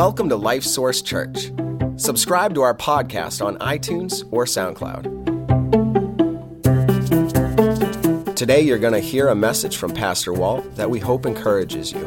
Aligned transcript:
Welcome 0.00 0.30
to 0.30 0.36
Life 0.36 0.64
Source 0.64 1.02
Church. 1.02 1.52
Subscribe 1.96 2.54
to 2.54 2.62
our 2.62 2.74
podcast 2.74 3.44
on 3.44 3.58
iTunes 3.58 4.26
or 4.30 4.46
SoundCloud. 4.46 5.04
Today, 8.34 8.62
you're 8.62 8.78
going 8.78 8.94
to 8.94 9.00
hear 9.00 9.28
a 9.28 9.34
message 9.34 9.76
from 9.76 9.92
Pastor 9.92 10.32
Walt 10.32 10.74
that 10.76 10.88
we 10.88 11.00
hope 11.00 11.26
encourages 11.26 11.92
you. 11.92 12.00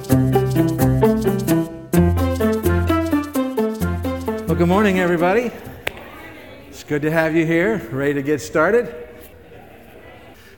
Well, 4.48 4.56
good 4.56 4.68
morning, 4.68 5.00
everybody. 5.00 5.52
It's 6.70 6.84
good 6.84 7.04
to 7.04 7.12
have 7.12 7.36
you 7.36 7.46
here, 7.46 7.78
ready 7.92 8.16
to 8.16 8.24
get 8.24 8.42
started. 8.42 9.03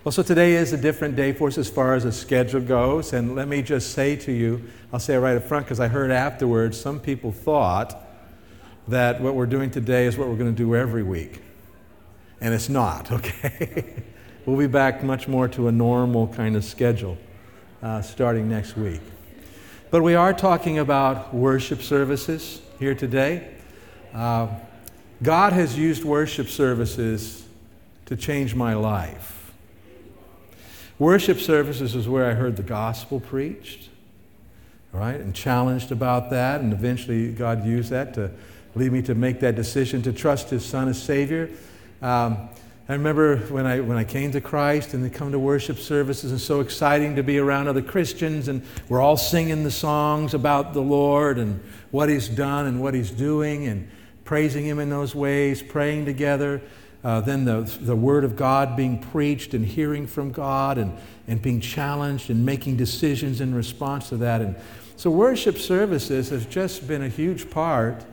Well, 0.05 0.11
so 0.11 0.21
today 0.21 0.53
is 0.53 0.71
a 0.71 0.77
different 0.77 1.15
day 1.15 1.33
for 1.33 1.47
us 1.47 1.57
as 1.57 1.67
far 1.67 1.95
as 1.95 2.03
the 2.03 2.11
schedule 2.11 2.61
goes. 2.61 3.11
And 3.11 3.35
let 3.35 3.47
me 3.47 3.63
just 3.63 3.93
say 3.93 4.15
to 4.17 4.31
you, 4.31 4.61
I'll 4.93 4.99
say 4.99 5.15
it 5.15 5.17
right 5.17 5.35
up 5.35 5.41
front 5.41 5.65
because 5.65 5.79
I 5.79 5.88
heard 5.88 6.11
afterwards 6.11 6.79
some 6.79 6.99
people 6.99 7.31
thought 7.31 7.99
that 8.88 9.20
what 9.20 9.33
we're 9.33 9.47
doing 9.47 9.71
today 9.71 10.05
is 10.05 10.16
what 10.16 10.27
we're 10.27 10.35
going 10.35 10.53
to 10.53 10.55
do 10.55 10.75
every 10.75 11.02
week. 11.02 11.41
And 12.39 12.53
it's 12.53 12.70
not, 12.70 13.11
okay? 13.13 14.03
we'll 14.45 14.59
be 14.59 14.67
back 14.67 15.02
much 15.02 15.27
more 15.27 15.47
to 15.47 15.70
a 15.70 15.71
normal 15.71 16.27
kind 16.27 16.55
of 16.55 16.63
schedule 16.63 17.17
uh, 17.81 18.03
starting 18.03 18.47
next 18.47 18.77
week. 18.77 19.02
But 19.89 20.03
we 20.03 20.13
are 20.13 20.33
talking 20.35 20.77
about 20.77 21.33
worship 21.33 21.81
services 21.81 22.61
here 22.77 22.94
today. 22.94 23.55
Uh, 24.13 24.49
God 25.23 25.53
has 25.53 25.75
used 25.75 26.03
worship 26.03 26.47
services 26.47 27.44
to 28.05 28.16
change 28.16 28.53
my 28.53 28.75
life. 28.75 29.45
Worship 30.98 31.40
services 31.40 31.94
is 31.94 32.08
where 32.08 32.26
I 32.26 32.34
heard 32.34 32.55
the 32.55 32.63
gospel 32.63 33.20
preached, 33.20 33.90
right, 34.94 35.20
and 35.20 35.36
challenged 35.36 35.91
about 35.91 36.30
that, 36.30 36.62
and 36.62 36.72
eventually 36.72 37.34
God 37.34 37.66
used 37.66 37.90
that 37.90 38.13
to 38.13 38.31
lead 38.76 38.94
me 38.94 39.02
to 39.02 39.13
make 39.13 39.41
that 39.41 39.55
decision 39.55 40.02
to 40.03 40.13
trust 40.13 40.50
His 40.50 40.66
Son 40.66 40.88
as 40.88 41.02
Savior. 41.02 41.50
Um, 42.02 42.47
I 42.88 42.94
remember 42.94 43.38
when 43.38 43.66
I, 43.66 43.81
when 43.81 43.97
I 43.97 44.06
came 44.06 44.31
to 44.31 44.42
Christ 44.42 44.94
and 44.94 45.03
they 45.03 45.09
come 45.09 45.34
to 45.34 45.39
worship 45.39 45.80
services, 45.80 46.31
and 46.31 46.39
so 46.39 46.61
exciting 46.61 47.17
to 47.17 47.23
be 47.23 47.39
around 47.39 47.67
other 47.67 47.81
Christians, 47.81 48.47
and 48.47 48.62
we're 48.88 49.02
all 49.02 49.17
singing 49.17 49.66
the 49.66 49.72
songs 49.72 50.34
about 50.34 50.73
the 50.73 50.81
Lord 50.81 51.38
and 51.39 51.62
what 51.91 52.08
He's 52.08 52.30
done 52.30 52.67
and 52.67 52.81
what 52.81 52.94
He's 52.94 53.12
doing, 53.12 53.67
and 53.67 53.89
praising 54.23 54.66
Him 54.66 54.80
in 54.80 54.89
those 54.89 55.14
ways, 55.14 55.62
praying 55.62 56.06
together 56.06 56.62
uh, 57.06 57.22
then 57.22 57.45
the, 57.45 57.61
the 57.81 57.95
Word 57.95 58.23
of 58.23 58.36
God 58.36 58.75
being 58.75 58.98
preached 58.98 59.53
and 59.53 59.64
hearing 59.64 60.08
from 60.08 60.31
God 60.31 60.80
and, 60.80 60.98
and 61.28 61.39
being 61.39 61.62
challenged 61.62 62.31
and 62.31 62.44
making 62.44 62.78
decisions 62.78 63.42
in 63.42 63.53
response 63.53 64.09
to 64.09 64.17
that. 64.17 64.42
And 64.42 64.56
so, 64.95 65.12
worship 65.12 65.59
services 65.59 66.30
has 66.31 66.47
just 66.47 66.88
been 66.88 67.03
a 67.03 67.08
huge 67.08 67.52
part 67.52 68.03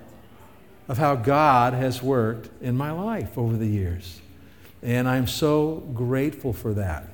of 0.88 0.98
how 0.98 1.14
God 1.14 1.72
has 1.72 2.02
worked 2.02 2.50
in 2.62 2.76
my 2.76 2.90
life 2.90 3.38
over 3.38 3.56
the 3.56 3.66
years. 3.66 4.20
And 4.82 5.08
I'm 5.08 5.26
so 5.26 5.76
grateful 5.94 6.52
for 6.52 6.74
that. 6.74 7.08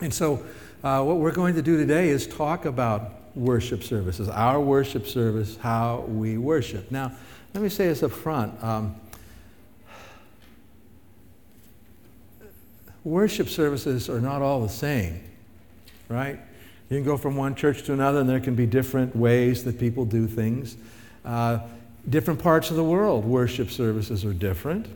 And 0.00 0.14
so, 0.14 0.46
uh, 0.84 1.02
what 1.02 1.16
we're 1.16 1.32
going 1.32 1.56
to 1.56 1.62
do 1.62 1.76
today 1.76 2.10
is 2.10 2.28
talk 2.28 2.66
about 2.66 3.34
worship 3.34 3.82
services, 3.82 4.28
our 4.28 4.60
worship 4.60 5.08
service, 5.08 5.56
how 5.56 6.04
we 6.06 6.38
worship. 6.38 6.92
Now, 6.92 7.10
let 7.52 7.64
me 7.64 7.68
say 7.68 7.88
this 7.88 8.04
up 8.04 8.12
front. 8.12 8.62
Um, 8.62 8.94
worship 13.04 13.48
services 13.48 14.08
are 14.08 14.20
not 14.20 14.42
all 14.42 14.62
the 14.62 14.68
same, 14.68 15.22
right? 16.08 16.38
You 16.88 16.98
can 16.98 17.04
go 17.04 17.16
from 17.16 17.36
one 17.36 17.54
church 17.54 17.82
to 17.84 17.92
another, 17.92 18.20
and 18.20 18.28
there 18.28 18.40
can 18.40 18.54
be 18.54 18.66
different 18.66 19.14
ways 19.14 19.64
that 19.64 19.78
people 19.78 20.04
do 20.04 20.26
things. 20.26 20.76
Uh, 21.24 21.60
different 22.08 22.42
parts 22.42 22.70
of 22.70 22.76
the 22.76 22.84
world, 22.84 23.24
worship 23.24 23.70
services 23.70 24.24
are 24.24 24.32
different. 24.32 24.86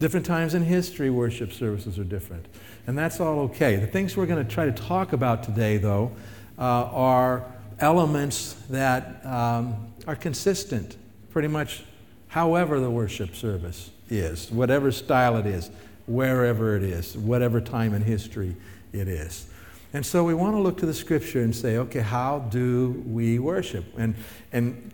Different 0.00 0.24
times 0.24 0.54
in 0.54 0.62
history, 0.62 1.10
worship 1.10 1.52
services 1.52 1.98
are 1.98 2.04
different. 2.04 2.46
And 2.86 2.96
that's 2.96 3.20
all 3.20 3.40
okay. 3.40 3.76
The 3.76 3.86
things 3.86 4.16
we're 4.16 4.26
going 4.26 4.44
to 4.44 4.50
try 4.50 4.64
to 4.64 4.72
talk 4.72 5.12
about 5.12 5.42
today, 5.42 5.76
though, 5.76 6.12
uh, 6.58 6.62
are 6.62 7.44
elements 7.80 8.54
that 8.70 9.24
um, 9.26 9.92
are 10.06 10.16
consistent 10.16 10.96
pretty 11.30 11.48
much 11.48 11.84
however 12.28 12.80
the 12.80 12.90
worship 12.90 13.34
service 13.34 13.90
is, 14.10 14.50
whatever 14.50 14.92
style 14.92 15.36
it 15.36 15.46
is 15.46 15.70
wherever 16.08 16.76
it 16.76 16.82
is, 16.82 17.16
whatever 17.16 17.60
time 17.60 17.94
in 17.94 18.02
history 18.02 18.56
it 18.92 19.08
is. 19.08 19.46
And 19.92 20.04
so 20.04 20.24
we 20.24 20.34
want 20.34 20.54
to 20.54 20.60
look 20.60 20.78
to 20.78 20.86
the 20.86 20.94
scripture 20.94 21.42
and 21.42 21.54
say, 21.54 21.78
okay, 21.78 22.00
how 22.00 22.40
do 22.50 23.02
we 23.06 23.38
worship? 23.38 23.84
And, 23.96 24.14
and 24.52 24.92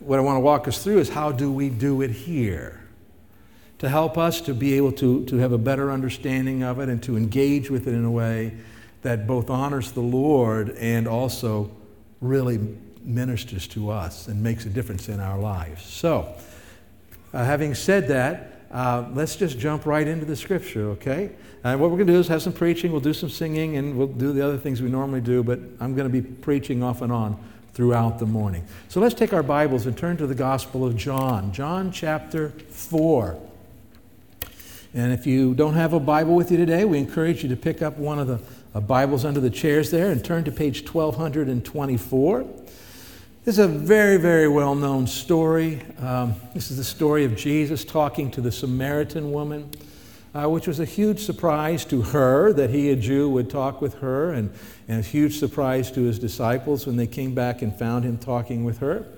what 0.00 0.18
I 0.18 0.22
want 0.22 0.36
to 0.36 0.40
walk 0.40 0.66
us 0.66 0.82
through 0.82 0.98
is 0.98 1.08
how 1.08 1.30
do 1.30 1.52
we 1.52 1.68
do 1.68 2.02
it 2.02 2.10
here? 2.10 2.80
To 3.78 3.88
help 3.88 4.18
us 4.18 4.40
to 4.42 4.54
be 4.54 4.74
able 4.74 4.92
to, 4.92 5.24
to 5.26 5.36
have 5.36 5.52
a 5.52 5.58
better 5.58 5.90
understanding 5.90 6.62
of 6.62 6.80
it 6.80 6.88
and 6.88 7.02
to 7.04 7.16
engage 7.16 7.70
with 7.70 7.86
it 7.86 7.94
in 7.94 8.04
a 8.04 8.10
way 8.10 8.56
that 9.02 9.26
both 9.26 9.50
honors 9.50 9.92
the 9.92 10.00
Lord 10.00 10.70
and 10.70 11.06
also 11.06 11.70
really 12.20 12.76
ministers 13.04 13.66
to 13.68 13.90
us 13.90 14.28
and 14.28 14.42
makes 14.42 14.64
a 14.64 14.68
difference 14.68 15.08
in 15.08 15.20
our 15.20 15.38
lives. 15.38 15.84
So, 15.84 16.34
uh, 17.32 17.44
having 17.44 17.74
said 17.74 18.08
that, 18.08 18.61
uh, 18.72 19.04
let's 19.12 19.36
just 19.36 19.58
jump 19.58 19.84
right 19.84 20.08
into 20.08 20.24
the 20.24 20.34
scripture, 20.34 20.88
okay? 20.90 21.30
And 21.62 21.78
what 21.78 21.90
we're 21.90 21.98
going 21.98 22.06
to 22.06 22.12
do 22.14 22.18
is 22.18 22.28
have 22.28 22.42
some 22.42 22.54
preaching, 22.54 22.90
we'll 22.90 23.00
do 23.00 23.12
some 23.12 23.28
singing, 23.28 23.76
and 23.76 23.96
we'll 23.96 24.06
do 24.06 24.32
the 24.32 24.42
other 24.42 24.56
things 24.56 24.80
we 24.80 24.88
normally 24.88 25.20
do, 25.20 25.42
but 25.42 25.60
I'm 25.78 25.94
going 25.94 26.10
to 26.10 26.20
be 26.20 26.22
preaching 26.22 26.82
off 26.82 27.02
and 27.02 27.12
on 27.12 27.38
throughout 27.74 28.18
the 28.18 28.26
morning. 28.26 28.64
So 28.88 29.00
let's 29.00 29.14
take 29.14 29.32
our 29.32 29.42
Bibles 29.42 29.86
and 29.86 29.96
turn 29.96 30.16
to 30.18 30.26
the 30.26 30.34
Gospel 30.34 30.86
of 30.86 30.96
John, 30.96 31.52
John 31.52 31.92
chapter 31.92 32.50
4. 32.50 33.38
And 34.94 35.12
if 35.12 35.26
you 35.26 35.54
don't 35.54 35.74
have 35.74 35.92
a 35.92 36.00
Bible 36.00 36.34
with 36.34 36.50
you 36.50 36.56
today, 36.56 36.84
we 36.84 36.98
encourage 36.98 37.42
you 37.42 37.48
to 37.50 37.56
pick 37.56 37.80
up 37.80 37.96
one 37.96 38.18
of 38.18 38.26
the 38.26 38.40
uh, 38.74 38.80
Bibles 38.80 39.24
under 39.24 39.40
the 39.40 39.50
chairs 39.50 39.90
there 39.90 40.10
and 40.10 40.24
turn 40.24 40.44
to 40.44 40.52
page 40.52 40.86
1224. 40.86 42.61
This 43.44 43.58
is 43.58 43.64
a 43.64 43.66
very, 43.66 44.18
very 44.18 44.46
well 44.46 44.76
known 44.76 45.08
story. 45.08 45.82
Um, 45.98 46.36
this 46.54 46.70
is 46.70 46.76
the 46.76 46.84
story 46.84 47.24
of 47.24 47.34
Jesus 47.34 47.84
talking 47.84 48.30
to 48.30 48.40
the 48.40 48.52
Samaritan 48.52 49.32
woman, 49.32 49.68
uh, 50.32 50.48
which 50.48 50.68
was 50.68 50.78
a 50.78 50.84
huge 50.84 51.18
surprise 51.18 51.84
to 51.86 52.02
her 52.02 52.52
that 52.52 52.70
he, 52.70 52.90
a 52.90 52.94
Jew, 52.94 53.28
would 53.30 53.50
talk 53.50 53.82
with 53.82 53.94
her, 53.94 54.32
and, 54.32 54.52
and 54.86 55.00
a 55.00 55.02
huge 55.02 55.40
surprise 55.40 55.90
to 55.90 56.02
his 56.02 56.20
disciples 56.20 56.86
when 56.86 56.94
they 56.94 57.08
came 57.08 57.34
back 57.34 57.62
and 57.62 57.76
found 57.76 58.04
him 58.04 58.16
talking 58.16 58.62
with 58.62 58.78
her. 58.78 59.08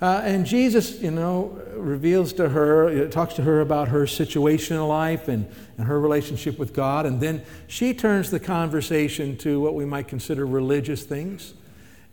Uh, 0.00 0.22
and 0.24 0.46
Jesus, 0.46 0.98
you 1.02 1.10
know, 1.10 1.60
reveals 1.74 2.32
to 2.32 2.48
her, 2.48 3.08
talks 3.08 3.34
to 3.34 3.42
her 3.42 3.60
about 3.60 3.88
her 3.88 4.06
situation 4.06 4.78
in 4.78 4.88
life 4.88 5.28
and, 5.28 5.46
and 5.76 5.86
her 5.86 6.00
relationship 6.00 6.58
with 6.58 6.72
God. 6.72 7.04
And 7.04 7.20
then 7.20 7.42
she 7.66 7.92
turns 7.92 8.30
the 8.30 8.40
conversation 8.40 9.36
to 9.36 9.60
what 9.60 9.74
we 9.74 9.84
might 9.84 10.08
consider 10.08 10.46
religious 10.46 11.02
things. 11.02 11.52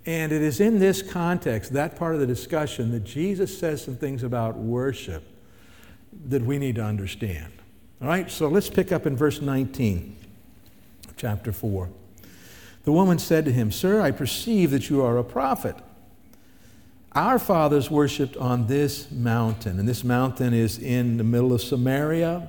And 0.08 0.32
it 0.32 0.42
is 0.42 0.62
in 0.62 0.80
this 0.80 1.02
context, 1.02 1.74
that 1.74 1.98
part 1.98 2.14
of 2.16 2.22
the 2.22 2.26
discussion, 2.26 2.92
that 2.92 3.04
Jesus 3.04 3.56
says 3.56 3.84
some 3.84 3.98
things 3.98 4.24
about 4.24 4.56
worship 4.56 5.22
that 6.30 6.42
we 6.42 6.58
need 6.58 6.76
to 6.76 6.84
understand. 6.84 7.52
All 8.02 8.08
right, 8.08 8.32
so 8.32 8.48
let's 8.48 8.70
pick 8.70 8.94
up 8.94 9.06
in 9.06 9.18
verse 9.18 9.42
19, 9.42 10.16
chapter 11.18 11.52
4. 11.52 11.90
The 12.86 12.92
woman 12.94 13.20
said 13.20 13.44
to 13.46 13.52
him, 13.52 13.70
Sir, 13.70 14.00
I 14.00 14.12
perceive 14.12 14.72
that 14.72 14.90
you 14.90 15.02
are 15.04 15.18
a 15.18 15.26
prophet. 15.26 15.76
Our 17.12 17.38
fathers 17.38 17.92
worshiped 17.92 18.38
on 18.38 18.68
this 18.68 19.12
mountain, 19.12 19.78
and 19.78 19.90
this 19.90 20.06
mountain 20.06 20.54
is 20.54 20.78
in 20.78 21.18
the 21.18 21.26
middle 21.26 21.52
of 21.52 21.62
Samaria 21.62 22.48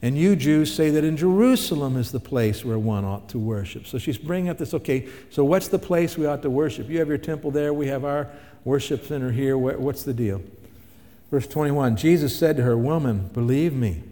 and 0.00 0.16
you 0.16 0.36
Jews 0.36 0.72
say 0.72 0.90
that 0.90 1.02
in 1.02 1.16
Jerusalem 1.16 1.96
is 1.96 2.12
the 2.12 2.20
place 2.20 2.64
where 2.64 2.78
one 2.78 3.04
ought 3.04 3.28
to 3.30 3.38
worship. 3.38 3.86
So 3.86 3.98
she's 3.98 4.18
bringing 4.18 4.48
up 4.48 4.58
this 4.58 4.74
okay, 4.74 5.08
so 5.30 5.44
what's 5.44 5.68
the 5.68 5.78
place 5.78 6.16
we 6.16 6.26
ought 6.26 6.42
to 6.42 6.50
worship? 6.50 6.88
You 6.88 6.98
have 7.00 7.08
your 7.08 7.18
temple 7.18 7.50
there, 7.50 7.74
we 7.74 7.88
have 7.88 8.04
our 8.04 8.28
worship 8.64 9.04
center 9.06 9.32
here. 9.32 9.58
What's 9.58 10.04
the 10.04 10.14
deal? 10.14 10.42
Verse 11.30 11.46
21 11.46 11.96
Jesus 11.96 12.38
said 12.38 12.56
to 12.56 12.62
her, 12.62 12.76
Woman, 12.76 13.28
believe 13.32 13.72
me, 13.72 14.02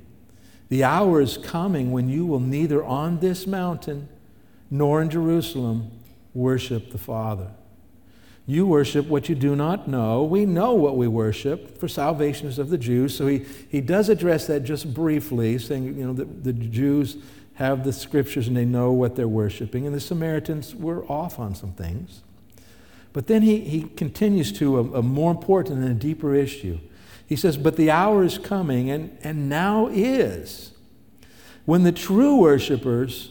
the 0.68 0.82
hour 0.82 1.20
is 1.20 1.38
coming 1.38 1.92
when 1.92 2.08
you 2.08 2.26
will 2.26 2.40
neither 2.40 2.84
on 2.84 3.20
this 3.20 3.46
mountain 3.46 4.08
nor 4.70 5.00
in 5.00 5.10
Jerusalem 5.10 5.90
worship 6.34 6.90
the 6.90 6.98
Father. 6.98 7.50
You 8.48 8.64
worship 8.64 9.08
what 9.08 9.28
you 9.28 9.34
do 9.34 9.56
not 9.56 9.88
know. 9.88 10.22
We 10.22 10.46
know 10.46 10.74
what 10.74 10.96
we 10.96 11.08
worship, 11.08 11.78
for 11.78 11.88
salvation 11.88 12.46
is 12.46 12.60
of 12.60 12.70
the 12.70 12.78
Jews. 12.78 13.16
So 13.16 13.26
he, 13.26 13.44
he 13.68 13.80
does 13.80 14.08
address 14.08 14.46
that 14.46 14.60
just 14.60 14.94
briefly, 14.94 15.58
saying, 15.58 15.98
you 15.98 16.06
know, 16.06 16.12
that 16.12 16.44
the 16.44 16.52
Jews 16.52 17.16
have 17.54 17.82
the 17.82 17.92
scriptures 17.92 18.46
and 18.46 18.56
they 18.56 18.64
know 18.64 18.92
what 18.92 19.16
they're 19.16 19.26
worshiping. 19.26 19.84
And 19.84 19.94
the 19.94 20.00
Samaritans 20.00 20.76
were 20.76 21.04
off 21.10 21.40
on 21.40 21.56
some 21.56 21.72
things. 21.72 22.22
But 23.12 23.26
then 23.26 23.42
he, 23.42 23.60
he 23.60 23.82
continues 23.82 24.52
to 24.58 24.78
a, 24.78 24.98
a 24.98 25.02
more 25.02 25.32
important 25.32 25.80
and 25.80 25.90
a 25.90 25.94
deeper 25.94 26.32
issue. 26.32 26.78
He 27.26 27.34
says, 27.34 27.56
But 27.56 27.76
the 27.76 27.90
hour 27.90 28.22
is 28.22 28.38
coming, 28.38 28.90
and, 28.90 29.18
and 29.22 29.48
now 29.48 29.88
is, 29.88 30.72
when 31.64 31.82
the 31.82 31.90
true 31.90 32.36
worshipers 32.36 33.30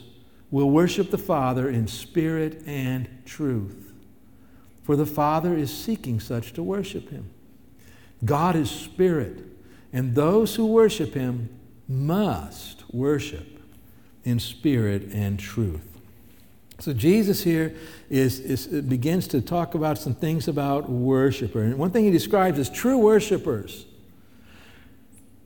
will 0.52 0.70
worship 0.70 1.12
the 1.12 1.18
Father 1.18 1.70
in 1.70 1.88
spirit 1.88 2.62
and 2.66 3.08
truth 3.26 3.85
for 4.86 4.96
the 4.96 5.06
Father 5.06 5.58
is 5.58 5.76
seeking 5.76 6.20
such 6.20 6.54
to 6.54 6.62
worship 6.62 7.10
him. 7.10 7.32
God 8.24 8.56
is 8.56 8.70
spirit, 8.70 9.44
and 9.92 10.14
those 10.14 10.54
who 10.54 10.68
worship 10.68 11.16
him 11.16 11.50
must 11.88 12.84
worship 12.94 13.60
in 14.24 14.40
spirit 14.40 15.12
and 15.12 15.40
truth. 15.40 15.82
So 16.78 16.94
Jesus 16.94 17.44
here 17.44 17.76
is, 18.12 18.40
is 18.40 18.68
begins 18.68 19.28
to 19.30 19.42
talk 19.42 19.74
about 19.74 19.98
some 19.98 20.14
things 20.14 20.48
about 20.48 20.88
worshiper. 20.88 21.64
And 21.64 21.80
one 21.80 21.90
thing 21.90 22.04
he 22.06 22.12
describes 22.12 22.60
is 22.60 22.70
true 22.70 23.00
worshipers. 23.00 23.86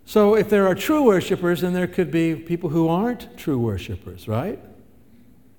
So 0.06 0.36
if 0.36 0.50
there 0.50 0.68
are 0.68 0.76
true 0.76 1.04
worshipers, 1.04 1.62
then 1.62 1.72
there 1.72 1.88
could 1.88 2.12
be 2.12 2.36
people 2.36 2.72
who 2.72 2.90
aren't 2.90 3.38
true 3.38 3.60
worshipers, 3.60 4.28
right? 4.28 4.60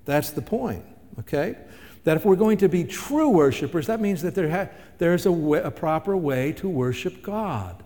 That's 0.05 0.29
the 0.29 0.41
point, 0.43 0.85
okay? 1.19 1.55
That 2.03 2.17
if 2.17 2.25
we're 2.25 2.35
going 2.35 2.57
to 2.59 2.69
be 2.69 2.83
true 2.83 3.29
worshipers, 3.29 3.87
that 3.87 4.01
means 4.01 4.21
that 4.23 4.35
there 4.35 4.49
ha- 4.49 4.69
there's 4.97 5.25
a, 5.25 5.71
proper 5.71 6.17
way 6.17 6.51
to 6.53 6.67
worship 6.67 7.21
God. 7.21 7.83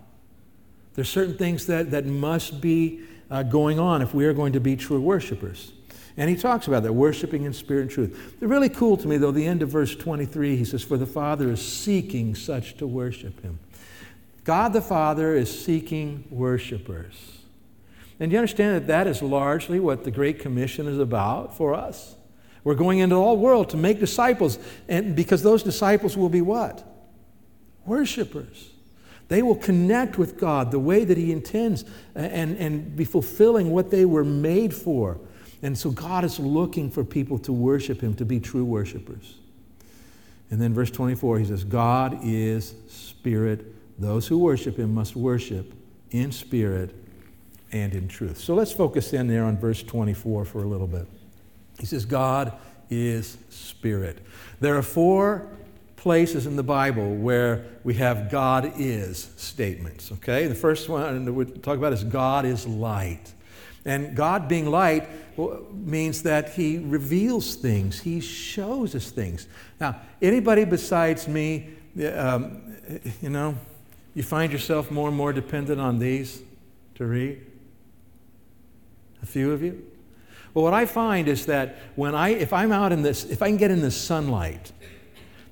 There's 0.94 1.08
certain 1.08 1.36
things 1.36 1.66
that, 1.66 1.90
that 1.90 2.06
must 2.06 2.60
be 2.60 3.00
uh, 3.30 3.42
going 3.42 3.78
on 3.78 4.02
if 4.02 4.14
we 4.14 4.24
are 4.24 4.32
going 4.32 4.54
to 4.54 4.60
be 4.60 4.76
true 4.76 5.00
worshipers. 5.00 5.72
And 6.16 6.30
he 6.30 6.36
talks 6.36 6.66
about 6.66 6.82
that, 6.84 6.94
worshiping 6.94 7.44
in 7.44 7.52
spirit 7.52 7.82
and 7.82 7.90
truth. 7.90 8.36
They're 8.40 8.48
really 8.48 8.70
cool 8.70 8.96
to 8.96 9.06
me, 9.06 9.18
though, 9.18 9.32
the 9.32 9.46
end 9.46 9.62
of 9.62 9.68
verse 9.68 9.94
23, 9.94 10.56
he 10.56 10.64
says, 10.64 10.82
For 10.82 10.96
the 10.96 11.06
Father 11.06 11.50
is 11.50 11.60
seeking 11.60 12.34
such 12.34 12.78
to 12.78 12.86
worship 12.86 13.42
him. 13.42 13.58
God 14.44 14.72
the 14.72 14.80
Father 14.80 15.34
is 15.34 15.64
seeking 15.64 16.24
worshipers. 16.30 17.40
And 18.18 18.32
you 18.32 18.38
understand 18.38 18.76
that 18.76 18.86
that 18.86 19.06
is 19.06 19.20
largely 19.20 19.78
what 19.78 20.04
the 20.04 20.10
Great 20.10 20.38
Commission 20.38 20.86
is 20.86 20.98
about 20.98 21.54
for 21.54 21.74
us? 21.74 22.15
We're 22.66 22.74
going 22.74 22.98
into 22.98 23.14
all 23.14 23.36
the 23.36 23.42
world 23.42 23.70
to 23.70 23.76
make 23.76 24.00
disciples, 24.00 24.58
and 24.88 25.14
because 25.14 25.40
those 25.40 25.62
disciples 25.62 26.16
will 26.16 26.28
be 26.28 26.40
what? 26.40 26.82
Worshipers. 27.84 28.70
They 29.28 29.40
will 29.40 29.54
connect 29.54 30.18
with 30.18 30.36
God 30.36 30.72
the 30.72 30.80
way 30.80 31.04
that 31.04 31.16
He 31.16 31.30
intends 31.30 31.84
and, 32.16 32.56
and 32.56 32.96
be 32.96 33.04
fulfilling 33.04 33.70
what 33.70 33.92
they 33.92 34.04
were 34.04 34.24
made 34.24 34.74
for. 34.74 35.20
And 35.62 35.78
so 35.78 35.92
God 35.92 36.24
is 36.24 36.40
looking 36.40 36.90
for 36.90 37.04
people 37.04 37.38
to 37.38 37.52
worship 37.52 38.00
Him, 38.00 38.14
to 38.14 38.24
be 38.24 38.40
true 38.40 38.64
worshipers. 38.64 39.36
And 40.50 40.60
then 40.60 40.74
verse 40.74 40.90
24, 40.90 41.38
he 41.38 41.44
says, 41.44 41.62
God 41.62 42.18
is 42.24 42.74
spirit. 42.88 43.64
Those 44.00 44.26
who 44.26 44.38
worship 44.38 44.76
Him 44.76 44.92
must 44.92 45.14
worship 45.14 45.72
in 46.10 46.32
spirit 46.32 46.96
and 47.70 47.94
in 47.94 48.08
truth. 48.08 48.38
So 48.38 48.56
let's 48.56 48.72
focus 48.72 49.12
in 49.12 49.28
there 49.28 49.44
on 49.44 49.56
verse 49.56 49.84
24 49.84 50.44
for 50.46 50.64
a 50.64 50.66
little 50.66 50.88
bit. 50.88 51.06
He 51.78 51.86
says, 51.86 52.04
God 52.04 52.52
is 52.90 53.36
spirit. 53.50 54.18
There 54.60 54.76
are 54.76 54.82
four 54.82 55.48
places 55.96 56.46
in 56.46 56.56
the 56.56 56.62
Bible 56.62 57.16
where 57.16 57.64
we 57.82 57.94
have 57.94 58.30
God 58.30 58.72
is 58.76 59.30
statements, 59.36 60.12
okay? 60.12 60.46
The 60.46 60.54
first 60.54 60.88
one 60.88 61.24
that 61.24 61.32
we 61.32 61.44
talk 61.44 61.76
about 61.76 61.92
is 61.92 62.04
God 62.04 62.44
is 62.44 62.66
light. 62.66 63.32
And 63.84 64.16
God 64.16 64.48
being 64.48 64.66
light 64.70 65.08
means 65.72 66.22
that 66.22 66.50
He 66.50 66.78
reveals 66.78 67.56
things, 67.56 68.00
He 68.00 68.20
shows 68.20 68.94
us 68.94 69.10
things. 69.10 69.46
Now, 69.80 70.00
anybody 70.22 70.64
besides 70.64 71.28
me, 71.28 71.70
um, 72.14 72.76
you 73.20 73.30
know, 73.30 73.56
you 74.14 74.22
find 74.22 74.52
yourself 74.52 74.90
more 74.90 75.08
and 75.08 75.16
more 75.16 75.32
dependent 75.32 75.80
on 75.80 75.98
these 75.98 76.40
to 76.94 77.04
read? 77.04 77.44
A 79.22 79.26
few 79.26 79.52
of 79.52 79.62
you? 79.62 79.84
Well, 80.56 80.62
what 80.62 80.72
I 80.72 80.86
find 80.86 81.28
is 81.28 81.44
that 81.46 81.76
when 81.96 82.14
I, 82.14 82.30
if 82.30 82.50
I'm 82.54 82.72
out 82.72 82.90
in 82.90 83.02
this, 83.02 83.26
if 83.26 83.42
I 83.42 83.48
can 83.48 83.58
get 83.58 83.70
in 83.70 83.82
the 83.82 83.90
sunlight, 83.90 84.72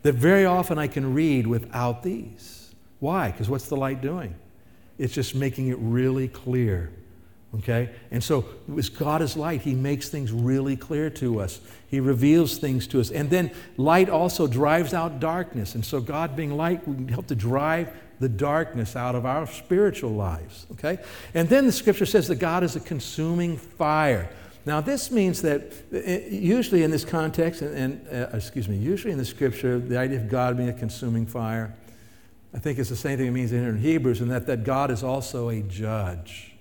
that 0.01 0.15
very 0.15 0.47
often 0.47 0.79
I 0.79 0.87
can 0.87 1.13
read 1.13 1.47
without 1.47 2.03
these. 2.03 2.75
Why? 3.01 3.31
Because 3.31 3.51
what's 3.51 3.69
the 3.69 3.77
light 3.77 4.01
doing? 4.01 4.35
It's 4.97 5.13
just 5.13 5.35
making 5.35 5.69
it 5.69 5.77
really 5.79 6.27
clear. 6.27 6.91
Okay? 7.57 7.91
And 8.11 8.25
so, 8.25 8.47
as 8.79 8.89
God 8.89 9.21
is 9.21 9.37
light, 9.37 9.61
He 9.61 9.75
makes 9.75 10.09
things 10.09 10.33
really 10.33 10.75
clear 10.75 11.11
to 11.11 11.39
us. 11.39 11.61
He 11.91 12.01
reveals 12.01 12.57
things 12.57 12.87
to 12.87 13.01
us. 13.01 13.11
And 13.11 13.29
then 13.29 13.51
light 13.77 14.09
also 14.09 14.47
drives 14.47 14.95
out 14.95 15.21
darkness. 15.21 15.75
And 15.75 15.85
so, 15.85 16.01
God 16.01 16.35
being 16.35 16.57
light, 16.57 16.89
we 16.89 16.95
can 16.95 17.09
help 17.09 17.27
to 17.27 17.35
drive 17.35 17.95
the 18.21 18.29
darkness 18.31 18.97
out 18.97 19.15
of 19.15 19.27
our 19.27 19.47
spiritual 19.49 20.13
lives. 20.13 20.67
Okay? 20.73 20.99
And 21.35 21.47
then 21.47 21.67
the 21.67 21.73
scripture 21.73 22.07
says 22.07 22.27
that 22.29 22.37
God 22.37 22.65
is 22.65 22.75
a 22.75 22.81
consuming 22.81 23.59
fire. 23.59 24.31
Now, 24.67 24.81
this 24.81 25.11
means 25.11 25.43
that 25.43 25.73
uh, 25.93 25.99
usually 26.31 26.83
in 26.83 26.91
this 26.91 27.05
context, 27.05 27.61
and, 27.61 27.75
and 27.75 28.09
uh, 28.09 28.37
excuse 28.37 28.69
me, 28.69 28.77
usually 28.77 29.13
in 29.13 29.19
the 29.19 29.25
scripture, 29.25 29.79
the 29.79 29.99
idea 29.99 30.19
of 30.19 30.29
God 30.29 30.57
being 30.57 30.71
a 30.71 30.75
consuming 30.75 31.27
fire, 31.27 31.75
I 32.55 32.59
think 32.59 32.79
it's 32.79 32.89
the 32.89 32.97
same 32.97 33.19
thing 33.19 33.27
it 33.27 33.33
means 33.33 33.53
in 33.53 33.79
Hebrews, 33.79 34.21
and 34.21 34.31
that, 34.31 34.47
that 34.47 34.65
God 34.65 34.91
is 34.91 35.03
also 35.03 35.51
a 35.51 35.61
judge. 35.61 36.55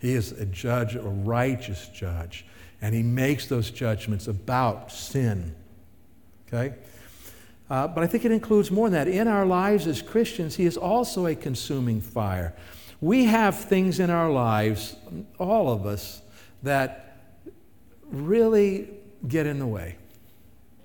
He 0.00 0.14
is 0.14 0.32
a 0.32 0.46
judge, 0.46 0.94
a 0.96 1.02
righteous 1.02 1.88
judge, 1.88 2.44
and 2.80 2.94
he 2.94 3.02
makes 3.02 3.46
those 3.46 3.70
judgments 3.70 4.26
about 4.26 4.90
sin. 4.90 5.54
Okay? 6.46 6.74
Uh, 7.70 7.86
but 7.86 8.02
I 8.02 8.06
think 8.06 8.24
it 8.24 8.32
includes 8.32 8.70
more 8.70 8.88
than 8.88 9.04
that. 9.04 9.12
In 9.12 9.28
our 9.28 9.44
lives 9.44 9.86
as 9.86 10.00
Christians, 10.00 10.56
he 10.56 10.64
is 10.64 10.76
also 10.76 11.26
a 11.26 11.34
consuming 11.34 12.00
fire. 12.00 12.54
We 13.00 13.24
have 13.24 13.56
things 13.56 14.00
in 14.00 14.10
our 14.10 14.30
lives, 14.30 14.96
all 15.38 15.70
of 15.70 15.84
us, 15.84 16.22
that 16.62 17.07
really 18.10 18.88
get 19.26 19.46
in 19.46 19.58
the 19.58 19.66
way. 19.66 19.96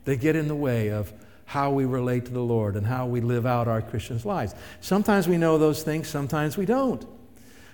They 0.06 0.18
get 0.18 0.36
in 0.36 0.48
the 0.48 0.56
way 0.56 0.90
of 0.90 1.12
how 1.46 1.72
we 1.72 1.86
relate 1.86 2.26
to 2.26 2.32
the 2.32 2.42
Lord 2.42 2.76
and 2.76 2.86
how 2.86 3.06
we 3.06 3.22
live 3.22 3.46
out 3.46 3.68
our 3.68 3.82
Christians' 3.82 4.26
lives. 4.26 4.56
Sometimes 4.82 5.28
we 5.28 5.38
know 5.38 5.58
those 5.58 5.84
things, 5.84 6.08
sometimes 6.08 6.58
we 6.58 6.66
don't. 6.66 7.06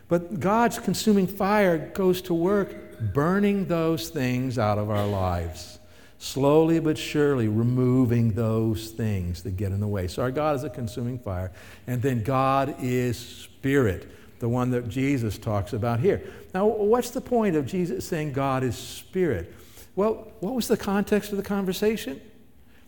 But 0.08 0.40
God's 0.40 0.80
consuming 0.80 1.28
fire 1.28 1.78
goes 1.78 2.22
to 2.24 2.34
work 2.34 3.00
burning 3.14 3.66
those 3.66 4.10
things 4.10 4.58
out 4.58 4.78
of 4.78 4.90
our 4.90 5.08
lives, 5.08 5.80
slowly 6.18 6.80
but 6.80 6.98
surely 6.98 7.48
removing 7.48 8.34
those 8.34 8.90
things 8.90 9.44
that 9.44 9.56
get 9.56 9.72
in 9.72 9.80
the 9.80 9.88
way. 9.88 10.08
So 10.08 10.24
our 10.24 10.32
God 10.32 10.56
is 10.56 10.64
a 10.64 10.70
consuming 10.70 11.20
fire, 11.20 11.52
and 11.88 12.02
then 12.02 12.24
God 12.24 12.76
is 12.80 13.18
spirit 13.18 14.12
the 14.40 14.50
one 14.50 14.72
that 14.72 14.88
Jesus 14.90 15.38
talks 15.38 15.74
about 15.74 16.00
here. 16.00 16.22
Now, 16.54 16.66
what's 16.66 17.12
the 17.12 17.22
point 17.22 17.56
of 17.56 17.66
Jesus 17.66 18.08
saying 18.08 18.34
God 18.34 18.64
is 18.64 18.78
spirit? 18.78 19.54
Well, 19.96 20.32
what 20.40 20.56
was 20.56 20.68
the 20.68 20.78
context 20.78 21.32
of 21.32 21.38
the 21.38 21.44
conversation? 21.44 22.22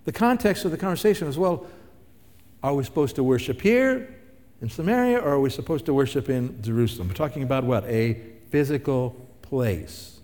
The 0.06 0.12
context 0.12 0.66
of 0.66 0.72
the 0.72 0.78
conversation 0.78 1.28
was 1.28 1.38
well, 1.38 1.68
are 2.64 2.74
we 2.74 2.84
supposed 2.84 3.16
to 3.16 3.24
worship 3.24 3.62
here 3.62 4.16
in 4.62 4.70
Samaria 4.70 5.20
or 5.20 5.32
are 5.32 5.40
we 5.40 5.50
supposed 5.50 5.86
to 5.88 5.94
worship 5.94 6.30
in 6.30 6.62
Jerusalem? 6.62 7.10
We're 7.10 7.16
talking 7.16 7.44
about 7.44 7.64
what? 7.64 7.84
A 7.86 8.22
physical 8.50 9.16
place. 9.42 10.20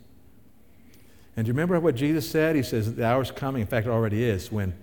And 1.36 1.46
do 1.46 1.50
you 1.50 1.53
remember 1.53 1.79
what 1.79 1.96
Jesus 1.96 2.29
said? 2.29 2.55
He 2.55 2.63
says, 2.63 2.96
The 2.96 3.05
hour's 3.05 3.31
coming, 3.31 3.62
in 3.62 3.67
fact, 3.67 3.86
it 3.86 3.91
already 3.91 4.24
is, 4.24 4.51
when 4.51 4.74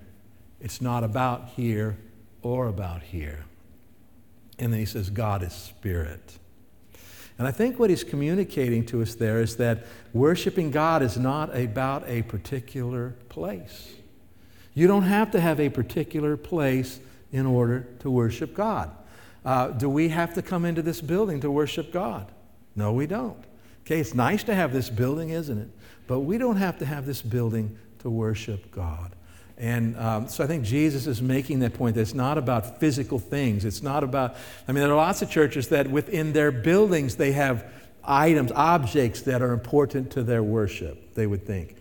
it's 0.60 0.80
not 0.80 1.02
about 1.02 1.48
here 1.56 1.96
or 2.42 2.68
about 2.68 3.02
here. 3.02 3.44
And 4.58 4.73
then 4.73 4.80
he 4.80 4.87
says, 4.87 5.11
God 5.11 5.42
is 5.42 5.52
spirit. 5.52 6.38
And 7.38 7.49
I 7.49 7.50
think 7.50 7.78
what 7.78 7.90
he's 7.90 8.04
communicating 8.04 8.87
to 8.87 9.02
us 9.02 9.14
there 9.14 9.40
is 9.40 9.56
that 9.56 9.84
worshiping 10.12 10.70
God 10.70 11.02
is 11.02 11.18
not 11.18 11.56
about 11.56 12.04
a 12.06 12.23
particular 12.23 13.14
place. 13.28 13.94
You 14.75 14.87
don't 14.87 15.02
have 15.02 15.30
to 15.32 15.40
have 15.40 15.61
a 15.61 15.68
particular 15.68 16.37
place 16.37 17.00
in 17.32 17.46
order 17.46 17.87
to 18.00 18.11
worship 18.11 18.54
God. 18.54 18.90
Uh, 19.44 19.68
do 19.68 19.88
we 19.88 20.08
have 20.08 20.34
to 20.34 20.42
come 20.42 20.64
into 20.64 20.82
this 20.82 21.00
building 21.00 21.40
to 21.40 21.50
worship 21.50 21.92
God? 21.92 22.30
No, 22.76 22.92
we 22.92 23.06
don't. 23.06 23.42
Okay, 23.84 24.00
it's 24.00 24.14
nice 24.14 24.42
to 24.44 24.54
have 24.54 24.73
this 24.73 24.88
building, 24.88 25.30
isn't 25.30 25.58
it? 25.58 25.68
But 26.06 26.20
we 26.20 26.38
don't 26.38 26.56
have 26.56 26.78
to 26.78 26.87
have 26.87 27.04
this 27.04 27.20
building 27.20 27.76
to 28.00 28.11
worship 28.11 28.70
God. 28.70 29.14
And 29.56 29.96
um, 29.99 30.28
so 30.28 30.42
I 30.42 30.46
think 30.46 30.64
Jesus 30.64 31.06
is 31.06 31.23
making 31.23 31.61
that 31.61 31.75
point 31.75 31.94
that 31.94 32.00
it's 32.00 32.14
not 32.14 32.38
about 32.38 32.80
physical 32.80 33.18
things. 33.18 33.64
It's 33.64 33.82
not 33.82 34.02
about, 34.02 34.34
I 34.66 34.73
mean, 34.73 34.82
there 34.82 34.92
are 34.92 34.96
lots 34.96 35.23
of 35.23 35.30
churches 35.30 35.68
that 35.68 35.88
within 35.88 36.32
their 36.32 36.50
buildings 36.50 37.16
they 37.16 37.32
have 37.32 37.70
items, 38.02 38.50
objects 38.52 39.23
that 39.23 39.42
are 39.42 39.52
important 39.52 40.11
to 40.12 40.23
their 40.23 40.42
worship, 40.42 41.14
they 41.14 41.26
would 41.26 41.46
think. 41.46 41.76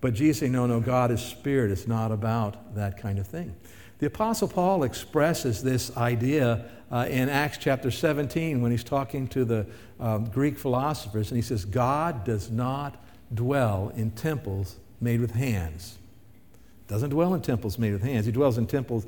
But 0.00 0.14
Jesus 0.14 0.40
saying, 0.40 0.52
no, 0.52 0.66
no, 0.66 0.80
God 0.80 1.10
is 1.10 1.20
spirit. 1.20 1.70
It's 1.70 1.86
not 1.86 2.10
about 2.10 2.74
that 2.74 2.98
kind 2.98 3.18
of 3.18 3.26
thing. 3.26 3.54
The 3.98 4.06
Apostle 4.06 4.48
Paul 4.48 4.82
expresses 4.82 5.62
this 5.62 5.96
idea 5.96 6.64
uh, 6.90 7.06
in 7.08 7.28
Acts 7.28 7.58
chapter 7.58 7.90
17 7.90 8.60
when 8.60 8.72
he's 8.72 8.82
talking 8.82 9.28
to 9.28 9.44
the 9.44 9.66
um, 10.00 10.24
Greek 10.24 10.58
philosophers, 10.58 11.30
and 11.30 11.36
he 11.36 11.42
says, 11.42 11.64
God 11.64 12.24
does 12.24 12.50
not 12.50 12.96
dwell 13.32 13.92
in 13.94 14.10
temples 14.10 14.76
made 15.00 15.20
with 15.20 15.32
hands 15.32 15.98
doesn't 16.92 17.08
dwell 17.08 17.32
in 17.32 17.40
temples 17.40 17.78
made 17.78 17.94
with 17.94 18.02
hands. 18.02 18.26
He 18.26 18.32
dwells 18.32 18.58
in 18.58 18.66
temples 18.66 19.06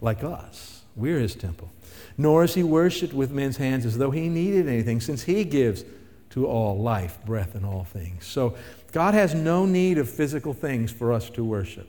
like 0.00 0.24
us. 0.24 0.82
We're 0.96 1.20
his 1.20 1.36
temple. 1.36 1.70
Nor 2.18 2.42
is 2.42 2.54
he 2.54 2.64
worshiped 2.64 3.14
with 3.14 3.30
men's 3.30 3.56
hands 3.56 3.86
as 3.86 3.96
though 3.98 4.10
he 4.10 4.28
needed 4.28 4.66
anything, 4.66 5.00
since 5.00 5.22
he 5.22 5.44
gives 5.44 5.84
to 6.30 6.48
all 6.48 6.76
life, 6.76 7.18
breath, 7.24 7.54
and 7.54 7.64
all 7.64 7.84
things. 7.84 8.26
So 8.26 8.56
God 8.90 9.14
has 9.14 9.32
no 9.32 9.64
need 9.64 9.98
of 9.98 10.10
physical 10.10 10.52
things 10.52 10.90
for 10.90 11.12
us 11.12 11.30
to 11.30 11.44
worship. 11.44 11.88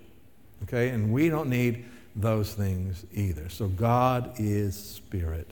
Okay? 0.64 0.90
And 0.90 1.12
we 1.12 1.30
don't 1.30 1.50
need 1.50 1.86
those 2.16 2.54
things 2.54 3.04
either. 3.12 3.50
So 3.50 3.68
God 3.68 4.34
is 4.38 4.78
spirit. 4.78 5.50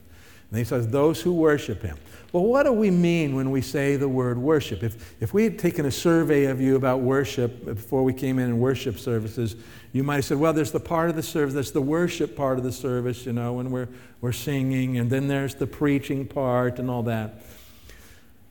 And 0.54 0.60
he 0.60 0.64
says, 0.64 0.86
those 0.86 1.20
who 1.20 1.32
worship 1.32 1.82
him. 1.82 1.98
Well, 2.30 2.44
what 2.44 2.62
do 2.62 2.72
we 2.72 2.88
mean 2.88 3.34
when 3.34 3.50
we 3.50 3.60
say 3.60 3.96
the 3.96 4.08
word 4.08 4.38
worship? 4.38 4.84
If, 4.84 5.20
if 5.20 5.34
we 5.34 5.42
had 5.42 5.58
taken 5.58 5.84
a 5.84 5.90
survey 5.90 6.44
of 6.44 6.60
you 6.60 6.76
about 6.76 7.00
worship 7.00 7.64
before 7.64 8.04
we 8.04 8.12
came 8.12 8.38
in 8.38 8.50
in 8.50 8.60
worship 8.60 9.00
services, 9.00 9.56
you 9.92 10.04
might 10.04 10.14
have 10.14 10.26
said, 10.26 10.38
well, 10.38 10.52
there's 10.52 10.70
the 10.70 10.78
part 10.78 11.10
of 11.10 11.16
the 11.16 11.24
service, 11.24 11.54
that's 11.54 11.72
the 11.72 11.80
worship 11.80 12.36
part 12.36 12.56
of 12.56 12.62
the 12.62 12.70
service, 12.70 13.26
you 13.26 13.32
know, 13.32 13.54
when 13.54 13.72
we're, 13.72 13.88
we're 14.20 14.30
singing, 14.30 14.96
and 14.96 15.10
then 15.10 15.26
there's 15.26 15.56
the 15.56 15.66
preaching 15.66 16.24
part 16.24 16.78
and 16.78 16.88
all 16.88 17.02
that. 17.02 17.42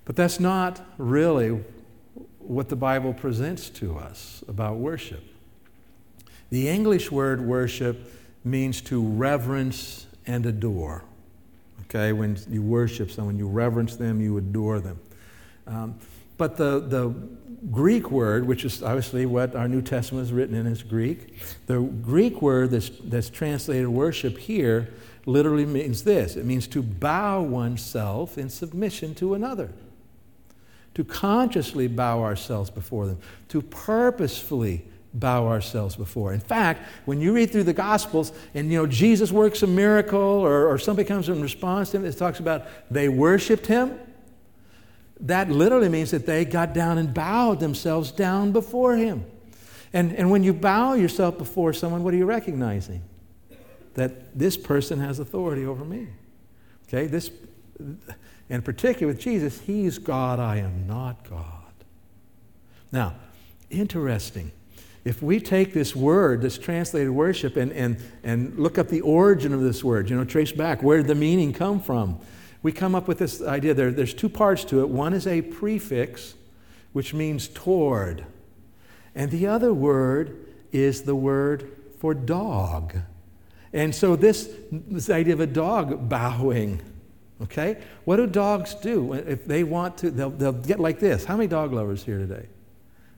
But 0.04 0.18
that's 0.18 0.42
not 0.42 0.82
really 0.98 1.64
what 2.40 2.68
the 2.68 2.76
Bible 2.76 3.14
presents 3.14 3.70
to 3.70 3.98
us 3.98 4.44
about 4.50 4.76
worship. 4.76 5.24
The 6.50 6.68
English 6.68 7.12
word 7.12 7.40
worship 7.40 8.12
means 8.44 8.82
to 8.82 9.02
reverence 9.02 10.06
and 10.28 10.46
adore. 10.46 11.06
Okay, 11.94 12.12
when 12.12 12.38
you 12.50 12.64
worship 12.64 13.12
someone, 13.12 13.38
you 13.38 13.48
reverence 13.48 13.96
them, 13.96 14.20
you 14.20 14.38
adore 14.38 14.80
them. 14.80 15.00
Um, 15.68 16.00
but 16.38 16.58
the, 16.58 16.80
the 16.80 17.14
Greek 17.72 18.10
word, 18.10 18.48
which 18.48 18.66
is 18.66 18.82
obviously 18.82 19.28
what 19.28 19.56
our 19.56 19.68
New 19.68 19.82
Testament 19.82 20.26
is 20.26 20.34
written 20.34 20.56
in, 20.56 20.66
is 20.66 20.82
Greek. 20.82 21.40
The 21.68 21.82
Greek 21.82 22.42
word 22.42 22.72
that's, 22.72 22.90
that's 23.04 23.30
translated 23.30 23.88
worship 23.88 24.38
here 24.38 24.90
literally 25.26 25.66
means 25.66 26.04
this 26.04 26.36
it 26.36 26.46
means 26.46 26.68
to 26.68 26.82
bow 26.82 27.42
oneself 27.42 28.38
in 28.38 28.50
submission 28.50 29.16
to 29.16 29.36
another 29.36 29.70
to 30.96 31.04
consciously 31.04 31.88
bow 31.88 32.22
ourselves 32.22 32.70
before 32.70 33.08
them, 33.08 33.18
to 33.50 33.62
purposefully 33.62 34.86
bow 35.14 35.48
ourselves 35.48 35.96
before. 35.96 36.34
In 36.34 36.40
fact, 36.40 36.88
when 37.06 37.22
you 37.22 37.34
read 37.34 37.52
through 37.52 37.64
the 37.64 37.74
Gospels 37.74 38.32
and 38.54 38.72
you 38.72 38.78
know 38.78 38.88
Jesus 38.88 39.32
works 39.32 39.62
a 39.64 39.68
miracle 39.68 40.20
or, 40.20 40.68
or 40.68 40.78
somebody 40.78 41.08
comes 41.08 41.30
in 41.30 41.42
response 41.42 41.92
to 41.92 41.98
him, 41.98 42.06
it 42.06 42.18
talks 42.18 42.40
about 42.40 42.66
they 42.90 43.10
worshiped 43.10 43.68
him. 43.68 44.00
That 45.20 45.50
literally 45.50 45.90
means 45.90 46.12
that 46.12 46.26
they 46.26 46.46
got 46.46 46.74
down 46.74 46.98
and 46.98 47.14
bowed 47.14 47.60
themselves 47.60 48.12
down 48.12 48.52
before 48.52 48.96
him. 48.96 49.26
And, 49.94 50.14
and 50.16 50.32
when 50.32 50.44
you 50.44 50.54
bow 50.54 50.94
yourself 50.94 51.38
before 51.38 51.72
someone, 51.74 52.04
what 52.04 52.14
are 52.14 52.18
you 52.18 52.26
recognizing? 52.26 53.04
That 53.94 54.38
this 54.38 54.58
person 54.58 55.00
has 55.00 55.20
authority 55.20 55.66
over 55.66 55.86
me. 55.86 56.08
Okay, 56.88 57.06
this 57.06 57.30
and 58.50 58.64
particularly 58.64 59.14
with 59.14 59.20
Jesus, 59.20 59.60
He's 59.62 59.98
God, 59.98 60.40
I 60.40 60.58
am 60.58 60.86
not 60.88 61.28
God. 61.30 61.74
Now, 62.92 63.16
interesting. 63.70 64.52
If 65.06 65.22
we 65.22 65.40
take 65.40 65.74
this 65.74 65.96
word, 65.96 66.42
this 66.42 66.58
translated 66.58 67.10
worship, 67.10 67.58
and, 67.58 67.72
and, 67.74 67.98
and 68.24 68.58
look 68.58 68.78
up 68.78 68.88
the 68.88 69.02
origin 69.02 69.54
of 69.54 69.62
this 69.62 69.84
word, 69.84 70.10
you 70.10 70.16
know, 70.16 70.24
trace 70.24 70.52
back, 70.52 70.82
where 70.82 70.98
did 70.98 71.08
the 71.08 71.16
meaning 71.16 71.52
come 71.52 71.82
from? 71.82 72.20
We 72.62 72.72
come 72.72 72.96
up 72.96 73.08
with 73.08 73.20
this 73.20 73.42
idea. 73.42 73.74
There, 73.74 73.92
there's 73.92 74.14
two 74.14 74.30
parts 74.30 74.64
to 74.66 74.82
it. 74.82 74.90
One 74.90 75.14
is 75.14 75.28
a 75.28 75.42
prefix, 75.42 76.36
which 76.94 77.14
means 77.14 77.50
toward, 77.50 78.26
and 79.14 79.30
the 79.30 79.48
other 79.48 79.74
word 79.74 80.48
is 80.72 81.04
the 81.04 81.16
word 81.16 81.70
for 82.00 82.14
dog. 82.14 82.96
And 83.74 83.94
so, 83.94 84.16
this, 84.16 84.50
this 84.72 85.10
idea 85.10 85.34
of 85.34 85.40
a 85.40 85.48
dog 85.48 86.08
bowing 86.08 86.82
Okay? 87.44 87.78
What 88.06 88.18
do 88.18 88.28
dogs 88.28 88.74
do? 88.76 89.14
If 89.14 89.46
they 89.46 89.64
want 89.64 89.98
to, 90.00 90.12
they'll, 90.12 90.30
they'll 90.30 90.54
get 90.54 90.80
like 90.80 91.00
this. 91.00 91.26
How 91.26 91.36
many 91.36 91.48
dog 91.48 91.74
lovers 91.74 92.04
here 92.04 92.18
today? 92.18 92.48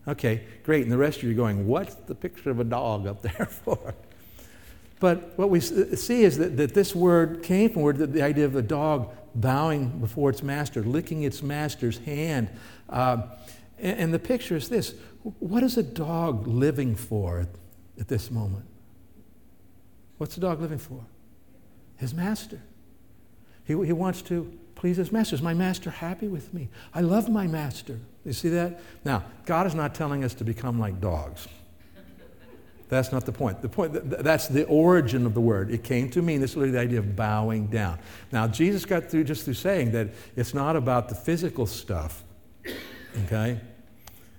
Okay, 0.07 0.43
great. 0.63 0.83
And 0.83 0.91
the 0.91 0.97
rest 0.97 1.17
of 1.17 1.24
you 1.24 1.31
are 1.31 1.33
going, 1.33 1.67
what's 1.67 1.95
the 1.95 2.15
picture 2.15 2.51
of 2.51 2.59
a 2.59 2.63
dog 2.63 3.07
up 3.07 3.21
there 3.21 3.45
for? 3.50 3.95
But 5.00 5.38
what 5.38 5.50
we 5.50 5.59
see 5.59 6.24
is 6.24 6.38
that, 6.38 6.57
that 6.57 6.74
this 6.74 6.95
word 6.95 7.43
came 7.43 7.69
from 7.69 7.81
word, 7.81 7.97
the 7.97 8.21
idea 8.21 8.45
of 8.45 8.55
a 8.55 8.62
dog 8.62 9.12
bowing 9.33 10.00
before 10.00 10.29
its 10.29 10.41
master, 10.41 10.83
licking 10.83 11.24
its 11.24 11.43
master's 11.43 11.97
hand. 12.00 12.50
Uh, 12.89 13.24
and, 13.77 14.00
and, 14.00 14.13
the 14.13 14.19
picture 14.19 14.55
is 14.55 14.69
this 14.69 14.95
what 15.39 15.63
is 15.63 15.75
a 15.77 15.83
dog 15.83 16.47
living 16.47 16.95
for 16.95 17.45
at 18.00 18.07
this 18.07 18.31
moment? 18.31 18.65
What's 20.17 20.35
the 20.35 20.41
dog 20.41 20.62
living 20.62 20.77
for? 20.77 21.05
His 21.97 22.13
master. 22.13 22.62
He, 23.65 23.74
he 23.74 23.91
wants 23.93 24.21
to 24.24 24.57
please 24.75 24.97
his 24.97 25.12
master. 25.12 25.35
Is 25.35 25.41
my 25.41 25.53
master 25.53 25.89
happy 25.89 26.27
with 26.27 26.53
me? 26.53 26.69
I 26.93 27.01
love 27.01 27.27
my 27.27 27.47
master. 27.47 28.00
You 28.25 28.34
see 28.34 28.50
that? 28.50 28.79
Now, 29.03 29.24
God 29.46 29.67
is 29.67 29.75
not 29.75 29.94
telling 29.94 30.24
us 30.24 30.34
to 30.36 30.44
become 30.44 30.79
like 30.79 31.00
dogs. 31.00 31.48
That's 32.88 33.12
not 33.12 33.25
the 33.25 33.32
point. 33.32 33.62
The 33.62 33.70
point 33.70 33.94
that's 34.24 34.48
the 34.48 34.65
origin 34.65 35.25
of 35.25 35.34
the 35.34 35.41
word. 35.41 35.72
It 35.72 35.84
came 35.84 36.10
to 36.12 36.22
mean 36.22 36.39
this 36.39 36.51
is 36.51 36.58
literally 36.58 36.74
the 36.74 36.82
idea 36.82 37.00
of 37.00 37.15
bowing 37.15 37.67
down. 37.67 38.00
Now, 38.32 38.48
Jesus 38.48 38.86
got 38.86 39.10
through 39.10 39.24
just 39.24 39.46
through 39.46 39.55
saying 39.55 39.91
that 39.91 40.10
it's 40.36 40.53
not 40.53 40.75
about 40.75 41.10
the 41.10 41.15
physical 41.15 41.65
stuff, 41.65 42.24
okay? 43.25 43.60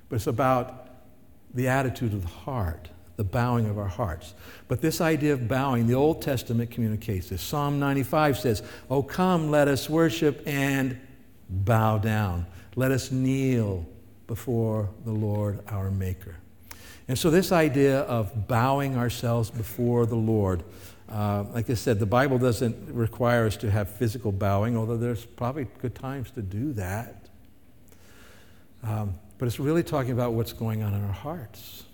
But 0.09 0.17
it's 0.17 0.29
about 0.29 0.89
the 1.55 1.69
attitude 1.69 2.13
of 2.13 2.23
the 2.23 2.29
heart 2.29 2.89
the 3.17 3.25
bowing 3.25 3.67
of 3.69 3.79
our 3.79 3.89
hearts. 3.89 4.35
But 4.69 4.81
this 4.83 5.01
idea 5.01 5.33
of 5.33 5.49
bowing, 5.49 5.87
the 5.87 5.95
Old 5.95 6.23
Testament 6.23 6.71
communicates 6.71 7.31
this. 7.31 7.43
Psalm 7.43 7.81
95 7.81 8.39
says, 8.39 8.63
Oh, 8.91 9.03
come, 9.03 9.51
let 9.51 9.69
us 9.69 9.89
worship 9.89 10.43
and 10.47 11.01
bow 11.49 11.99
down. 11.99 12.47
Let 12.77 12.91
us 12.93 13.11
kneel 13.11 13.87
before 14.27 14.91
the 15.05 15.13
Lord 15.13 15.61
our 15.69 15.91
Maker. 15.91 16.37
And 17.09 17.19
so, 17.19 17.31
this 17.31 17.53
idea 17.53 18.01
of 18.01 18.47
bowing 18.49 18.97
ourselves 18.97 19.51
before 19.51 20.07
the 20.07 20.17
Lord, 20.17 20.63
uh, 21.09 21.45
like 21.55 21.71
I 21.71 21.75
said, 21.75 21.99
the 21.99 22.07
Bible 22.07 22.39
doesn't 22.39 22.95
require 22.95 23.47
us 23.47 23.57
to 23.59 23.71
have 23.71 23.89
physical 23.89 24.31
bowing, 24.31 24.77
although 24.77 24.97
there's 24.97 25.25
probably 25.25 25.67
good 25.81 25.95
times 25.95 26.31
to 26.33 26.43
do 26.43 26.73
that. 26.75 27.29
Um, 28.83 29.15
but 29.39 29.47
it's 29.47 29.59
really 29.59 29.83
talking 29.83 30.13
about 30.13 30.35
what's 30.35 30.53
going 30.53 30.83
on 30.83 30.95
in 30.95 31.03
our 31.03 31.13
hearts. 31.13 31.85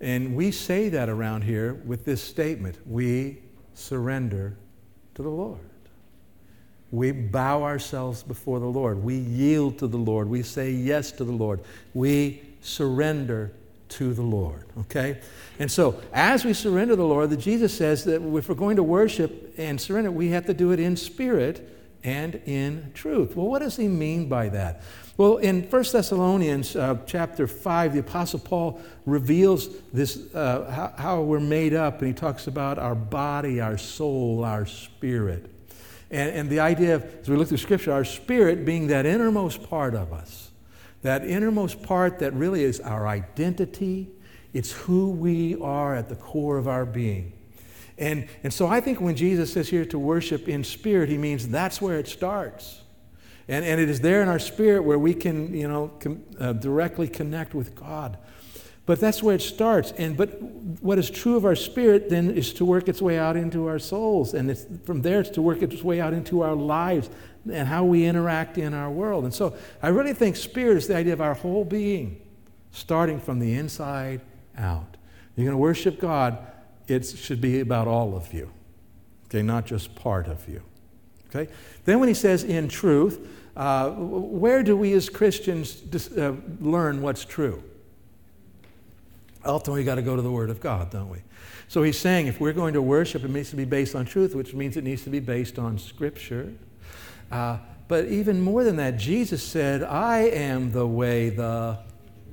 And 0.00 0.36
we 0.36 0.50
say 0.50 0.88
that 0.90 1.08
around 1.08 1.42
here 1.42 1.74
with 1.74 2.04
this 2.04 2.22
statement 2.22 2.78
we 2.86 3.38
surrender 3.74 4.56
to 5.14 5.22
the 5.22 5.30
Lord. 5.30 5.60
We 6.90 7.12
bow 7.12 7.62
ourselves 7.62 8.22
before 8.22 8.60
the 8.60 8.66
Lord. 8.66 9.02
We 9.02 9.16
yield 9.16 9.78
to 9.80 9.86
the 9.86 9.96
Lord. 9.96 10.28
We 10.28 10.42
say 10.42 10.70
yes 10.70 11.12
to 11.12 11.24
the 11.24 11.32
Lord. 11.32 11.60
We 11.94 12.42
surrender 12.60 13.52
to 13.88 14.14
the 14.14 14.22
Lord. 14.22 14.64
Okay? 14.80 15.18
And 15.58 15.70
so, 15.70 16.00
as 16.12 16.44
we 16.44 16.52
surrender 16.52 16.92
to 16.92 16.96
the 16.96 17.06
Lord, 17.06 17.30
the 17.30 17.36
Jesus 17.36 17.76
says 17.76 18.04
that 18.04 18.22
if 18.22 18.48
we're 18.48 18.54
going 18.54 18.76
to 18.76 18.82
worship 18.82 19.54
and 19.56 19.80
surrender, 19.80 20.10
we 20.10 20.28
have 20.28 20.46
to 20.46 20.54
do 20.54 20.72
it 20.72 20.80
in 20.80 20.96
spirit 20.96 21.72
and 22.04 22.36
in 22.46 22.92
truth. 22.94 23.34
Well, 23.34 23.46
what 23.46 23.60
does 23.60 23.76
he 23.76 23.88
mean 23.88 24.28
by 24.28 24.48
that? 24.50 24.82
Well, 25.16 25.38
in 25.38 25.62
1 25.62 25.84
Thessalonians 25.92 26.76
uh, 26.76 26.98
chapter 27.06 27.46
5, 27.46 27.94
the 27.94 28.00
Apostle 28.00 28.38
Paul 28.38 28.80
reveals 29.06 29.68
this, 29.92 30.32
uh, 30.34 30.70
how, 30.70 31.02
how, 31.02 31.22
we're 31.22 31.40
made 31.40 31.72
up, 31.72 32.00
and 32.00 32.08
he 32.08 32.14
talks 32.14 32.46
about 32.46 32.78
our 32.78 32.94
body, 32.94 33.60
our 33.60 33.78
soul, 33.78 34.44
our 34.44 34.66
spirit. 34.66 35.50
And, 36.16 36.34
and 36.34 36.48
the 36.48 36.60
idea 36.60 36.94
of, 36.94 37.04
as 37.20 37.28
we 37.28 37.36
look 37.36 37.48
through 37.48 37.58
Scripture, 37.58 37.92
our 37.92 38.04
spirit 38.04 38.64
being 38.64 38.86
that 38.86 39.04
innermost 39.04 39.68
part 39.68 39.94
of 39.94 40.14
us, 40.14 40.50
that 41.02 41.26
innermost 41.26 41.82
part 41.82 42.20
that 42.20 42.32
really 42.32 42.64
is 42.64 42.80
our 42.80 43.06
identity, 43.06 44.08
it's 44.54 44.72
who 44.72 45.10
we 45.10 45.60
are 45.60 45.94
at 45.94 46.08
the 46.08 46.16
core 46.16 46.56
of 46.56 46.68
our 46.68 46.86
being. 46.86 47.34
And, 47.98 48.28
and 48.42 48.50
so 48.50 48.66
I 48.66 48.80
think 48.80 48.98
when 48.98 49.14
Jesus 49.14 49.52
says 49.52 49.68
here 49.68 49.84
to 49.84 49.98
worship 49.98 50.48
in 50.48 50.64
spirit, 50.64 51.10
he 51.10 51.18
means 51.18 51.48
that's 51.48 51.82
where 51.82 51.98
it 51.98 52.08
starts. 52.08 52.80
And, 53.46 53.62
and 53.62 53.78
it 53.78 53.90
is 53.90 54.00
there 54.00 54.22
in 54.22 54.28
our 54.28 54.38
spirit 54.38 54.84
where 54.84 54.98
we 54.98 55.12
can, 55.12 55.52
you 55.52 55.68
know, 55.68 55.88
com, 56.00 56.22
uh, 56.40 56.54
directly 56.54 57.08
connect 57.08 57.52
with 57.52 57.74
God. 57.74 58.16
But 58.86 59.00
that's 59.00 59.20
where 59.20 59.34
it 59.34 59.42
starts. 59.42 59.92
And 59.98 60.16
but 60.16 60.40
what 60.80 60.96
is 60.98 61.10
true 61.10 61.36
of 61.36 61.44
our 61.44 61.56
spirit 61.56 62.08
then 62.08 62.30
is 62.30 62.52
to 62.54 62.64
work 62.64 62.88
its 62.88 63.02
way 63.02 63.18
out 63.18 63.36
into 63.36 63.66
our 63.66 63.80
souls, 63.80 64.32
and 64.32 64.50
it's, 64.50 64.64
from 64.84 65.02
there 65.02 65.20
it's 65.20 65.30
to 65.30 65.42
work 65.42 65.60
its 65.60 65.82
way 65.82 66.00
out 66.00 66.14
into 66.14 66.42
our 66.42 66.54
lives 66.54 67.10
and 67.52 67.68
how 67.68 67.84
we 67.84 68.04
interact 68.04 68.58
in 68.58 68.74
our 68.74 68.90
world. 68.90 69.24
And 69.24 69.34
so 69.34 69.56
I 69.82 69.88
really 69.88 70.14
think 70.14 70.36
spirit 70.36 70.76
is 70.76 70.86
the 70.86 70.96
idea 70.96 71.12
of 71.12 71.20
our 71.20 71.34
whole 71.34 71.64
being, 71.64 72.20
starting 72.70 73.20
from 73.20 73.40
the 73.40 73.54
inside 73.54 74.20
out. 74.56 74.96
You're 75.34 75.44
going 75.44 75.52
to 75.52 75.58
worship 75.58 76.00
God. 76.00 76.38
It 76.88 77.04
should 77.04 77.40
be 77.40 77.60
about 77.60 77.88
all 77.88 78.16
of 78.16 78.32
you, 78.32 78.50
okay, 79.26 79.42
not 79.42 79.66
just 79.66 79.94
part 79.96 80.28
of 80.28 80.48
you. 80.48 80.62
Okay. 81.28 81.52
Then 81.84 81.98
when 81.98 82.08
he 82.08 82.14
says 82.14 82.44
in 82.44 82.68
truth, 82.68 83.28
uh, 83.56 83.90
where 83.90 84.62
do 84.62 84.76
we 84.76 84.92
as 84.92 85.08
Christians 85.08 85.74
dis- 85.74 86.16
uh, 86.16 86.36
learn 86.60 87.02
what's 87.02 87.24
true? 87.24 87.62
Ultimately, 89.46 89.80
we've 89.80 89.86
got 89.86 89.94
to 89.96 90.02
go 90.02 90.16
to 90.16 90.22
the 90.22 90.30
Word 90.30 90.50
of 90.50 90.60
God, 90.60 90.90
don't 90.90 91.08
we? 91.08 91.18
So 91.68 91.82
he's 91.82 91.98
saying 91.98 92.26
if 92.26 92.40
we're 92.40 92.52
going 92.52 92.74
to 92.74 92.82
worship, 92.82 93.24
it 93.24 93.30
needs 93.30 93.50
to 93.50 93.56
be 93.56 93.64
based 93.64 93.94
on 93.94 94.04
truth, 94.04 94.34
which 94.34 94.54
means 94.54 94.76
it 94.76 94.84
needs 94.84 95.02
to 95.04 95.10
be 95.10 95.20
based 95.20 95.58
on 95.58 95.78
Scripture. 95.78 96.52
Uh, 97.30 97.58
but 97.88 98.06
even 98.06 98.40
more 98.40 98.64
than 98.64 98.76
that, 98.76 98.96
Jesus 98.96 99.42
said, 99.42 99.82
I 99.82 100.22
am 100.22 100.72
the 100.72 100.86
way, 100.86 101.30
the 101.30 101.78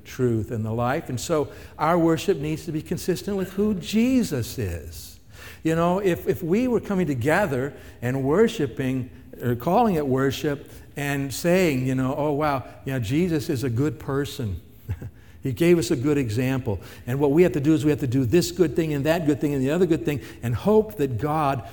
truth, 0.03 0.51
and 0.51 0.65
the 0.65 0.71
life. 0.71 1.09
And 1.09 1.19
so 1.19 1.51
our 1.77 1.97
worship 1.97 2.37
needs 2.37 2.65
to 2.65 2.71
be 2.71 2.81
consistent 2.81 3.37
with 3.37 3.53
who 3.53 3.73
Jesus 3.75 4.57
is. 4.57 5.19
You 5.63 5.75
know, 5.75 5.99
if, 5.99 6.27
if 6.27 6.43
we 6.43 6.67
were 6.67 6.79
coming 6.79 7.07
together 7.07 7.73
and 8.01 8.23
worshiping, 8.23 9.09
or 9.41 9.55
calling 9.55 9.95
it 9.95 10.05
worship, 10.05 10.69
and 10.95 11.33
saying, 11.33 11.87
you 11.87 11.95
know, 11.95 12.13
oh, 12.15 12.33
wow, 12.33 12.65
yeah, 12.85 12.99
Jesus 12.99 13.49
is 13.49 13.63
a 13.63 13.69
good 13.69 13.99
person. 13.99 14.61
he 15.43 15.51
gave 15.51 15.77
us 15.77 15.91
a 15.91 15.95
good 15.97 16.17
example. 16.17 16.79
And 17.05 17.19
what 17.19 17.31
we 17.31 17.43
have 17.43 17.51
to 17.51 17.59
do 17.59 17.73
is 17.73 17.83
we 17.83 17.91
have 17.91 17.99
to 17.99 18.07
do 18.07 18.23
this 18.23 18.51
good 18.51 18.75
thing 18.75 18.93
and 18.93 19.05
that 19.05 19.27
good 19.27 19.41
thing 19.41 19.53
and 19.53 19.61
the 19.61 19.71
other 19.71 19.85
good 19.85 20.05
thing 20.05 20.21
and 20.41 20.55
hope 20.55 20.95
that 20.95 21.17
God 21.17 21.67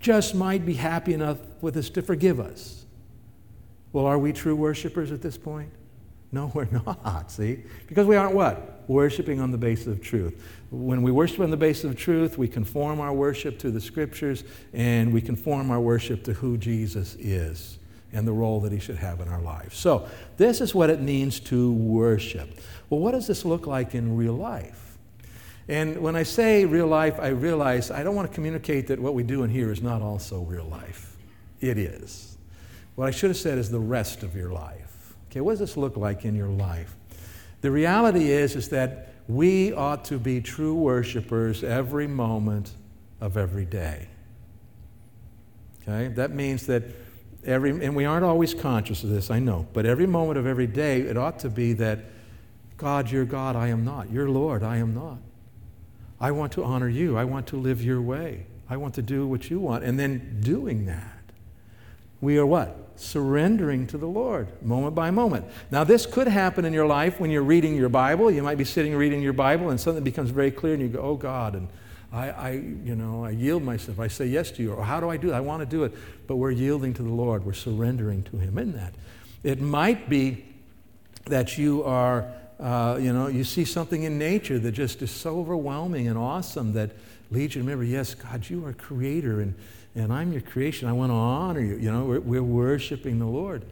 just 0.00 0.34
might 0.34 0.66
be 0.66 0.74
happy 0.74 1.14
enough 1.14 1.38
with 1.60 1.76
us 1.76 1.88
to 1.90 2.02
forgive 2.02 2.40
us. 2.40 2.84
Well, 3.92 4.06
are 4.06 4.18
we 4.18 4.32
true 4.32 4.56
worshipers 4.56 5.12
at 5.12 5.22
this 5.22 5.38
point? 5.38 5.70
No, 6.32 6.50
we're 6.54 6.64
not, 6.64 7.30
see? 7.30 7.62
Because 7.86 8.06
we 8.06 8.16
aren't 8.16 8.34
what? 8.34 8.82
Worshiping 8.88 9.40
on 9.40 9.52
the 9.52 9.58
basis 9.58 9.86
of 9.86 10.02
truth. 10.02 10.42
When 10.70 11.02
we 11.02 11.12
worship 11.12 11.40
on 11.40 11.50
the 11.50 11.56
basis 11.56 11.84
of 11.84 11.96
truth, 11.96 12.36
we 12.36 12.48
conform 12.48 13.00
our 13.00 13.12
worship 13.12 13.58
to 13.60 13.70
the 13.70 13.80
scriptures 13.80 14.42
and 14.72 15.12
we 15.12 15.20
conform 15.20 15.70
our 15.70 15.80
worship 15.80 16.24
to 16.24 16.32
who 16.32 16.56
Jesus 16.56 17.14
is 17.20 17.78
and 18.12 18.26
the 18.26 18.32
role 18.32 18.60
that 18.60 18.72
he 18.72 18.78
should 18.78 18.96
have 18.96 19.20
in 19.20 19.28
our 19.28 19.40
lives. 19.40 19.76
So, 19.76 20.08
this 20.36 20.60
is 20.60 20.74
what 20.74 20.90
it 20.90 21.00
means 21.00 21.40
to 21.40 21.72
worship. 21.72 22.50
Well, 22.92 23.00
what 23.00 23.12
does 23.12 23.26
this 23.26 23.46
look 23.46 23.66
like 23.66 23.94
in 23.94 24.18
real 24.18 24.34
life? 24.34 24.98
And 25.66 26.02
when 26.02 26.14
I 26.14 26.24
say 26.24 26.66
real 26.66 26.86
life, 26.86 27.18
I 27.18 27.28
realize 27.28 27.90
I 27.90 28.02
don't 28.02 28.14
want 28.14 28.28
to 28.28 28.34
communicate 28.34 28.88
that 28.88 29.00
what 29.00 29.14
we 29.14 29.22
do 29.22 29.44
in 29.44 29.48
here 29.48 29.72
is 29.72 29.80
not 29.80 30.02
also 30.02 30.42
real 30.42 30.66
life. 30.66 31.16
It 31.62 31.78
is. 31.78 32.36
What 32.96 33.08
I 33.08 33.10
should 33.10 33.30
have 33.30 33.38
said 33.38 33.56
is 33.56 33.70
the 33.70 33.80
rest 33.80 34.22
of 34.22 34.36
your 34.36 34.50
life. 34.50 35.14
Okay, 35.30 35.40
what 35.40 35.52
does 35.52 35.60
this 35.60 35.78
look 35.78 35.96
like 35.96 36.26
in 36.26 36.34
your 36.34 36.50
life? 36.50 36.94
The 37.62 37.70
reality 37.70 38.30
is, 38.30 38.56
is 38.56 38.68
that 38.68 39.14
we 39.26 39.72
ought 39.72 40.04
to 40.04 40.18
be 40.18 40.42
true 40.42 40.74
worshipers 40.74 41.64
every 41.64 42.06
moment 42.06 42.74
of 43.22 43.38
every 43.38 43.64
day. 43.64 44.08
Okay? 45.80 46.08
That 46.08 46.32
means 46.32 46.66
that 46.66 46.82
every, 47.46 47.70
and 47.70 47.96
we 47.96 48.04
aren't 48.04 48.26
always 48.26 48.52
conscious 48.52 49.02
of 49.02 49.08
this, 49.08 49.30
I 49.30 49.38
know, 49.38 49.66
but 49.72 49.86
every 49.86 50.06
moment 50.06 50.38
of 50.38 50.46
every 50.46 50.66
day, 50.66 51.00
it 51.00 51.16
ought 51.16 51.38
to 51.38 51.48
be 51.48 51.72
that 51.72 52.00
God, 52.82 53.12
you're 53.12 53.24
God, 53.24 53.54
I 53.54 53.68
am 53.68 53.84
not. 53.84 54.10
You're 54.10 54.28
Lord, 54.28 54.64
I 54.64 54.78
am 54.78 54.92
not. 54.92 55.18
I 56.20 56.32
want 56.32 56.52
to 56.54 56.64
honor 56.64 56.88
you. 56.88 57.16
I 57.16 57.24
want 57.24 57.46
to 57.48 57.56
live 57.56 57.80
your 57.80 58.02
way. 58.02 58.46
I 58.68 58.76
want 58.76 58.94
to 58.94 59.02
do 59.02 59.24
what 59.24 59.48
you 59.48 59.60
want. 59.60 59.84
And 59.84 60.00
then 60.00 60.40
doing 60.40 60.86
that, 60.86 61.22
we 62.20 62.38
are 62.38 62.46
what? 62.46 62.76
Surrendering 62.96 63.86
to 63.86 63.98
the 63.98 64.06
Lord 64.06 64.48
moment 64.64 64.96
by 64.96 65.12
moment. 65.12 65.44
Now, 65.70 65.84
this 65.84 66.06
could 66.06 66.26
happen 66.26 66.64
in 66.64 66.72
your 66.72 66.86
life 66.86 67.20
when 67.20 67.30
you're 67.30 67.42
reading 67.44 67.76
your 67.76 67.88
Bible. 67.88 68.32
You 68.32 68.42
might 68.42 68.58
be 68.58 68.64
sitting 68.64 68.96
reading 68.96 69.22
your 69.22 69.32
Bible 69.32 69.70
and 69.70 69.80
something 69.80 70.02
becomes 70.02 70.30
very 70.30 70.50
clear 70.50 70.74
and 70.74 70.82
you 70.82 70.88
go, 70.88 71.00
oh 71.00 71.14
God, 71.14 71.54
and 71.54 71.68
I, 72.12 72.30
I, 72.30 72.50
you 72.50 72.96
know, 72.96 73.24
I 73.24 73.30
yield 73.30 73.62
myself. 73.62 74.00
I 74.00 74.08
say 74.08 74.26
yes 74.26 74.50
to 74.52 74.62
you. 74.62 74.72
Or 74.72 74.82
how 74.82 74.98
do 74.98 75.08
I 75.08 75.16
do 75.16 75.30
it? 75.30 75.34
I 75.34 75.40
want 75.40 75.60
to 75.60 75.66
do 75.66 75.84
it. 75.84 75.94
But 76.26 76.36
we're 76.36 76.50
yielding 76.50 76.94
to 76.94 77.02
the 77.02 77.12
Lord. 77.12 77.46
We're 77.46 77.52
surrendering 77.52 78.24
to 78.24 78.38
Him 78.38 78.58
in 78.58 78.72
that. 78.72 78.94
It 79.44 79.60
might 79.60 80.08
be 80.08 80.44
that 81.26 81.56
you 81.56 81.84
are, 81.84 82.26
uh, 82.62 82.96
you 83.00 83.12
know, 83.12 83.26
you 83.26 83.42
see 83.42 83.64
something 83.64 84.04
in 84.04 84.18
nature 84.18 84.58
that 84.58 84.72
just 84.72 85.02
is 85.02 85.10
so 85.10 85.40
overwhelming 85.40 86.06
and 86.06 86.16
awesome 86.16 86.72
that 86.74 86.92
leads 87.32 87.56
you 87.56 87.62
to 87.62 87.66
remember, 87.66 87.84
yes, 87.84 88.14
God, 88.14 88.48
you 88.48 88.64
are 88.64 88.72
creator 88.72 89.40
and, 89.40 89.54
and 89.96 90.12
I'm 90.12 90.32
your 90.32 90.42
creation. 90.42 90.88
I 90.88 90.92
want 90.92 91.10
to 91.10 91.14
honor 91.14 91.60
you. 91.60 91.76
You 91.76 91.90
know, 91.90 92.04
we're, 92.04 92.20
we're 92.20 92.42
worshiping 92.42 93.18
the 93.18 93.26
Lord. 93.26 93.64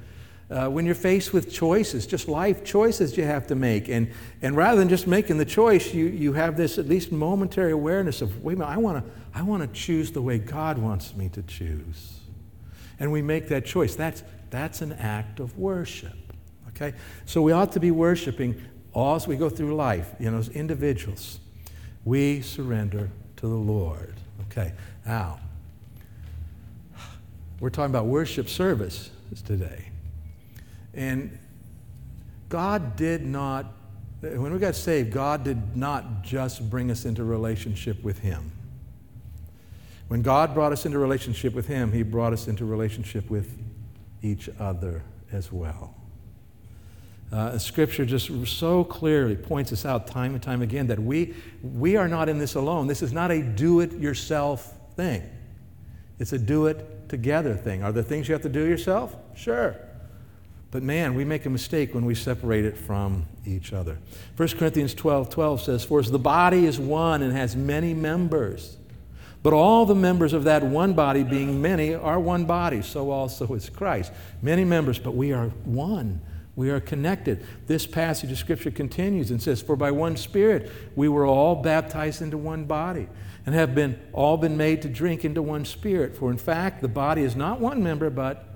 Uh, 0.50 0.66
when 0.66 0.84
you're 0.84 0.96
faced 0.96 1.32
with 1.32 1.52
choices, 1.52 2.04
just 2.04 2.26
life 2.26 2.64
choices 2.64 3.16
you 3.16 3.22
have 3.22 3.46
to 3.46 3.54
make. 3.54 3.88
And, 3.88 4.10
and 4.42 4.56
rather 4.56 4.80
than 4.80 4.88
just 4.88 5.06
making 5.06 5.38
the 5.38 5.44
choice, 5.44 5.94
you, 5.94 6.06
you 6.06 6.32
have 6.32 6.56
this 6.56 6.76
at 6.76 6.88
least 6.88 7.12
momentary 7.12 7.70
awareness 7.70 8.20
of, 8.20 8.42
wait 8.42 8.54
a 8.54 8.58
minute, 8.58 8.72
I 8.72 8.76
want 8.78 9.04
to 9.04 9.12
I 9.32 9.42
wanna 9.42 9.68
choose 9.68 10.10
the 10.10 10.20
way 10.20 10.38
God 10.38 10.78
wants 10.78 11.14
me 11.14 11.28
to 11.28 11.42
choose. 11.42 12.18
And 12.98 13.12
we 13.12 13.22
make 13.22 13.46
that 13.48 13.64
choice. 13.64 13.94
That's, 13.94 14.24
that's 14.50 14.82
an 14.82 14.94
act 14.94 15.38
of 15.38 15.56
worship. 15.56 16.16
Okay? 16.70 16.96
So 17.26 17.42
we 17.42 17.52
ought 17.52 17.72
to 17.72 17.80
be 17.80 17.92
worshiping 17.92 18.60
all 18.92 19.16
as 19.16 19.26
we 19.26 19.36
go 19.36 19.48
through 19.48 19.74
life, 19.74 20.14
you 20.18 20.30
know, 20.30 20.38
as 20.38 20.48
individuals. 20.48 21.40
We 22.04 22.40
surrender 22.40 23.10
to 23.36 23.46
the 23.46 23.54
Lord. 23.54 24.14
Okay, 24.50 24.72
now, 25.06 25.38
we're 27.60 27.70
talking 27.70 27.90
about 27.90 28.06
worship 28.06 28.48
service 28.48 29.10
today. 29.44 29.86
And 30.94 31.38
God 32.48 32.96
did 32.96 33.24
not, 33.24 33.66
when 34.20 34.52
we 34.52 34.58
got 34.58 34.74
saved, 34.74 35.12
God 35.12 35.44
did 35.44 35.76
not 35.76 36.22
just 36.22 36.68
bring 36.68 36.90
us 36.90 37.04
into 37.04 37.22
relationship 37.22 38.02
with 38.02 38.18
Him. 38.18 38.50
When 40.08 40.22
God 40.22 40.54
brought 40.54 40.72
us 40.72 40.86
into 40.86 40.98
relationship 40.98 41.54
with 41.54 41.68
Him, 41.68 41.92
He 41.92 42.02
brought 42.02 42.32
us 42.32 42.48
into 42.48 42.64
relationship 42.64 43.30
with 43.30 43.56
each 44.22 44.48
other 44.58 45.02
as 45.30 45.52
well. 45.52 45.94
Uh, 47.32 47.56
scripture 47.56 48.04
just 48.04 48.30
so 48.46 48.82
clearly 48.82 49.36
points 49.36 49.72
us 49.72 49.84
out 49.84 50.08
time 50.08 50.34
and 50.34 50.42
time 50.42 50.62
again 50.62 50.88
that 50.88 50.98
we, 50.98 51.32
we 51.62 51.96
are 51.96 52.08
not 52.08 52.28
in 52.28 52.38
this 52.38 52.56
alone. 52.56 52.88
This 52.88 53.02
is 53.02 53.12
not 53.12 53.30
a 53.30 53.40
do 53.40 53.80
it 53.80 53.92
yourself 53.92 54.74
thing, 54.96 55.22
it's 56.18 56.32
a 56.32 56.38
do 56.38 56.66
it 56.66 57.08
together 57.08 57.54
thing. 57.54 57.82
Are 57.82 57.92
there 57.92 58.02
things 58.02 58.28
you 58.28 58.32
have 58.32 58.42
to 58.42 58.48
do 58.48 58.66
yourself? 58.66 59.14
Sure. 59.36 59.76
But 60.70 60.84
man, 60.84 61.14
we 61.14 61.24
make 61.24 61.46
a 61.46 61.50
mistake 61.50 61.94
when 61.94 62.04
we 62.04 62.14
separate 62.14 62.64
it 62.64 62.76
from 62.76 63.26
each 63.44 63.72
other. 63.72 63.98
1 64.36 64.48
Corinthians 64.50 64.94
12 64.94 65.30
12 65.30 65.60
says, 65.62 65.84
For 65.84 66.00
as 66.00 66.10
the 66.10 66.18
body 66.18 66.66
is 66.66 66.78
one 66.78 67.22
and 67.22 67.32
has 67.32 67.56
many 67.56 67.92
members, 67.92 68.76
but 69.42 69.52
all 69.52 69.86
the 69.86 69.94
members 69.94 70.32
of 70.32 70.44
that 70.44 70.62
one 70.62 70.92
body, 70.92 71.22
being 71.22 71.62
many, 71.62 71.94
are 71.94 72.20
one 72.20 72.44
body, 72.44 72.82
so 72.82 73.10
also 73.10 73.54
is 73.54 73.70
Christ. 73.70 74.12
Many 74.42 74.64
members, 74.64 74.98
but 74.98 75.14
we 75.14 75.32
are 75.32 75.46
one. 75.64 76.20
We 76.56 76.70
are 76.70 76.80
connected. 76.80 77.46
This 77.66 77.86
passage 77.86 78.30
of 78.30 78.38
Scripture 78.38 78.70
continues 78.70 79.30
and 79.30 79.42
says, 79.42 79.62
For 79.62 79.76
by 79.76 79.90
one 79.90 80.16
Spirit 80.16 80.70
we 80.96 81.08
were 81.08 81.26
all 81.26 81.56
baptized 81.56 82.22
into 82.22 82.36
one 82.36 82.64
body, 82.64 83.08
and 83.46 83.54
have 83.54 83.74
been 83.74 83.98
all 84.12 84.36
been 84.36 84.56
made 84.56 84.82
to 84.82 84.88
drink 84.88 85.24
into 85.24 85.42
one 85.42 85.64
Spirit. 85.64 86.16
For 86.16 86.30
in 86.30 86.38
fact, 86.38 86.82
the 86.82 86.88
body 86.88 87.22
is 87.22 87.36
not 87.36 87.60
one 87.60 87.82
member, 87.82 88.10
but 88.10 88.50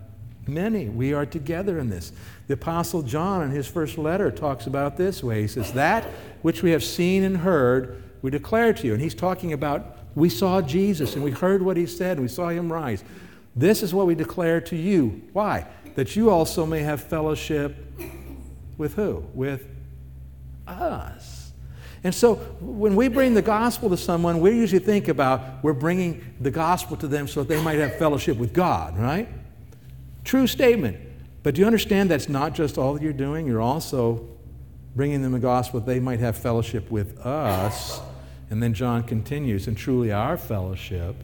Many. 0.46 0.88
We 0.88 1.14
are 1.14 1.24
together 1.24 1.78
in 1.78 1.88
this. 1.88 2.12
The 2.48 2.54
Apostle 2.54 3.02
John, 3.02 3.42
in 3.42 3.50
his 3.50 3.66
first 3.66 3.96
letter, 3.96 4.30
talks 4.30 4.66
about 4.66 4.96
this 4.96 5.22
way. 5.22 5.42
He 5.42 5.48
says, 5.48 5.72
That 5.72 6.04
which 6.42 6.62
we 6.62 6.72
have 6.72 6.85
seen 6.85 7.24
and 7.24 7.38
heard, 7.38 8.02
we 8.20 8.30
declare 8.30 8.72
to 8.72 8.87
you. 8.87 8.92
And 8.92 9.02
he's 9.02 9.14
talking 9.14 9.52
about 9.52 9.98
we 10.14 10.28
saw 10.28 10.61
Jesus 10.61 11.14
and 11.14 11.24
we 11.24 11.30
heard 11.30 11.62
what 11.62 11.76
he 11.76 11.87
said, 11.87 12.18
and 12.18 12.22
we 12.22 12.28
saw 12.28 12.48
him 12.48 12.72
rise. 12.72 13.02
This 13.57 13.83
is 13.83 13.94
what 13.94 14.07
we 14.07 14.14
declare 14.14 14.61
to 14.62 14.76
you. 14.76 15.22
Why? 15.33 15.66
That 15.94 16.16
you 16.16 16.30
also 16.30 16.66
may 16.66 16.80
have 16.80 17.02
fellowship 17.02 17.76
with 18.76 18.94
who? 18.94 19.24
With 19.33 19.66
us. 20.66 21.52
And 22.02 22.14
so 22.14 22.35
when 22.61 22.96
we 22.96 23.09
bring 23.09 23.33
the 23.35 23.42
gospel 23.42 23.88
to 23.90 23.96
someone, 23.96 24.40
we 24.40 24.50
usually 24.50 24.85
think 24.85 25.09
about 25.09 25.62
we're 25.62 25.72
bringing 25.72 26.35
the 26.40 26.50
gospel 26.50 26.96
to 26.98 27.09
them 27.09 27.26
so 27.26 27.42
that 27.42 27.48
they 27.48 27.62
might 27.62 27.78
have 27.78 27.96
fellowship 27.96 28.37
with 28.37 28.52
God, 28.52 28.98
right? 28.98 29.26
True 30.22 30.46
statement. 30.46 30.98
But 31.42 31.54
do 31.54 31.61
you 31.61 31.66
understand 31.66 32.11
that's 32.11 32.28
not 32.28 32.54
just 32.54 32.76
all 32.76 32.94
that 32.94 33.02
you're 33.02 33.12
doing? 33.12 33.46
You're 33.46 33.61
also 33.61 34.28
bringing 34.94 35.22
them 35.22 35.33
the 35.33 35.38
gospel 35.38 35.80
that 35.80 35.87
they 35.87 36.00
might 36.00 36.20
have 36.20 36.37
fellowship 36.37 36.90
with 36.90 37.18
us. 37.20 38.00
And 38.50 38.62
then 38.62 38.74
John 38.74 39.02
continues, 39.02 39.66
and 39.66 39.76
truly 39.76 40.12
our 40.12 40.37
fellowship 40.37 41.16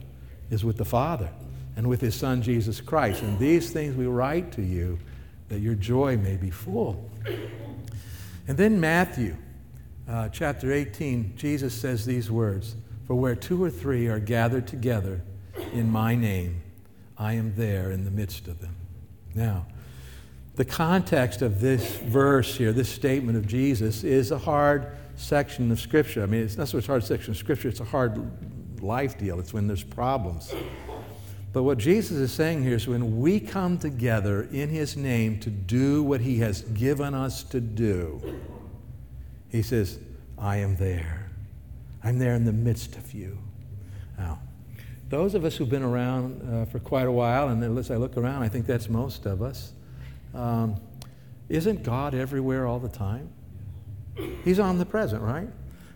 is 0.49 0.65
with 0.65 0.77
the 0.77 0.85
Father 0.85 1.29
and 1.75 1.87
with 1.87 2.01
his 2.01 2.15
Son 2.15 2.41
Jesus 2.41 2.81
Christ. 2.81 3.21
And 3.21 3.39
these 3.39 3.71
things 3.71 3.95
we 3.95 4.05
write 4.05 4.51
to 4.53 4.61
you 4.61 4.99
that 5.49 5.59
your 5.59 5.75
joy 5.75 6.17
may 6.17 6.37
be 6.37 6.49
full. 6.49 7.09
And 8.47 8.57
then 8.57 8.79
Matthew 8.79 9.35
uh, 10.07 10.29
chapter 10.29 10.71
18, 10.71 11.35
Jesus 11.37 11.73
says 11.73 12.05
these 12.05 12.29
words 12.29 12.75
For 13.05 13.15
where 13.15 13.35
two 13.35 13.63
or 13.63 13.69
three 13.69 14.07
are 14.07 14.19
gathered 14.19 14.67
together 14.67 15.21
in 15.73 15.89
my 15.89 16.15
name, 16.15 16.61
I 17.17 17.33
am 17.33 17.55
there 17.55 17.91
in 17.91 18.03
the 18.03 18.11
midst 18.11 18.47
of 18.47 18.59
them. 18.59 18.75
Now, 19.35 19.65
the 20.55 20.65
context 20.65 21.41
of 21.41 21.61
this 21.61 21.97
verse 21.97 22.55
here, 22.55 22.73
this 22.73 22.89
statement 22.89 23.37
of 23.37 23.47
Jesus, 23.47 24.03
is 24.03 24.31
a 24.31 24.37
hard 24.37 24.87
section 25.15 25.71
of 25.71 25.79
Scripture. 25.79 26.23
I 26.23 26.25
mean, 26.25 26.43
it's 26.43 26.57
not 26.57 26.67
so 26.67 26.77
much 26.77 26.87
a 26.87 26.91
hard 26.91 27.03
section 27.03 27.31
of 27.31 27.37
Scripture, 27.37 27.69
it's 27.69 27.79
a 27.79 27.85
hard 27.85 28.81
life 28.81 29.17
deal. 29.17 29.39
It's 29.39 29.53
when 29.53 29.67
there's 29.67 29.83
problems. 29.83 30.53
But 31.53 31.63
what 31.63 31.77
Jesus 31.77 32.17
is 32.17 32.31
saying 32.31 32.63
here 32.63 32.75
is 32.75 32.87
when 32.87 33.19
we 33.19 33.39
come 33.39 33.77
together 33.77 34.47
in 34.51 34.69
His 34.69 34.95
name 34.95 35.39
to 35.41 35.49
do 35.49 36.01
what 36.01 36.21
He 36.21 36.39
has 36.39 36.61
given 36.61 37.13
us 37.13 37.43
to 37.43 37.59
do, 37.59 38.39
He 39.49 39.61
says, 39.61 39.99
I 40.37 40.57
am 40.57 40.77
there. 40.77 41.29
I'm 42.03 42.19
there 42.19 42.33
in 42.35 42.45
the 42.45 42.53
midst 42.53 42.95
of 42.95 43.13
you. 43.13 43.37
Now, 44.17 44.39
those 45.09 45.35
of 45.35 45.43
us 45.43 45.57
who've 45.57 45.69
been 45.69 45.83
around 45.83 46.41
uh, 46.49 46.65
for 46.65 46.79
quite 46.79 47.05
a 47.05 47.11
while, 47.11 47.49
and 47.49 47.77
as 47.77 47.91
I 47.91 47.97
look 47.97 48.15
around, 48.15 48.43
I 48.43 48.49
think 48.49 48.65
that's 48.65 48.87
most 48.87 49.25
of 49.25 49.41
us, 49.41 49.73
um, 50.33 50.77
isn't 51.49 51.83
God 51.83 52.15
everywhere 52.15 52.65
all 52.65 52.79
the 52.79 52.89
time? 52.89 53.29
He's 54.45 54.59
omnipresent, 54.59 55.21
right? 55.21 55.49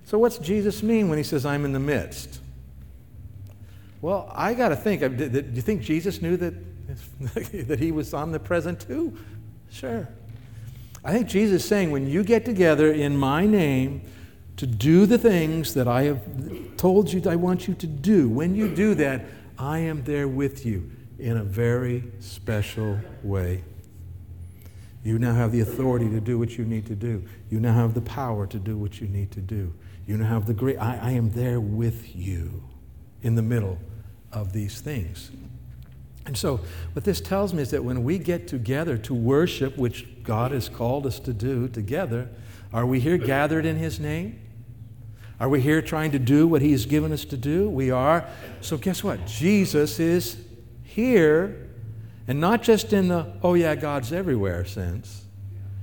So, 0.03 0.19
what's 0.19 0.37
Jesus 0.37 0.83
mean 0.83 1.07
when 1.07 1.17
he 1.17 1.23
says, 1.23 1.45
I'm 1.45 1.63
in 1.63 1.71
the 1.71 1.79
midst? 1.79 2.41
Well, 4.05 4.31
I 4.35 4.53
got 4.53 4.69
to 4.69 4.75
think. 4.75 5.01
Do 5.17 5.43
you 5.51 5.63
think 5.63 5.81
Jesus 5.81 6.21
knew 6.21 6.37
that, 6.37 6.53
that 7.67 7.79
he 7.79 7.91
was 7.91 8.13
omnipresent 8.13 8.81
too? 8.81 9.17
Sure. 9.71 10.07
I 11.03 11.11
think 11.11 11.27
Jesus 11.27 11.63
is 11.63 11.67
saying 11.67 11.89
when 11.89 12.07
you 12.07 12.23
get 12.23 12.45
together 12.45 12.91
in 12.93 13.17
my 13.17 13.47
name 13.47 14.03
to 14.57 14.67
do 14.67 15.07
the 15.07 15.17
things 15.17 15.73
that 15.73 15.87
I 15.87 16.03
have 16.03 16.21
told 16.77 17.11
you 17.11 17.27
I 17.27 17.35
want 17.35 17.67
you 17.67 17.73
to 17.73 17.87
do, 17.87 18.29
when 18.29 18.53
you 18.53 18.75
do 18.75 18.93
that, 18.93 19.25
I 19.57 19.79
am 19.79 20.03
there 20.03 20.27
with 20.27 20.67
you 20.67 20.91
in 21.17 21.37
a 21.37 21.43
very 21.43 22.03
special 22.19 22.99
way. 23.23 23.63
You 25.03 25.17
now 25.17 25.33
have 25.33 25.51
the 25.51 25.61
authority 25.61 26.11
to 26.11 26.21
do 26.21 26.37
what 26.37 26.59
you 26.59 26.65
need 26.65 26.85
to 26.85 26.95
do. 26.95 27.25
You 27.49 27.59
now 27.59 27.73
have 27.73 27.95
the 27.95 28.01
power 28.01 28.45
to 28.45 28.59
do 28.59 28.77
what 28.77 29.01
you 29.01 29.07
need 29.07 29.31
to 29.31 29.41
do. 29.41 29.73
You 30.05 30.17
now 30.17 30.27
have 30.27 30.45
the 30.45 30.53
great, 30.53 30.77
I, 30.77 30.99
I 31.01 31.11
am 31.13 31.31
there 31.31 31.59
with 31.59 32.15
you 32.15 32.61
in 33.23 33.33
the 33.33 33.41
middle 33.41 33.79
of 34.35 34.53
these 34.53 34.81
things. 34.81 35.31
And 36.25 36.37
so, 36.37 36.59
what 36.93 37.05
this 37.05 37.21
tells 37.21 37.53
me 37.53 37.61
is 37.61 37.71
that 37.71 37.83
when 37.83 38.03
we 38.03 38.17
get 38.17 38.47
together 38.47 38.97
to 38.99 39.13
worship, 39.13 39.77
which 39.77 40.07
God 40.23 40.51
has 40.51 40.69
called 40.69 41.05
us 41.05 41.19
to 41.21 41.33
do 41.33 41.67
together, 41.67 42.29
are 42.73 42.85
we 42.85 42.99
here 42.99 43.17
gathered 43.17 43.65
in 43.65 43.77
His 43.77 43.99
name? 43.99 44.39
Are 45.39 45.49
we 45.49 45.61
here 45.61 45.81
trying 45.81 46.11
to 46.11 46.19
do 46.19 46.47
what 46.47 46.61
He 46.61 46.71
has 46.71 46.85
given 46.85 47.11
us 47.11 47.25
to 47.25 47.37
do? 47.37 47.69
We 47.69 47.91
are. 47.91 48.27
So, 48.61 48.77
guess 48.77 49.03
what? 49.03 49.27
Jesus 49.27 49.99
is 49.99 50.37
here, 50.83 51.69
and 52.27 52.41
not 52.41 52.63
just 52.63 52.91
in 52.91 53.07
the, 53.07 53.31
oh 53.43 53.53
yeah, 53.53 53.75
God's 53.75 54.11
everywhere 54.11 54.65
sense. 54.65 55.25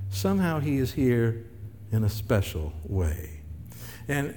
Somehow 0.09 0.59
He 0.59 0.77
is 0.77 0.91
here 0.91 1.45
in 1.91 2.03
a 2.03 2.09
special 2.09 2.73
way. 2.83 3.39
And 4.09 4.35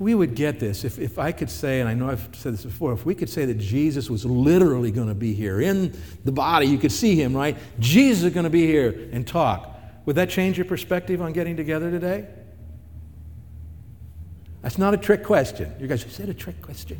we 0.00 0.14
would 0.14 0.34
get 0.34 0.58
this 0.58 0.82
if, 0.82 0.98
if 0.98 1.18
I 1.18 1.30
could 1.30 1.50
say, 1.50 1.80
and 1.80 1.88
I 1.88 1.92
know 1.92 2.08
I've 2.08 2.26
said 2.32 2.54
this 2.54 2.64
before, 2.64 2.94
if 2.94 3.04
we 3.04 3.14
could 3.14 3.28
say 3.28 3.44
that 3.44 3.58
Jesus 3.58 4.08
was 4.08 4.24
literally 4.24 4.90
going 4.90 5.08
to 5.08 5.14
be 5.14 5.34
here 5.34 5.60
in 5.60 5.92
the 6.24 6.32
body, 6.32 6.66
you 6.66 6.78
could 6.78 6.90
see 6.90 7.14
him, 7.14 7.36
right? 7.36 7.54
Jesus 7.78 8.24
is 8.24 8.32
going 8.32 8.44
to 8.44 8.50
be 8.50 8.66
here 8.66 9.10
and 9.12 9.26
talk. 9.26 9.78
Would 10.06 10.16
that 10.16 10.30
change 10.30 10.56
your 10.56 10.64
perspective 10.64 11.20
on 11.20 11.34
getting 11.34 11.54
together 11.54 11.90
today? 11.90 12.26
That's 14.62 14.78
not 14.78 14.94
a 14.94 14.96
trick 14.96 15.22
question. 15.22 15.70
You 15.78 15.86
guys, 15.86 16.02
is 16.02 16.16
that 16.16 16.30
a 16.30 16.34
trick 16.34 16.62
question? 16.62 16.98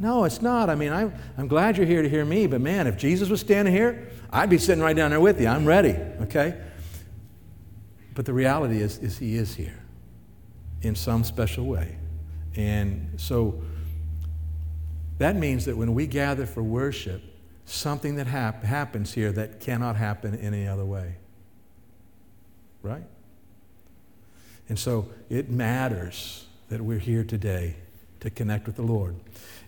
No, 0.00 0.24
it's 0.24 0.42
not. 0.42 0.68
I 0.68 0.74
mean, 0.74 0.92
I'm, 0.92 1.14
I'm 1.38 1.46
glad 1.46 1.76
you're 1.76 1.86
here 1.86 2.02
to 2.02 2.08
hear 2.08 2.24
me, 2.24 2.48
but 2.48 2.60
man, 2.60 2.88
if 2.88 2.96
Jesus 2.96 3.28
was 3.28 3.40
standing 3.40 3.72
here, 3.72 4.10
I'd 4.32 4.50
be 4.50 4.58
sitting 4.58 4.82
right 4.82 4.96
down 4.96 5.10
there 5.10 5.20
with 5.20 5.40
you. 5.40 5.46
I'm 5.46 5.64
ready, 5.64 5.96
okay? 6.22 6.60
But 8.16 8.26
the 8.26 8.32
reality 8.32 8.82
is, 8.82 8.98
is 8.98 9.18
he 9.18 9.36
is 9.36 9.54
here 9.54 9.85
in 10.86 10.94
some 10.94 11.24
special 11.24 11.66
way. 11.66 11.96
And 12.54 13.12
so 13.18 13.62
that 15.18 15.36
means 15.36 15.64
that 15.66 15.76
when 15.76 15.94
we 15.94 16.06
gather 16.06 16.46
for 16.46 16.62
worship, 16.62 17.22
something 17.64 18.16
that 18.16 18.26
hap- 18.26 18.62
happens 18.62 19.12
here 19.12 19.32
that 19.32 19.60
cannot 19.60 19.96
happen 19.96 20.38
any 20.38 20.66
other 20.66 20.84
way. 20.84 21.16
Right? 22.82 23.04
And 24.68 24.78
so 24.78 25.08
it 25.28 25.50
matters 25.50 26.46
that 26.68 26.80
we're 26.80 26.98
here 26.98 27.24
today 27.24 27.76
to 28.26 28.30
connect 28.30 28.66
with 28.66 28.74
the 28.74 28.82
Lord. 28.82 29.14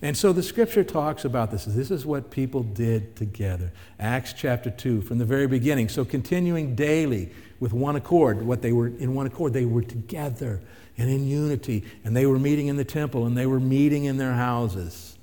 And 0.03 0.17
so 0.17 0.33
the 0.33 0.43
scripture 0.43 0.83
talks 0.83 1.25
about 1.25 1.53
this. 1.53 1.65
This 1.65 1.93
is 1.93 2.05
what 2.05 2.31
people 2.31 2.65
did 2.65 3.15
together. 3.15 3.73
Acts 4.01 4.33
chapter 4.33 4.69
2, 4.69 5.03
from 5.03 5.19
the 5.19 5.25
very 5.25 5.47
beginning. 5.47 5.89
So 5.89 6.05
continuing 6.05 6.75
daily 6.75 7.31
with 7.61 7.73
one 7.73 7.95
accord, 7.95 8.43
what 8.43 8.61
they 8.61 8.73
were 8.73 8.89
in 8.89 9.15
one 9.15 9.27
accord, 9.27 9.53
they 9.53 9.65
were 9.65 9.83
together 9.83 10.61
and 10.97 11.09
in 11.09 11.29
unity, 11.29 11.85
and 12.03 12.17
they 12.17 12.27
were 12.27 12.41
meeting 12.41 12.67
in 12.67 12.77
the 12.77 12.85
temple 12.85 13.27
and 13.27 13.39
they 13.39 13.47
were 13.47 13.61
meeting 13.61 14.05
in 14.05 14.17
their 14.17 14.35
houses. 14.35 15.17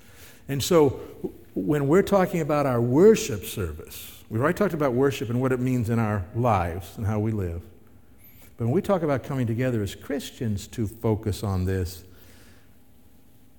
And 0.48 0.63
so 0.63 1.02
when 1.56 1.89
we're 1.89 2.04
talking 2.04 2.39
about 2.39 2.65
our 2.65 2.80
worship 2.80 3.43
service, 3.43 4.24
we've 4.30 4.41
already 4.41 4.58
talked 4.58 4.74
about 4.74 4.93
worship 4.93 5.30
and 5.30 5.41
what 5.41 5.52
it 5.52 5.60
means 5.60 5.89
in 5.89 6.00
our 6.00 6.26
lives 6.36 6.93
and 6.95 7.06
how 7.06 7.19
we 7.19 7.32
live. 7.32 7.62
But 8.56 8.65
when 8.65 8.74
we 8.74 8.82
talk 8.82 9.04
about 9.04 9.26
coming 9.26 9.45
together 9.45 9.84
as 9.84 9.93
Christians 9.93 10.67
to 10.67 10.88
focus 10.88 11.43
on 11.43 11.65
this, 11.65 12.06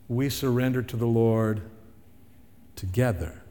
we 0.09 0.29
surrender 0.29 0.83
to 0.83 0.97
the 0.97 1.07
Lord 1.07 1.63
together. 2.77 3.43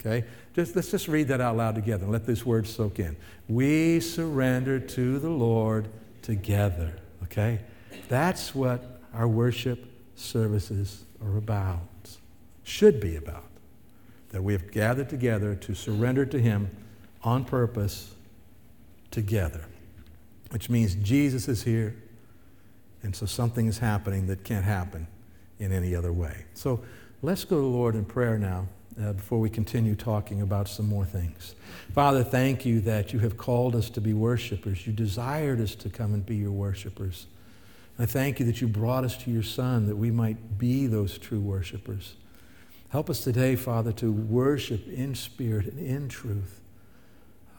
Okay? 0.00 0.26
Just, 0.54 0.76
let's 0.76 0.90
just 0.90 1.08
read 1.08 1.28
that 1.28 1.40
out 1.40 1.56
loud 1.56 1.74
together 1.74 2.04
and 2.04 2.12
let 2.12 2.26
these 2.26 2.44
words 2.44 2.74
soak 2.74 2.98
in. 2.98 3.16
We 3.48 4.00
surrender 4.00 4.78
to 4.80 5.18
the 5.18 5.30
Lord 5.30 5.88
together. 6.22 6.96
Okay? 7.24 7.60
That's 8.08 8.54
what 8.54 9.00
our 9.14 9.28
worship 9.28 9.84
services 10.16 11.04
are 11.22 11.36
about, 11.36 11.80
should 12.64 13.00
be 13.00 13.16
about. 13.16 13.44
That 14.30 14.42
we 14.42 14.52
have 14.52 14.70
gathered 14.70 15.08
together 15.08 15.54
to 15.54 15.74
surrender 15.74 16.26
to 16.26 16.38
Him 16.38 16.70
on 17.22 17.44
purpose 17.44 18.14
together, 19.10 19.64
which 20.50 20.68
means 20.68 20.94
Jesus 20.96 21.48
is 21.48 21.62
here, 21.62 21.96
and 23.02 23.16
so 23.16 23.24
something 23.24 23.66
is 23.66 23.78
happening 23.78 24.26
that 24.26 24.44
can't 24.44 24.64
happen 24.64 25.06
in 25.58 25.72
any 25.72 25.94
other 25.94 26.12
way. 26.12 26.44
So 26.54 26.82
let's 27.22 27.44
go 27.44 27.56
to 27.56 27.62
the 27.62 27.68
Lord 27.68 27.94
in 27.94 28.04
prayer 28.04 28.38
now. 28.38 28.66
Uh, 29.00 29.12
before 29.12 29.38
we 29.38 29.48
continue 29.48 29.94
talking 29.94 30.42
about 30.42 30.66
some 30.66 30.88
more 30.88 31.04
things. 31.04 31.54
Father, 31.94 32.24
thank 32.24 32.66
you 32.66 32.80
that 32.80 33.12
you 33.12 33.20
have 33.20 33.36
called 33.36 33.76
us 33.76 33.88
to 33.90 34.00
be 34.00 34.12
worshipers. 34.12 34.88
You 34.88 34.92
desired 34.92 35.60
us 35.60 35.76
to 35.76 35.88
come 35.88 36.14
and 36.14 36.26
be 36.26 36.34
your 36.34 36.50
worshipers. 36.50 37.26
I 37.96 38.06
thank 38.06 38.40
you 38.40 38.46
that 38.46 38.60
you 38.60 38.66
brought 38.66 39.04
us 39.04 39.16
to 39.18 39.30
your 39.30 39.44
Son 39.44 39.86
that 39.86 39.94
we 39.94 40.10
might 40.10 40.58
be 40.58 40.88
those 40.88 41.16
true 41.16 41.38
worshipers. 41.38 42.14
Help 42.88 43.08
us 43.08 43.22
today, 43.22 43.54
Father, 43.54 43.92
to 43.92 44.10
worship 44.10 44.88
in 44.88 45.14
spirit 45.14 45.66
and 45.66 45.78
in 45.78 46.08
truth, 46.08 46.60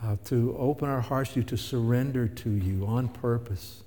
uh, 0.04 0.18
to 0.26 0.58
open 0.58 0.90
our 0.90 1.02
hearts 1.02 1.34
to 1.34 1.40
you, 1.40 1.46
to 1.46 1.58
surrender 1.58 2.28
to 2.28 2.50
you 2.50 2.86
on 2.86 3.08
purpose. 3.08 3.84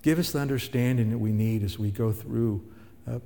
Give 0.00 0.18
us 0.18 0.32
the 0.32 0.38
understanding 0.38 1.10
that 1.10 1.18
we 1.18 1.32
need 1.32 1.62
as 1.62 1.78
we 1.78 1.90
go 1.90 2.10
through 2.10 2.62
uh, 3.08 3.18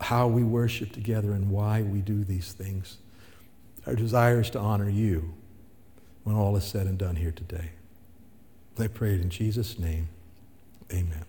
how 0.00 0.26
we 0.26 0.42
worship 0.42 0.92
together 0.92 1.32
and 1.32 1.50
why 1.50 1.82
we 1.82 2.00
do 2.00 2.24
these 2.24 2.52
things. 2.52 2.98
Our 3.86 3.94
desire 3.94 4.40
is 4.40 4.50
to 4.50 4.58
honor 4.58 4.88
you 4.88 5.34
when 6.24 6.36
all 6.36 6.56
is 6.56 6.64
said 6.64 6.86
and 6.86 6.98
done 6.98 7.16
here 7.16 7.32
today. 7.32 7.70
I 8.78 8.88
pray 8.88 9.14
it 9.14 9.20
in 9.20 9.30
Jesus' 9.30 9.78
name. 9.78 10.08
Amen. 10.92 11.24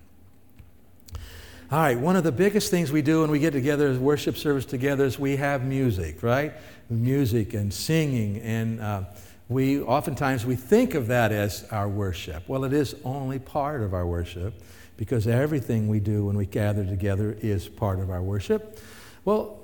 All 1.72 1.80
right, 1.80 1.98
one 1.98 2.16
of 2.16 2.24
the 2.24 2.32
biggest 2.32 2.70
things 2.70 2.92
we 2.92 3.02
do 3.02 3.22
when 3.22 3.32
we 3.32 3.40
get 3.40 3.52
together 3.52 3.88
as 3.88 3.98
worship 3.98 4.38
service 4.38 4.66
together 4.66 5.06
is 5.06 5.18
we 5.18 5.36
have 5.36 5.64
music, 5.64 6.22
right? 6.22 6.54
Music 6.90 7.54
and 7.54 7.74
singing, 7.74 8.40
and 8.42 8.80
uh, 8.80 9.04
we 9.50 9.82
oftentimes 9.82 10.46
we 10.46 10.56
think 10.56 10.94
of 10.94 11.08
that 11.08 11.32
as 11.32 11.68
our 11.72 11.90
worship. 11.90 12.48
Well, 12.48 12.66
it 12.66 12.74
is 12.74 12.96
only 13.04 13.40
part 13.40 13.82
of 13.82 13.94
our 13.94 14.06
worship 14.06 14.54
because 14.98 15.28
everything 15.28 15.88
we 15.88 16.00
do 16.00 16.26
when 16.26 16.38
we 16.38 16.46
gather 16.46 16.86
together 16.86 17.38
is 17.42 17.68
part 17.68 18.00
of 18.00 18.10
our 18.10 18.22
worship. 18.22 18.80
Well, 19.26 19.60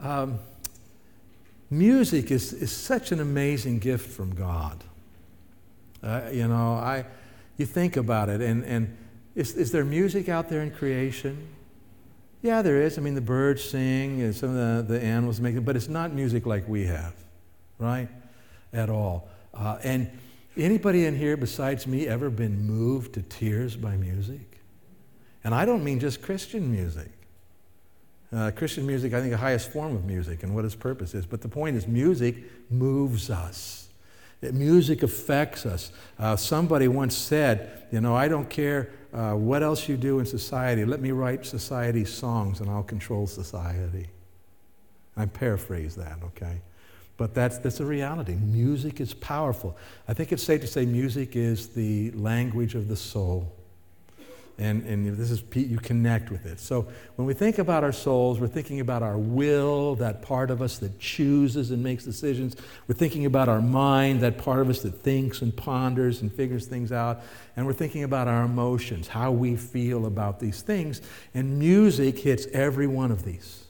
um, 0.00 0.38
music 1.70 2.30
is, 2.30 2.52
is 2.52 2.72
such 2.72 3.12
an 3.12 3.20
amazing 3.20 3.78
gift 3.78 4.10
from 4.10 4.34
God. 4.34 4.82
Uh, 6.02 6.22
you 6.32 6.48
know, 6.48 6.74
I, 6.74 7.04
you 7.56 7.66
think 7.66 7.96
about 7.96 8.28
it, 8.28 8.40
and, 8.40 8.64
and 8.64 8.96
is, 9.34 9.54
is 9.54 9.70
there 9.70 9.84
music 9.84 10.28
out 10.28 10.48
there 10.48 10.62
in 10.62 10.70
creation? 10.70 11.48
Yeah, 12.42 12.62
there 12.62 12.80
is. 12.80 12.96
I 12.96 13.02
mean, 13.02 13.14
the 13.14 13.20
birds 13.20 13.62
sing, 13.62 14.22
and 14.22 14.34
some 14.34 14.56
of 14.56 14.86
the, 14.86 14.94
the 14.94 15.04
animals 15.04 15.40
make 15.40 15.56
it, 15.56 15.64
but 15.64 15.76
it's 15.76 15.88
not 15.88 16.12
music 16.12 16.46
like 16.46 16.66
we 16.66 16.86
have, 16.86 17.14
right? 17.78 18.08
At 18.72 18.88
all. 18.88 19.28
Uh, 19.52 19.78
and 19.82 20.10
anybody 20.56 21.04
in 21.04 21.16
here 21.16 21.36
besides 21.36 21.86
me 21.86 22.06
ever 22.06 22.30
been 22.30 22.66
moved 22.66 23.14
to 23.14 23.22
tears 23.22 23.76
by 23.76 23.96
music? 23.96 24.49
And 25.44 25.54
I 25.54 25.64
don't 25.64 25.82
mean 25.82 26.00
just 26.00 26.22
Christian 26.22 26.70
music. 26.70 27.10
Uh, 28.32 28.50
Christian 28.52 28.86
music, 28.86 29.12
I 29.12 29.20
think, 29.20 29.32
the 29.32 29.38
highest 29.38 29.72
form 29.72 29.94
of 29.96 30.04
music 30.04 30.42
and 30.42 30.54
what 30.54 30.64
its 30.64 30.74
purpose 30.74 31.14
is. 31.14 31.26
But 31.26 31.40
the 31.40 31.48
point 31.48 31.76
is, 31.76 31.88
music 31.88 32.36
moves 32.70 33.28
us. 33.28 33.88
Music 34.40 35.02
affects 35.02 35.66
us. 35.66 35.90
Uh, 36.18 36.36
somebody 36.36 36.88
once 36.88 37.16
said, 37.16 37.86
you 37.90 38.00
know, 38.00 38.14
I 38.14 38.28
don't 38.28 38.48
care 38.48 38.90
uh, 39.12 39.32
what 39.32 39.62
else 39.62 39.88
you 39.88 39.96
do 39.96 40.20
in 40.20 40.26
society. 40.26 40.84
Let 40.84 41.00
me 41.00 41.10
write 41.10 41.44
society's 41.44 42.12
songs 42.12 42.60
and 42.60 42.70
I'll 42.70 42.82
control 42.82 43.26
society. 43.26 44.06
I 45.16 45.26
paraphrase 45.26 45.96
that, 45.96 46.18
okay? 46.24 46.60
But 47.16 47.34
that's, 47.34 47.58
that's 47.58 47.80
a 47.80 47.84
reality. 47.84 48.34
Music 48.34 49.00
is 49.00 49.12
powerful. 49.12 49.76
I 50.08 50.14
think 50.14 50.32
it's 50.32 50.42
safe 50.42 50.62
to 50.62 50.66
say 50.66 50.86
music 50.86 51.36
is 51.36 51.68
the 51.68 52.12
language 52.12 52.74
of 52.74 52.88
the 52.88 52.96
soul. 52.96 53.52
And, 54.60 54.84
and 54.84 55.16
this 55.16 55.30
is, 55.30 55.42
you 55.54 55.78
connect 55.78 56.30
with 56.30 56.44
it. 56.44 56.60
So 56.60 56.86
when 57.16 57.26
we 57.26 57.32
think 57.32 57.58
about 57.58 57.82
our 57.82 57.92
souls, 57.92 58.38
we're 58.38 58.46
thinking 58.46 58.80
about 58.80 59.02
our 59.02 59.16
will, 59.16 59.94
that 59.96 60.20
part 60.20 60.50
of 60.50 60.60
us 60.60 60.76
that 60.78 60.98
chooses 60.98 61.70
and 61.70 61.82
makes 61.82 62.04
decisions. 62.04 62.56
We're 62.86 62.94
thinking 62.94 63.24
about 63.24 63.48
our 63.48 63.62
mind, 63.62 64.20
that 64.20 64.36
part 64.36 64.60
of 64.60 64.68
us 64.68 64.82
that 64.82 65.00
thinks 65.00 65.40
and 65.40 65.56
ponders 65.56 66.20
and 66.20 66.30
figures 66.30 66.66
things 66.66 66.92
out. 66.92 67.22
And 67.56 67.66
we're 67.66 67.72
thinking 67.72 68.04
about 68.04 68.28
our 68.28 68.44
emotions, 68.44 69.08
how 69.08 69.32
we 69.32 69.56
feel 69.56 70.04
about 70.04 70.40
these 70.40 70.60
things. 70.60 71.00
And 71.32 71.58
music 71.58 72.18
hits 72.18 72.46
every 72.52 72.86
one 72.86 73.10
of 73.10 73.24
these. 73.24 73.64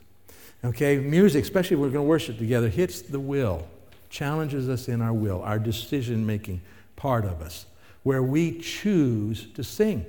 Okay, 0.64 0.98
music, 0.98 1.44
especially 1.44 1.76
if 1.76 1.80
we're 1.80 1.90
going 1.90 2.04
to 2.04 2.08
worship 2.08 2.36
together, 2.36 2.68
hits 2.68 3.00
the 3.00 3.20
will, 3.20 3.66
challenges 4.10 4.68
us 4.68 4.88
in 4.88 5.00
our 5.00 5.14
will, 5.14 5.40
our 5.42 5.58
decision 5.60 6.26
making 6.26 6.60
part 6.96 7.24
of 7.24 7.40
us, 7.40 7.66
where 8.02 8.24
we 8.24 8.58
choose 8.58 9.46
to 9.54 9.62
sing. 9.62 10.04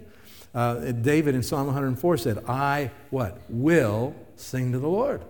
Uh, 0.53 0.91
David 0.91 1.35
in 1.35 1.43
Psalm 1.43 1.67
104 1.67 2.17
said, 2.17 2.43
I, 2.47 2.91
what? 3.09 3.39
Will 3.49 4.15
sing 4.35 4.71
to 4.73 4.79
the 4.79 4.87
Lord. 4.87 5.23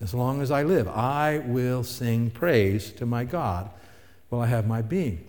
As 0.00 0.14
long 0.14 0.42
as 0.42 0.50
I 0.50 0.62
live, 0.62 0.88
I 0.88 1.38
will 1.44 1.84
sing 1.84 2.30
praise 2.30 2.92
to 2.92 3.06
my 3.06 3.24
God 3.24 3.70
while 4.28 4.40
I 4.40 4.46
have 4.46 4.66
my 4.66 4.82
being. 4.82 5.24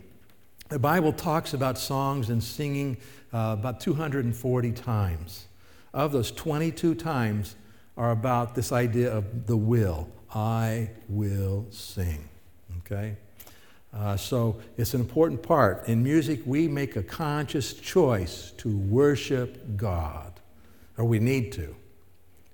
The 0.69 0.79
Bible 0.79 1.13
talks 1.13 1.53
about 1.53 1.77
songs 1.77 2.29
and 2.29 2.43
singing 2.43 2.97
uh, 3.32 3.56
about 3.60 3.79
240 3.79 4.71
times. 4.71 5.45
Of 5.93 6.12
those, 6.12 6.32
22 6.32 6.95
times 6.95 7.56
are 7.97 8.12
about 8.12 8.56
this 8.56 8.71
idea 8.71 9.12
of 9.12 9.45
the 9.45 9.58
will. 9.58 10.10
I 10.34 10.89
will 11.08 11.67
sing. 11.69 12.27
Okay? 12.79 13.17
Uh, 13.95 14.17
so 14.17 14.60
it's 14.77 14.93
an 14.93 15.01
important 15.01 15.43
part. 15.43 15.88
In 15.88 16.03
music, 16.03 16.41
we 16.45 16.67
make 16.67 16.95
a 16.95 17.03
conscious 17.03 17.73
choice 17.73 18.51
to 18.58 18.75
worship 18.75 19.77
God, 19.77 20.39
or 20.97 21.06
we 21.06 21.19
need 21.19 21.51
to. 21.53 21.75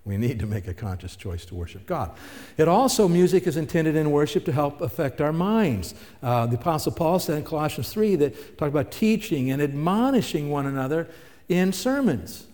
We 0.06 0.18
need 0.18 0.40
to 0.40 0.48
make 0.48 0.68
a 0.68 0.74
conscious 0.74 1.16
choice 1.16 1.46
to 1.46 1.56
worship 1.56 1.86
God. 1.86 2.12
It 2.58 2.68
also, 2.68 3.08
music 3.08 3.46
is 3.48 3.58
intended 3.58 3.96
in 3.96 4.12
worship 4.12 4.44
to 4.46 4.52
help 4.52 4.82
affect 4.82 5.22
our 5.22 5.32
minds. 5.32 5.94
Uh, 6.24 6.48
the 6.48 6.56
Apostle 6.56 6.94
Paul 6.94 7.20
said 7.20 7.38
in 7.38 7.44
Colossians 7.44 7.92
3 7.92 8.16
that 8.18 8.58
talked 8.58 8.72
about 8.72 8.92
teaching 8.92 9.52
and 9.52 9.62
admonishing 9.62 10.50
one 10.50 10.66
another 10.66 11.08
in 11.48 11.72
sermons. 11.72 12.46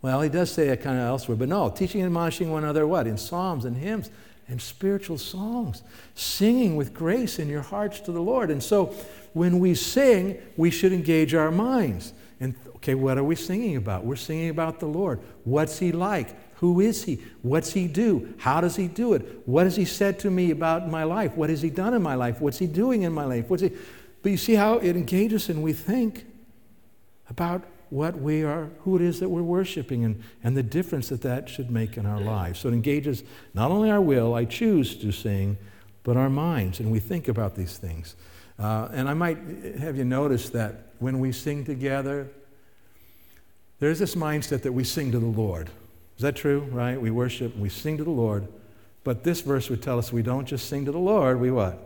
Well, 0.00 0.22
he 0.22 0.28
does 0.28 0.50
say 0.50 0.68
it 0.68 0.82
kind 0.82 0.98
of 0.98 1.04
elsewhere, 1.04 1.36
but 1.36 1.48
no, 1.48 1.68
teaching 1.68 2.00
and 2.00 2.06
admonishing 2.06 2.50
one 2.50 2.64
another 2.64 2.86
what? 2.86 3.06
In 3.06 3.18
psalms 3.18 3.64
and 3.64 3.76
hymns 3.76 4.10
and 4.48 4.60
spiritual 4.62 5.18
songs, 5.18 5.82
singing 6.14 6.76
with 6.76 6.94
grace 6.94 7.38
in 7.38 7.48
your 7.48 7.62
hearts 7.62 8.00
to 8.00 8.12
the 8.12 8.20
Lord. 8.20 8.50
And 8.50 8.62
so 8.62 8.94
when 9.32 9.58
we 9.58 9.74
sing, 9.74 10.38
we 10.56 10.70
should 10.70 10.92
engage 10.92 11.34
our 11.34 11.50
minds. 11.50 12.12
And 12.38 12.54
okay, 12.76 12.94
what 12.94 13.18
are 13.18 13.24
we 13.24 13.34
singing 13.34 13.76
about? 13.76 14.04
We're 14.04 14.16
singing 14.16 14.50
about 14.50 14.78
the 14.78 14.86
Lord. 14.86 15.20
What's 15.44 15.78
He 15.78 15.90
like? 15.90 16.36
Who 16.56 16.80
is 16.80 17.04
He? 17.04 17.22
What's 17.42 17.72
He 17.72 17.88
do? 17.88 18.34
How 18.38 18.60
does 18.60 18.76
He 18.76 18.88
do 18.88 19.14
it? 19.14 19.42
What 19.46 19.64
has 19.64 19.76
He 19.76 19.84
said 19.84 20.18
to 20.20 20.30
me 20.30 20.50
about 20.52 20.88
my 20.88 21.04
life? 21.04 21.36
What 21.36 21.50
has 21.50 21.60
He 21.60 21.70
done 21.70 21.94
in 21.94 22.02
my 22.02 22.14
life? 22.14 22.40
What's 22.40 22.58
He 22.58 22.66
doing 22.66 23.02
in 23.02 23.12
my 23.12 23.24
life? 23.24 23.50
What's 23.50 23.62
he... 23.62 23.72
But 24.22 24.30
you 24.30 24.38
see 24.38 24.54
how 24.54 24.78
it 24.78 24.96
engages 24.96 25.48
and 25.48 25.62
we 25.62 25.72
think 25.72 26.26
about 27.28 27.62
what 27.90 28.20
we 28.20 28.42
are, 28.42 28.70
who 28.80 28.96
it 28.96 29.02
is 29.02 29.20
that 29.20 29.28
we're 29.28 29.42
worshiping, 29.42 30.04
and, 30.04 30.22
and 30.42 30.56
the 30.56 30.62
difference 30.62 31.08
that 31.08 31.22
that 31.22 31.48
should 31.48 31.70
make 31.70 31.96
in 31.96 32.06
our 32.06 32.20
lives. 32.20 32.60
So 32.60 32.68
it 32.68 32.74
engages 32.74 33.22
not 33.54 33.70
only 33.70 33.90
our 33.90 34.00
will, 34.00 34.34
I 34.34 34.44
choose 34.44 34.96
to 34.96 35.12
sing, 35.12 35.56
but 36.02 36.16
our 36.16 36.30
minds, 36.30 36.80
and 36.80 36.90
we 36.90 37.00
think 37.00 37.28
about 37.28 37.54
these 37.54 37.78
things. 37.78 38.16
Uh, 38.58 38.88
and 38.92 39.08
I 39.08 39.14
might 39.14 39.38
have 39.78 39.96
you 39.96 40.04
notice 40.04 40.50
that 40.50 40.92
when 40.98 41.18
we 41.20 41.32
sing 41.32 41.64
together, 41.64 42.28
there's 43.78 43.98
this 43.98 44.14
mindset 44.14 44.62
that 44.62 44.72
we 44.72 44.84
sing 44.84 45.12
to 45.12 45.18
the 45.18 45.26
Lord. 45.26 45.68
Is 46.16 46.22
that 46.22 46.36
true, 46.36 46.60
right? 46.70 47.00
We 47.00 47.10
worship, 47.10 47.56
we 47.56 47.68
sing 47.68 47.98
to 47.98 48.04
the 48.04 48.10
Lord. 48.10 48.48
But 49.04 49.22
this 49.22 49.40
verse 49.42 49.68
would 49.68 49.82
tell 49.82 49.98
us 49.98 50.12
we 50.12 50.22
don't 50.22 50.46
just 50.46 50.68
sing 50.68 50.84
to 50.86 50.92
the 50.92 50.98
Lord, 50.98 51.40
we 51.40 51.50
what? 51.50 51.78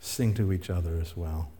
Sing 0.00 0.34
to 0.34 0.52
each 0.52 0.68
other 0.68 0.98
as 1.00 1.16
well. 1.16 1.50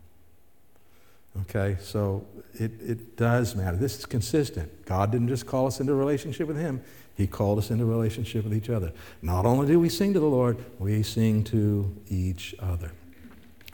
Okay, 1.41 1.79
so 1.81 2.27
it, 2.55 2.73
it 2.81 3.17
does 3.17 3.57
matter. 3.57 3.77
This 3.77 3.99
is 3.99 4.07
consistent. 4.07 4.85
God 4.85 5.11
didn't 5.11 5.29
just 5.29 5.47
call 5.47 5.67
us 5.67 5.81
into 5.81 5.95
relationship 5.95 6.47
with 6.47 6.59
Him, 6.59 6.83
He 7.17 7.27
called 7.27 7.59
us 7.59 7.71
into 7.71 7.87
relationship 7.87 8.45
with 8.45 8.55
each 8.55 8.69
other. 8.69 8.93
Not 9.23 9.47
only 9.47 9.67
do 9.67 9.81
we 9.81 9.89
sing 9.89 10.13
to 10.13 10.21
the 10.21 10.27
Lord, 10.27 10.59
we 10.79 11.03
sing 11.03 11.45
to 11.45 11.95
each 12.09 12.55
other. 12.59 12.93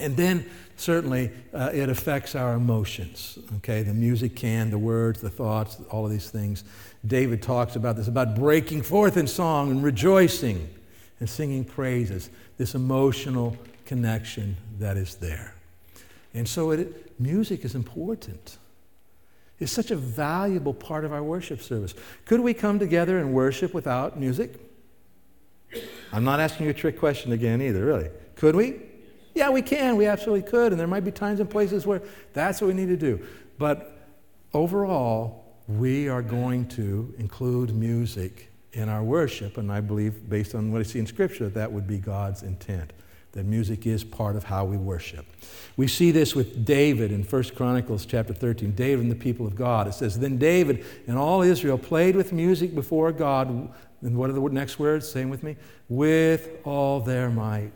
And 0.00 0.16
then, 0.16 0.48
certainly, 0.76 1.32
uh, 1.52 1.70
it 1.74 1.88
affects 1.88 2.36
our 2.36 2.54
emotions. 2.54 3.36
Okay, 3.56 3.82
the 3.82 3.92
music 3.92 4.36
can, 4.36 4.70
the 4.70 4.78
words, 4.78 5.20
the 5.20 5.30
thoughts, 5.30 5.78
all 5.90 6.04
of 6.04 6.12
these 6.12 6.30
things. 6.30 6.62
David 7.04 7.42
talks 7.42 7.74
about 7.74 7.96
this 7.96 8.06
about 8.06 8.36
breaking 8.36 8.82
forth 8.82 9.16
in 9.16 9.26
song 9.26 9.72
and 9.72 9.82
rejoicing 9.82 10.68
and 11.18 11.28
singing 11.28 11.64
praises, 11.64 12.30
this 12.58 12.76
emotional 12.76 13.56
connection 13.86 14.56
that 14.78 14.96
is 14.96 15.16
there. 15.16 15.54
And 16.32 16.46
so 16.46 16.70
it, 16.70 17.07
music 17.18 17.64
is 17.64 17.74
important. 17.74 18.58
It's 19.58 19.72
such 19.72 19.90
a 19.90 19.96
valuable 19.96 20.74
part 20.74 21.04
of 21.04 21.12
our 21.12 21.22
worship 21.22 21.60
service. 21.60 21.94
Could 22.24 22.40
we 22.40 22.54
come 22.54 22.78
together 22.78 23.18
and 23.18 23.32
worship 23.32 23.74
without 23.74 24.18
music? 24.18 24.54
I'm 26.12 26.24
not 26.24 26.40
asking 26.40 26.66
you 26.66 26.70
a 26.70 26.74
trick 26.74 26.98
question 26.98 27.32
again 27.32 27.60
either, 27.60 27.84
really. 27.84 28.08
Could 28.36 28.54
we? 28.54 28.80
Yeah, 29.34 29.50
we 29.50 29.62
can. 29.62 29.96
We 29.96 30.06
absolutely 30.06 30.48
could. 30.48 30.72
And 30.72 30.80
there 30.80 30.86
might 30.86 31.04
be 31.04 31.10
times 31.10 31.40
and 31.40 31.50
places 31.50 31.86
where 31.86 32.02
that's 32.32 32.60
what 32.60 32.68
we 32.68 32.74
need 32.74 32.88
to 32.88 32.96
do. 32.96 33.24
But 33.58 33.98
overall, 34.54 35.44
we 35.66 36.08
are 36.08 36.22
going 36.22 36.68
to 36.68 37.12
include 37.18 37.74
music 37.74 38.50
in 38.72 38.88
our 38.88 39.02
worship. 39.02 39.58
And 39.58 39.70
I 39.70 39.80
believe, 39.80 40.28
based 40.28 40.54
on 40.54 40.72
what 40.72 40.80
I 40.80 40.84
see 40.84 40.98
in 40.98 41.06
Scripture, 41.06 41.48
that, 41.50 41.70
would 41.70 41.86
be 41.86 41.98
God's 41.98 42.42
intent 42.42 42.92
that 43.32 43.44
music 43.44 43.86
is 43.86 44.04
part 44.04 44.36
of 44.36 44.44
how 44.44 44.64
we 44.64 44.76
worship. 44.76 45.26
We 45.76 45.86
see 45.86 46.10
this 46.10 46.34
with 46.34 46.64
David 46.64 47.12
in 47.12 47.22
1 47.22 47.42
Chronicles 47.54 48.06
chapter 48.06 48.32
13. 48.32 48.72
David 48.72 49.02
and 49.02 49.10
the 49.10 49.16
people 49.16 49.46
of 49.46 49.54
God. 49.54 49.86
It 49.86 49.94
says, 49.94 50.18
Then 50.18 50.38
David 50.38 50.84
and 51.06 51.18
all 51.18 51.42
Israel 51.42 51.78
played 51.78 52.16
with 52.16 52.32
music 52.32 52.74
before 52.74 53.12
God. 53.12 53.48
And 54.02 54.16
what 54.16 54.30
are 54.30 54.32
the 54.32 54.40
next 54.40 54.78
words? 54.78 55.08
Same 55.08 55.30
with 55.30 55.42
me. 55.42 55.56
With 55.88 56.48
all 56.64 57.00
their 57.00 57.30
might. 57.30 57.72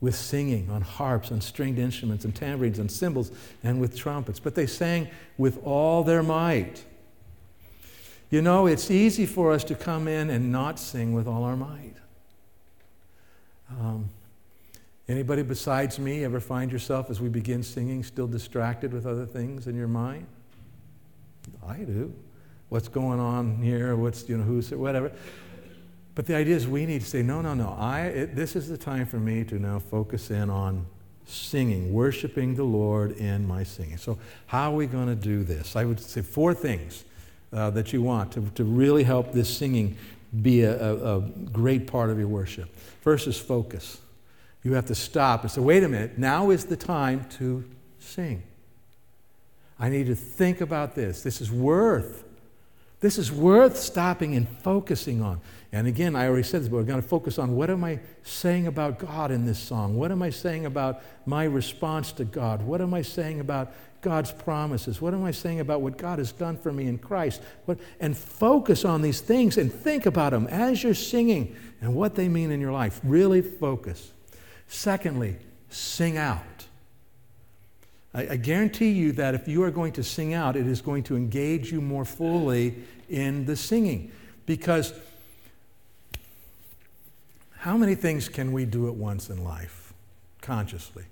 With 0.00 0.14
singing 0.14 0.70
on 0.70 0.82
harps, 0.82 1.30
on 1.30 1.40
stringed 1.40 1.78
instruments, 1.78 2.24
and 2.24 2.34
tambourines, 2.34 2.78
and 2.78 2.90
cymbals, 2.90 3.30
and 3.62 3.80
with 3.80 3.96
trumpets. 3.96 4.40
But 4.40 4.54
they 4.54 4.66
sang 4.66 5.08
with 5.38 5.64
all 5.64 6.02
their 6.02 6.22
might. 6.22 6.84
You 8.30 8.42
know, 8.42 8.66
it's 8.66 8.90
easy 8.90 9.26
for 9.26 9.52
us 9.52 9.64
to 9.64 9.74
come 9.74 10.08
in 10.08 10.30
and 10.30 10.50
not 10.50 10.78
sing 10.78 11.12
with 11.12 11.28
all 11.28 11.44
our 11.44 11.56
might. 11.56 11.94
Um, 13.70 14.10
Anybody 15.08 15.42
besides 15.42 15.98
me 15.98 16.24
ever 16.24 16.40
find 16.40 16.72
yourself 16.72 17.10
as 17.10 17.20
we 17.20 17.28
begin 17.28 17.62
singing 17.62 18.02
still 18.02 18.26
distracted 18.26 18.92
with 18.92 19.06
other 19.06 19.24
things 19.24 19.68
in 19.68 19.76
your 19.76 19.88
mind? 19.88 20.26
I 21.66 21.78
do. 21.78 22.12
What's 22.70 22.88
going 22.88 23.20
on 23.20 23.58
here? 23.58 23.94
What's, 23.94 24.28
you 24.28 24.36
know, 24.36 24.42
who's, 24.42 24.70
whatever. 24.72 25.12
But 26.16 26.26
the 26.26 26.34
idea 26.34 26.56
is 26.56 26.66
we 26.66 26.86
need 26.86 27.02
to 27.02 27.06
say, 27.06 27.22
no, 27.22 27.40
no, 27.40 27.54
no. 27.54 27.76
I, 27.78 28.00
it, 28.00 28.34
this 28.34 28.56
is 28.56 28.68
the 28.68 28.78
time 28.78 29.06
for 29.06 29.18
me 29.18 29.44
to 29.44 29.58
now 29.60 29.78
focus 29.78 30.30
in 30.30 30.50
on 30.50 30.86
singing, 31.26 31.92
worshiping 31.92 32.56
the 32.56 32.64
Lord 32.64 33.12
in 33.12 33.46
my 33.46 33.62
singing. 33.62 33.98
So, 33.98 34.18
how 34.46 34.72
are 34.72 34.74
we 34.74 34.86
going 34.86 35.08
to 35.08 35.14
do 35.14 35.44
this? 35.44 35.76
I 35.76 35.84
would 35.84 36.00
say 36.00 36.22
four 36.22 36.54
things 36.54 37.04
uh, 37.52 37.70
that 37.70 37.92
you 37.92 38.02
want 38.02 38.32
to, 38.32 38.40
to 38.54 38.64
really 38.64 39.04
help 39.04 39.32
this 39.32 39.54
singing 39.54 39.96
be 40.42 40.62
a, 40.62 40.80
a, 40.80 41.18
a 41.18 41.20
great 41.20 41.86
part 41.86 42.10
of 42.10 42.18
your 42.18 42.28
worship. 42.28 42.74
First 43.00 43.26
is 43.26 43.38
focus. 43.38 43.98
You 44.62 44.74
have 44.74 44.86
to 44.86 44.94
stop 44.94 45.42
and 45.42 45.50
say, 45.50 45.60
wait 45.60 45.84
a 45.84 45.88
minute, 45.88 46.18
now 46.18 46.50
is 46.50 46.64
the 46.64 46.76
time 46.76 47.24
to 47.38 47.64
sing. 47.98 48.42
I 49.78 49.88
need 49.88 50.06
to 50.06 50.14
think 50.14 50.60
about 50.60 50.94
this. 50.94 51.22
This 51.22 51.40
is 51.40 51.52
worth. 51.52 52.24
This 53.00 53.18
is 53.18 53.30
worth 53.30 53.76
stopping 53.76 54.34
and 54.34 54.48
focusing 54.48 55.22
on. 55.22 55.40
And 55.70 55.86
again, 55.86 56.16
I 56.16 56.26
already 56.26 56.44
said 56.44 56.62
this, 56.62 56.68
but 56.68 56.76
we're 56.76 56.84
going 56.84 57.02
to 57.02 57.06
focus 57.06 57.38
on 57.38 57.54
what 57.54 57.68
am 57.68 57.84
I 57.84 58.00
saying 58.22 58.66
about 58.66 58.98
God 58.98 59.30
in 59.30 59.44
this 59.44 59.58
song? 59.58 59.96
What 59.96 60.10
am 60.10 60.22
I 60.22 60.30
saying 60.30 60.64
about 60.64 61.02
my 61.26 61.44
response 61.44 62.12
to 62.12 62.24
God? 62.24 62.62
What 62.62 62.80
am 62.80 62.94
I 62.94 63.02
saying 63.02 63.40
about 63.40 63.72
God's 64.00 64.32
promises? 64.32 65.00
What 65.00 65.12
am 65.12 65.24
I 65.24 65.32
saying 65.32 65.60
about 65.60 65.82
what 65.82 65.98
God 65.98 66.18
has 66.18 66.32
done 66.32 66.56
for 66.56 66.72
me 66.72 66.86
in 66.86 66.96
Christ? 66.96 67.42
What, 67.66 67.78
and 68.00 68.16
focus 68.16 68.84
on 68.84 69.02
these 69.02 69.20
things 69.20 69.58
and 69.58 69.70
think 69.70 70.06
about 70.06 70.30
them 70.30 70.46
as 70.46 70.82
you're 70.82 70.94
singing 70.94 71.54
and 71.82 71.94
what 71.94 72.14
they 72.14 72.28
mean 72.28 72.50
in 72.50 72.60
your 72.60 72.72
life. 72.72 72.98
Really 73.04 73.42
focus. 73.42 74.12
Secondly, 74.68 75.36
sing 75.68 76.16
out. 76.16 76.66
I, 78.14 78.28
I, 78.30 78.36
guarantee 78.36 78.90
you 78.90 79.12
that 79.12 79.34
if 79.34 79.46
you 79.46 79.62
are 79.62 79.70
going 79.70 79.92
to 79.92 80.02
sing 80.02 80.34
out, 80.34 80.56
it 80.56 80.66
is 80.66 80.80
going 80.80 81.02
to 81.04 81.16
engage 81.16 81.70
you 81.70 81.80
more 81.80 82.04
fully 82.04 82.74
in 83.08 83.44
the 83.44 83.56
singing. 83.56 84.10
Because 84.46 84.92
how 87.58 87.76
many 87.76 87.94
things 87.94 88.28
can 88.28 88.52
we 88.52 88.64
do 88.64 88.88
at 88.88 88.94
once 88.94 89.28
in 89.28 89.44
life, 89.44 89.92
consciously? 90.40 91.04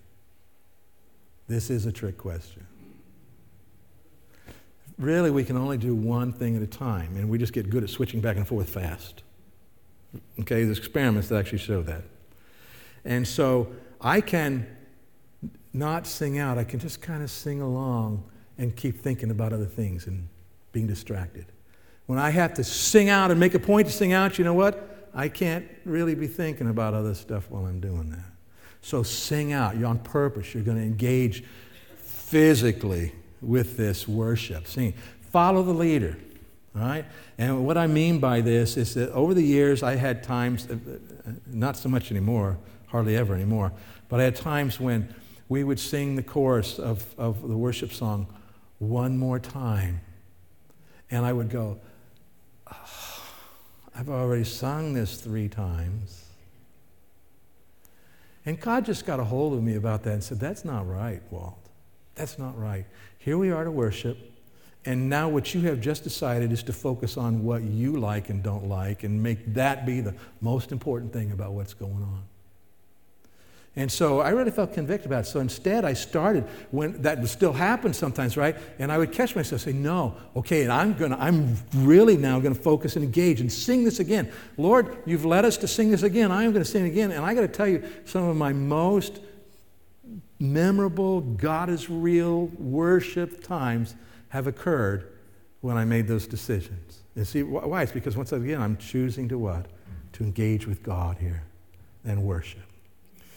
This 1.48 1.68
is 1.68 1.84
a 1.84 1.92
trick 1.92 2.16
question. 2.16 2.66
really 4.98 5.30
we 5.30 5.44
can 5.44 5.56
only 5.56 5.76
do 5.76 5.94
one 5.94 6.32
thing 6.32 6.56
at 6.56 6.62
a 6.62 6.66
time, 6.66 7.16
and 7.16 7.28
we 7.28 7.38
just 7.38 7.52
get 7.52 7.68
good 7.68 7.82
at 7.82 7.90
switching 7.90 8.20
back 8.20 8.36
and 8.36 8.46
forth 8.46 8.70
fast. 8.70 9.22
Okay, 10.40 10.64
there's 10.64 10.78
experiments 10.78 11.28
that 11.28 11.36
actually 11.36 11.58
show 11.58 11.82
that. 11.82 12.04
And 13.04 13.26
so 13.26 13.68
I 14.00 14.20
can 14.20 14.66
not 15.72 16.06
sing 16.06 16.38
out, 16.38 16.56
I 16.56 16.64
can 16.64 16.78
just 16.78 17.02
kind 17.02 17.22
of 17.22 17.30
sing 17.30 17.60
along 17.60 18.24
and 18.58 18.74
keep 18.74 19.00
thinking 19.00 19.30
about 19.30 19.52
other 19.52 19.66
things 19.66 20.06
and 20.06 20.28
being 20.72 20.86
distracted. 20.86 21.46
When 22.06 22.18
I 22.18 22.30
have 22.30 22.54
to 22.54 22.64
sing 22.64 23.08
out 23.08 23.30
and 23.30 23.40
make 23.40 23.54
a 23.54 23.58
point 23.58 23.86
to 23.88 23.92
sing 23.92 24.12
out, 24.12 24.38
you 24.38 24.44
know 24.44 24.54
what? 24.54 25.10
I 25.14 25.28
can't 25.28 25.66
really 25.84 26.14
be 26.14 26.26
thinking 26.26 26.68
about 26.68 26.94
other 26.94 27.14
stuff 27.14 27.50
while 27.50 27.66
I'm 27.66 27.80
doing 27.80 28.10
that. 28.10 28.30
So 28.82 29.02
sing 29.02 29.52
out. 29.52 29.76
You're 29.76 29.88
on 29.88 29.98
purpose. 29.98 30.54
You're 30.54 30.64
going 30.64 30.76
to 30.76 30.82
engage 30.82 31.44
physically 31.96 33.12
with 33.40 33.76
this 33.76 34.06
worship. 34.06 34.66
Sing. 34.66 34.94
Follow 35.30 35.62
the 35.62 35.72
leader. 35.72 36.18
All 36.76 36.82
right? 36.82 37.04
And 37.38 37.64
what 37.64 37.78
I 37.78 37.86
mean 37.86 38.18
by 38.18 38.40
this 38.40 38.76
is 38.76 38.94
that 38.94 39.10
over 39.12 39.32
the 39.32 39.42
years, 39.42 39.82
I 39.82 39.96
had 39.96 40.22
times, 40.22 40.68
uh, 40.68 40.74
uh, 40.74 41.32
not 41.46 41.76
so 41.76 41.88
much 41.88 42.10
anymore, 42.10 42.58
hardly 42.94 43.16
ever 43.16 43.34
anymore, 43.34 43.72
but 44.08 44.20
I 44.20 44.22
had 44.22 44.36
times 44.36 44.78
when 44.78 45.12
we 45.48 45.64
would 45.64 45.80
sing 45.80 46.14
the 46.14 46.22
chorus 46.22 46.78
of, 46.78 47.12
of 47.18 47.42
the 47.42 47.56
worship 47.56 47.92
song 47.92 48.28
one 48.78 49.18
more 49.18 49.40
time. 49.40 50.00
And 51.10 51.26
I 51.26 51.32
would 51.32 51.50
go, 51.50 51.80
oh, 52.72 53.22
I've 53.96 54.08
already 54.08 54.44
sung 54.44 54.94
this 54.94 55.20
three 55.20 55.48
times. 55.48 56.24
And 58.46 58.60
God 58.60 58.84
just 58.84 59.04
got 59.06 59.18
a 59.18 59.24
hold 59.24 59.54
of 59.54 59.62
me 59.64 59.74
about 59.74 60.04
that 60.04 60.12
and 60.12 60.22
said, 60.22 60.38
That's 60.38 60.64
not 60.64 60.88
right, 60.88 61.20
Walt. 61.32 61.58
That's 62.14 62.38
not 62.38 62.56
right. 62.56 62.86
Here 63.18 63.36
we 63.36 63.50
are 63.50 63.64
to 63.64 63.72
worship. 63.72 64.18
And 64.84 65.08
now, 65.08 65.28
what 65.28 65.52
you 65.52 65.62
have 65.62 65.80
just 65.80 66.04
decided 66.04 66.52
is 66.52 66.62
to 66.64 66.72
focus 66.72 67.16
on 67.16 67.42
what 67.42 67.62
you 67.62 67.96
like 67.96 68.28
and 68.28 68.40
don't 68.40 68.68
like 68.68 69.02
and 69.02 69.20
make 69.20 69.54
that 69.54 69.84
be 69.84 70.00
the 70.00 70.14
most 70.40 70.70
important 70.70 71.12
thing 71.12 71.32
about 71.32 71.54
what's 71.54 71.74
going 71.74 71.94
on. 71.94 72.22
And 73.76 73.90
so 73.90 74.20
I 74.20 74.30
really 74.30 74.52
felt 74.52 74.72
convicted 74.72 75.06
about 75.06 75.24
it. 75.24 75.26
So 75.26 75.40
instead, 75.40 75.84
I 75.84 75.94
started 75.94 76.44
when 76.70 77.02
that 77.02 77.26
still 77.26 77.52
happens 77.52 77.96
sometimes, 77.96 78.36
right? 78.36 78.56
And 78.78 78.92
I 78.92 78.98
would 78.98 79.10
catch 79.10 79.34
myself 79.34 79.62
say, 79.62 79.72
"No, 79.72 80.14
okay." 80.36 80.62
And 80.62 80.72
I'm 80.72 80.94
gonna, 80.94 81.16
I'm 81.18 81.56
really 81.74 82.16
now 82.16 82.38
going 82.38 82.54
to 82.54 82.60
focus 82.60 82.94
and 82.94 83.04
engage 83.04 83.40
and 83.40 83.52
sing 83.52 83.82
this 83.82 83.98
again. 83.98 84.30
Lord, 84.56 84.96
you've 85.06 85.24
led 85.24 85.44
us 85.44 85.56
to 85.58 85.66
sing 85.66 85.90
this 85.90 86.04
again. 86.04 86.30
I 86.30 86.44
am 86.44 86.52
going 86.52 86.64
to 86.64 86.70
sing 86.70 86.84
again. 86.84 87.10
And 87.10 87.24
I 87.24 87.34
got 87.34 87.40
to 87.40 87.48
tell 87.48 87.66
you, 87.66 87.82
some 88.04 88.24
of 88.24 88.36
my 88.36 88.52
most 88.52 89.20
memorable 90.38 91.20
God 91.20 91.68
is 91.68 91.90
real 91.90 92.46
worship 92.58 93.42
times 93.42 93.96
have 94.28 94.46
occurred 94.46 95.10
when 95.62 95.76
I 95.76 95.84
made 95.84 96.06
those 96.06 96.28
decisions. 96.28 97.02
And 97.16 97.26
see 97.26 97.42
why? 97.42 97.82
It's 97.82 97.92
because 97.92 98.16
once 98.16 98.30
again, 98.30 98.62
I'm 98.62 98.76
choosing 98.76 99.28
to 99.30 99.38
what? 99.38 99.66
To 100.12 100.22
engage 100.22 100.68
with 100.68 100.84
God 100.84 101.18
here 101.18 101.42
and 102.04 102.22
worship. 102.22 102.60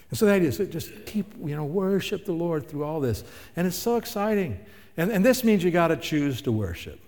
And 0.10 0.18
so 0.18 0.26
that 0.26 0.42
is, 0.42 0.58
just 0.58 1.06
keep, 1.06 1.34
you 1.44 1.56
know, 1.56 1.66
worship 1.66 2.26
the 2.26 2.32
Lord 2.32 2.68
through 2.68 2.84
all 2.84 3.00
this. 3.00 3.24
And 3.56 3.68
it's 3.68 3.76
so 3.76 3.98
exciting. 3.98 4.60
And, 4.96 5.12
and 5.12 5.26
this 5.26 5.44
means 5.44 5.64
you 5.64 5.72
got 5.72 5.90
to 5.90 5.98
choose 5.98 6.42
to 6.44 6.52
worship. 6.52 7.00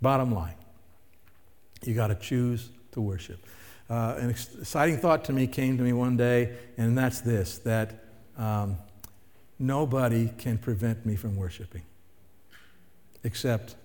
Bottom 0.00 0.34
line. 0.34 0.54
You 1.84 1.94
got 1.94 2.08
to 2.08 2.14
choose 2.14 2.70
to 2.92 3.00
worship. 3.00 3.44
Uh, 3.90 4.16
an 4.18 4.30
exciting 4.30 4.98
thought 4.98 5.24
to 5.26 5.32
me 5.32 5.46
came 5.46 5.78
to 5.78 5.82
me 5.82 5.92
one 5.92 6.16
day, 6.16 6.54
and 6.76 6.96
that's 6.96 7.20
this 7.20 7.58
that 7.58 8.04
um, 8.36 8.76
nobody 9.58 10.30
can 10.36 10.58
prevent 10.58 11.06
me 11.06 11.16
from 11.16 11.36
worshiping 11.36 11.82
except 13.24 13.76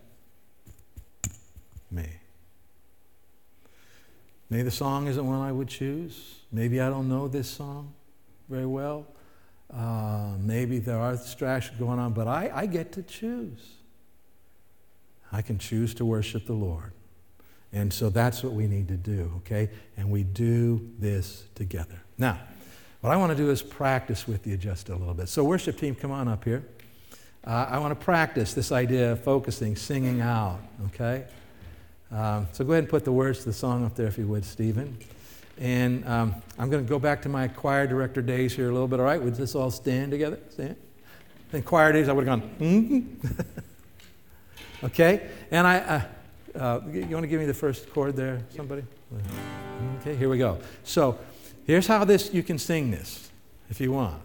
me. 1.89 2.07
Maybe 4.49 4.63
the 4.63 4.71
song 4.71 5.07
isn't 5.07 5.25
one 5.25 5.39
I 5.39 5.51
would 5.51 5.69
choose. 5.69 6.35
Maybe 6.51 6.81
I 6.81 6.89
don't 6.89 7.07
know 7.07 7.27
this 7.27 7.49
song 7.49 7.93
very 8.53 8.67
well. 8.67 9.07
Uh, 9.73 10.35
maybe 10.39 10.77
there 10.77 10.99
are 10.99 11.13
distractions 11.13 11.79
going 11.79 11.97
on, 11.97 12.13
but 12.13 12.27
I, 12.27 12.51
I 12.53 12.65
get 12.67 12.91
to 12.91 13.01
choose. 13.01 13.77
I 15.31 15.41
can 15.41 15.57
choose 15.57 15.95
to 15.95 16.05
worship 16.05 16.45
the 16.45 16.53
Lord. 16.53 16.91
And 17.71 17.91
so 17.91 18.11
that's 18.11 18.43
what 18.43 18.53
we 18.53 18.67
need 18.67 18.87
to 18.89 18.97
do, 18.97 19.31
okay? 19.37 19.71
And 19.97 20.11
we 20.11 20.21
do 20.21 20.87
this 20.99 21.45
together. 21.55 21.99
Now, 22.19 22.39
what 23.01 23.09
I 23.11 23.17
want 23.17 23.31
to 23.31 23.35
do 23.35 23.49
is 23.49 23.63
practice 23.63 24.27
with 24.27 24.45
you 24.45 24.55
just 24.55 24.89
a 24.89 24.95
little 24.95 25.15
bit. 25.15 25.27
So, 25.29 25.43
worship 25.43 25.79
team, 25.79 25.95
come 25.95 26.11
on 26.11 26.27
up 26.27 26.43
here. 26.43 26.63
Uh, 27.43 27.65
I 27.67 27.79
want 27.79 27.99
to 27.99 28.05
practice 28.05 28.53
this 28.53 28.71
idea 28.71 29.13
of 29.13 29.23
focusing, 29.23 29.75
singing 29.75 30.21
out, 30.21 30.59
okay? 30.93 31.25
Um, 32.11 32.47
so, 32.51 32.63
go 32.63 32.73
ahead 32.73 32.83
and 32.83 32.89
put 32.89 33.03
the 33.03 33.11
words 33.11 33.39
to 33.39 33.45
the 33.45 33.53
song 33.53 33.83
up 33.83 33.95
there 33.95 34.05
if 34.05 34.19
you 34.19 34.27
would, 34.27 34.45
Stephen. 34.45 34.95
And 35.59 36.07
um, 36.07 36.35
I'm 36.57 36.69
going 36.69 36.83
to 36.83 36.89
go 36.89 36.99
back 36.99 37.21
to 37.23 37.29
my 37.29 37.47
choir 37.47 37.87
director 37.87 38.21
days 38.21 38.55
here 38.55 38.69
a 38.69 38.73
little 38.73 38.87
bit. 38.87 38.99
All 38.99 39.05
right, 39.05 39.21
would 39.21 39.35
this 39.35 39.55
all 39.55 39.71
stand 39.71 40.11
together? 40.11 40.39
Stand. 40.49 40.75
In 41.51 41.61
choir 41.61 41.93
days, 41.93 42.09
I 42.09 42.13
would 42.13 42.25
have 42.25 42.41
gone, 42.41 42.49
mm-hmm. 42.59 43.41
okay? 44.85 45.29
And 45.51 45.67
I, 45.67 45.77
uh, 45.77 46.01
uh, 46.55 46.79
you 46.91 47.07
want 47.09 47.23
to 47.23 47.27
give 47.27 47.39
me 47.39 47.45
the 47.45 47.53
first 47.53 47.93
chord 47.93 48.15
there, 48.15 48.41
somebody? 48.55 48.83
Okay, 50.01 50.15
here 50.15 50.29
we 50.29 50.39
go. 50.39 50.57
So 50.83 51.19
here's 51.65 51.85
how 51.85 52.03
this 52.05 52.33
you 52.33 52.41
can 52.41 52.57
sing 52.57 52.89
this 52.89 53.29
if 53.69 53.79
you 53.79 53.91
want. 53.91 54.19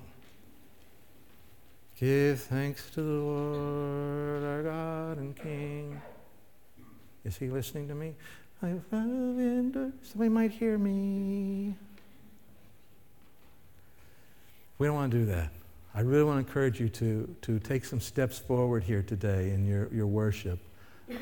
Give 2.01 2.41
thanks 2.41 2.89
to 2.91 3.03
the 3.03 3.11
Lord 3.11 4.45
our 4.45 4.63
God 4.63 5.19
and 5.19 5.37
King. 5.37 6.01
Is 7.25 7.37
he 7.37 7.49
listening 7.49 7.89
to 7.89 7.95
me? 7.95 8.15
I 8.61 8.73
love 8.91 9.93
somebody 10.03 10.29
might 10.29 10.51
hear 10.51 10.79
me. 10.79 11.75
We 14.79 14.87
don't 14.87 14.97
want 14.97 15.13
to 15.13 15.19
do 15.19 15.27
that. 15.27 15.51
I 15.95 16.01
really 16.01 16.25
want 16.25 16.37
to 16.37 16.49
encourage 16.49 16.81
you 16.81 16.89
to, 16.89 17.37
to 17.43 17.59
take 17.61 17.85
some 17.85 18.01
steps 18.01 18.39
forward 18.39 18.83
here 18.83 19.03
today 19.03 19.51
in 19.51 19.65
your, 19.65 19.89
your 19.93 20.07
worship. 20.07 20.59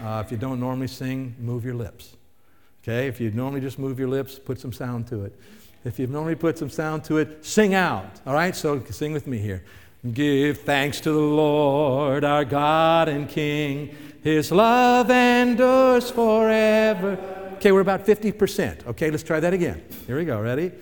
Uh, 0.02 0.22
if 0.24 0.32
you 0.32 0.38
don't 0.38 0.60
normally 0.60 0.88
sing, 0.88 1.34
move 1.38 1.64
your 1.64 1.74
lips. 1.74 2.16
Okay? 2.82 3.06
If 3.06 3.20
you 3.20 3.30
normally 3.30 3.60
just 3.60 3.78
move 3.78 3.98
your 3.98 4.08
lips, 4.08 4.38
put 4.38 4.58
some 4.58 4.72
sound 4.72 5.06
to 5.08 5.24
it. 5.24 5.38
If 5.84 5.98
you've 5.98 6.10
normally 6.10 6.34
put 6.34 6.58
some 6.58 6.70
sound 6.70 7.04
to 7.04 7.18
it, 7.18 7.44
sing 7.44 7.74
out. 7.74 8.20
All 8.26 8.34
right? 8.34 8.56
So 8.56 8.82
sing 8.90 9.12
with 9.12 9.26
me 9.26 9.38
here. 9.38 9.62
Give 10.12 10.58
thanks 10.58 11.00
to 11.00 11.12
the 11.12 11.18
Lord, 11.18 12.24
our 12.24 12.44
God 12.44 13.08
and 13.08 13.28
King. 13.28 13.94
His 14.26 14.50
love 14.50 15.08
endures 15.08 16.10
forever. 16.10 17.16
Okay, 17.54 17.70
we're 17.70 17.80
about 17.80 18.04
50%. 18.04 18.84
Okay, 18.88 19.08
let's 19.08 19.22
try 19.22 19.38
that 19.38 19.54
again. 19.54 19.84
Here 20.08 20.18
we 20.18 20.24
go. 20.24 20.40
Ready? 20.40 20.72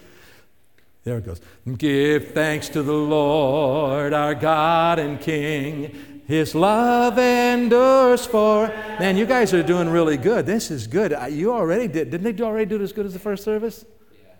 There 1.03 1.19
it 1.19 1.27
goes. 1.27 1.43
Give 1.77 2.33
thanks 2.33 2.71
to 2.71 2.83
the 2.83 2.95
Lord, 2.95 4.15
our 4.15 4.35
God 4.35 4.99
and 4.99 5.21
King. 5.21 6.23
His 6.27 6.55
love 6.55 7.19
endures 7.19 8.25
for. 8.25 8.69
Man, 8.99 9.19
you 9.19 9.27
guys 9.27 9.53
are 9.53 9.63
doing 9.63 9.91
really 9.91 10.17
good. 10.17 10.47
This 10.47 10.71
is 10.71 10.87
good. 10.87 11.15
You 11.31 11.53
already 11.53 11.87
did. 11.87 12.11
Didn't 12.11 12.35
they 12.35 12.43
already 12.43 12.65
do 12.65 12.77
it 12.77 12.83
as 12.83 12.95
good 12.95 13.05
as 13.05 13.13
the 13.13 13.19
first 13.19 13.45
service? 13.45 13.85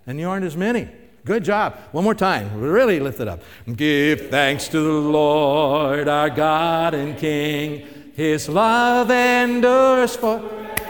And 0.07 0.19
you 0.19 0.31
aren't 0.31 0.47
as 0.47 0.57
many. 0.57 0.89
Good 1.27 1.45
job. 1.45 1.79
One 1.93 2.05
more 2.05 2.15
time. 2.15 2.59
Really 2.59 3.01
lift 3.01 3.21
it 3.21 3.29
up. 3.29 3.43
Give 3.71 4.31
thanks 4.31 4.67
to 4.69 4.81
the 4.81 5.09
Lord, 5.11 6.09
our 6.09 6.31
God 6.31 6.95
and 6.95 7.19
King. 7.19 7.87
His 8.15 8.49
love 8.49 9.11
endures 9.11 10.15
for. 10.15 10.41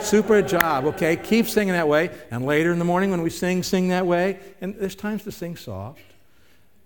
Super 0.01 0.43
job. 0.43 0.85
Okay, 0.85 1.17
keep 1.17 1.49
singing 1.49 1.73
that 1.73 1.89
way. 1.89 2.11
And 2.31 2.45
later 2.45 2.71
in 2.71 2.79
the 2.79 2.85
morning 2.85 3.11
when 3.11 3.23
we 3.23 3.31
sing, 3.31 3.63
sing 3.63 3.89
that 3.89 4.07
way. 4.07 4.39
And 4.61 4.75
there's 4.77 4.95
times 4.95 5.25
to 5.25 5.33
sing 5.33 5.57
soft. 5.57 6.03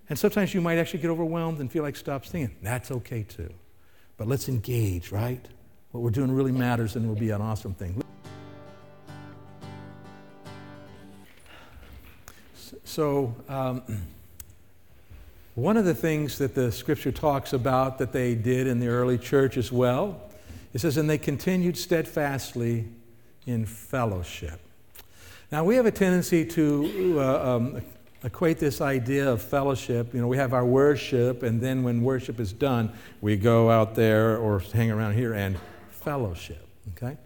And 0.07 0.17
sometimes 0.17 0.53
you 0.53 0.61
might 0.61 0.77
actually 0.77 1.01
get 1.01 1.09
overwhelmed 1.09 1.59
and 1.59 1.69
feel 1.69 1.83
like 1.83 1.97
stop 1.97 2.25
singing. 2.25 2.55
That's 2.61 2.89
okay 2.89 3.23
too. 3.23 3.53
But 4.15 4.27
let's 4.27 4.47
engage, 4.47 5.11
right? 5.11 5.45
What 5.91 6.01
we're 6.01 6.09
doing 6.09 6.31
really 6.31 6.53
matters 6.53 6.95
and 6.95 7.07
will 7.07 7.15
be 7.15 7.31
an 7.31 7.41
awesome 7.41 7.73
thing. 7.73 8.01
So, 12.85 13.35
um, 13.49 13.83
one 15.55 15.75
of 15.75 15.83
the 15.83 15.93
things 15.93 16.37
that 16.37 16.55
the 16.55 16.71
scripture 16.71 17.11
talks 17.11 17.51
about 17.51 17.97
that 17.97 18.13
they 18.13 18.33
did 18.33 18.65
in 18.65 18.79
the 18.79 18.87
early 18.87 19.17
church 19.17 19.57
as 19.57 19.71
well, 19.71 20.28
it 20.73 20.79
says, 20.79 20.97
and 20.97 21.09
they 21.09 21.17
continued 21.17 21.77
steadfastly 21.77 22.87
in 23.45 23.65
fellowship. 23.65 24.59
Now, 25.51 25.63
we 25.63 25.75
have 25.75 25.87
a 25.87 25.91
tendency 25.91 26.45
to 26.45 27.15
uh, 27.19 27.55
um, 27.55 27.81
equate 28.23 28.59
this 28.59 28.81
idea 28.81 29.31
of 29.31 29.41
fellowship. 29.41 30.13
You 30.13 30.21
know, 30.21 30.27
we 30.27 30.37
have 30.37 30.53
our 30.53 30.65
worship, 30.65 31.41
and 31.41 31.59
then 31.59 31.83
when 31.83 32.03
worship 32.03 32.39
is 32.39 32.53
done, 32.53 32.91
we 33.21 33.35
go 33.35 33.71
out 33.71 33.95
there 33.95 34.37
or 34.37 34.59
hang 34.59 34.91
around 34.91 35.13
here 35.13 35.33
and 35.33 35.57
fellowship. 35.89 36.67
Okay? 36.95 37.17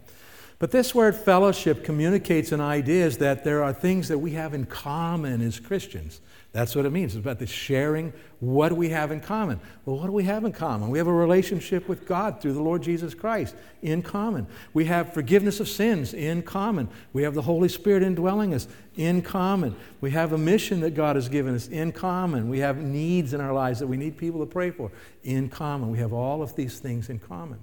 But 0.58 0.70
this 0.70 0.94
word 0.94 1.16
fellowship 1.16 1.84
communicates 1.84 2.52
an 2.52 2.60
idea 2.60 3.04
is 3.06 3.18
that 3.18 3.44
there 3.44 3.64
are 3.64 3.72
things 3.72 4.08
that 4.08 4.18
we 4.18 4.32
have 4.32 4.54
in 4.54 4.66
common 4.66 5.40
as 5.40 5.58
Christians. 5.58 6.20
That's 6.52 6.76
what 6.76 6.86
it 6.86 6.90
means. 6.90 7.16
It's 7.16 7.20
about 7.20 7.40
the 7.40 7.48
sharing 7.48 8.12
what 8.38 8.72
we 8.72 8.90
have 8.90 9.10
in 9.10 9.20
common. 9.20 9.58
Well, 9.84 9.98
what 9.98 10.06
do 10.06 10.12
we 10.12 10.22
have 10.22 10.44
in 10.44 10.52
common? 10.52 10.88
We 10.88 10.98
have 10.98 11.08
a 11.08 11.12
relationship 11.12 11.88
with 11.88 12.06
God 12.06 12.40
through 12.40 12.52
the 12.52 12.62
Lord 12.62 12.80
Jesus 12.80 13.12
Christ 13.12 13.56
in 13.82 14.02
common. 14.02 14.46
We 14.72 14.84
have 14.84 15.12
forgiveness 15.12 15.58
of 15.58 15.68
sins 15.68 16.14
in 16.14 16.42
common. 16.42 16.88
We 17.12 17.24
have 17.24 17.34
the 17.34 17.42
Holy 17.42 17.68
Spirit 17.68 18.04
indwelling 18.04 18.54
us 18.54 18.68
in 18.94 19.22
common. 19.22 19.74
We 20.00 20.12
have 20.12 20.32
a 20.32 20.38
mission 20.38 20.78
that 20.82 20.94
God 20.94 21.16
has 21.16 21.28
given 21.28 21.56
us 21.56 21.66
in 21.66 21.90
common. 21.90 22.48
We 22.48 22.60
have 22.60 22.76
needs 22.76 23.34
in 23.34 23.40
our 23.40 23.52
lives 23.52 23.80
that 23.80 23.88
we 23.88 23.96
need 23.96 24.16
people 24.16 24.38
to 24.38 24.46
pray 24.46 24.70
for 24.70 24.92
in 25.24 25.48
common. 25.48 25.90
We 25.90 25.98
have 25.98 26.12
all 26.12 26.40
of 26.40 26.54
these 26.54 26.78
things 26.78 27.10
in 27.10 27.18
common. 27.18 27.58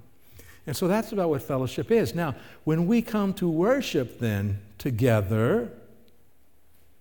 And 0.67 0.75
so 0.75 0.87
that's 0.87 1.11
about 1.11 1.29
what 1.29 1.41
fellowship 1.41 1.91
is. 1.91 2.13
Now, 2.13 2.35
when 2.63 2.87
we 2.87 3.01
come 3.01 3.33
to 3.35 3.49
worship 3.49 4.19
then 4.19 4.59
together, 4.77 5.71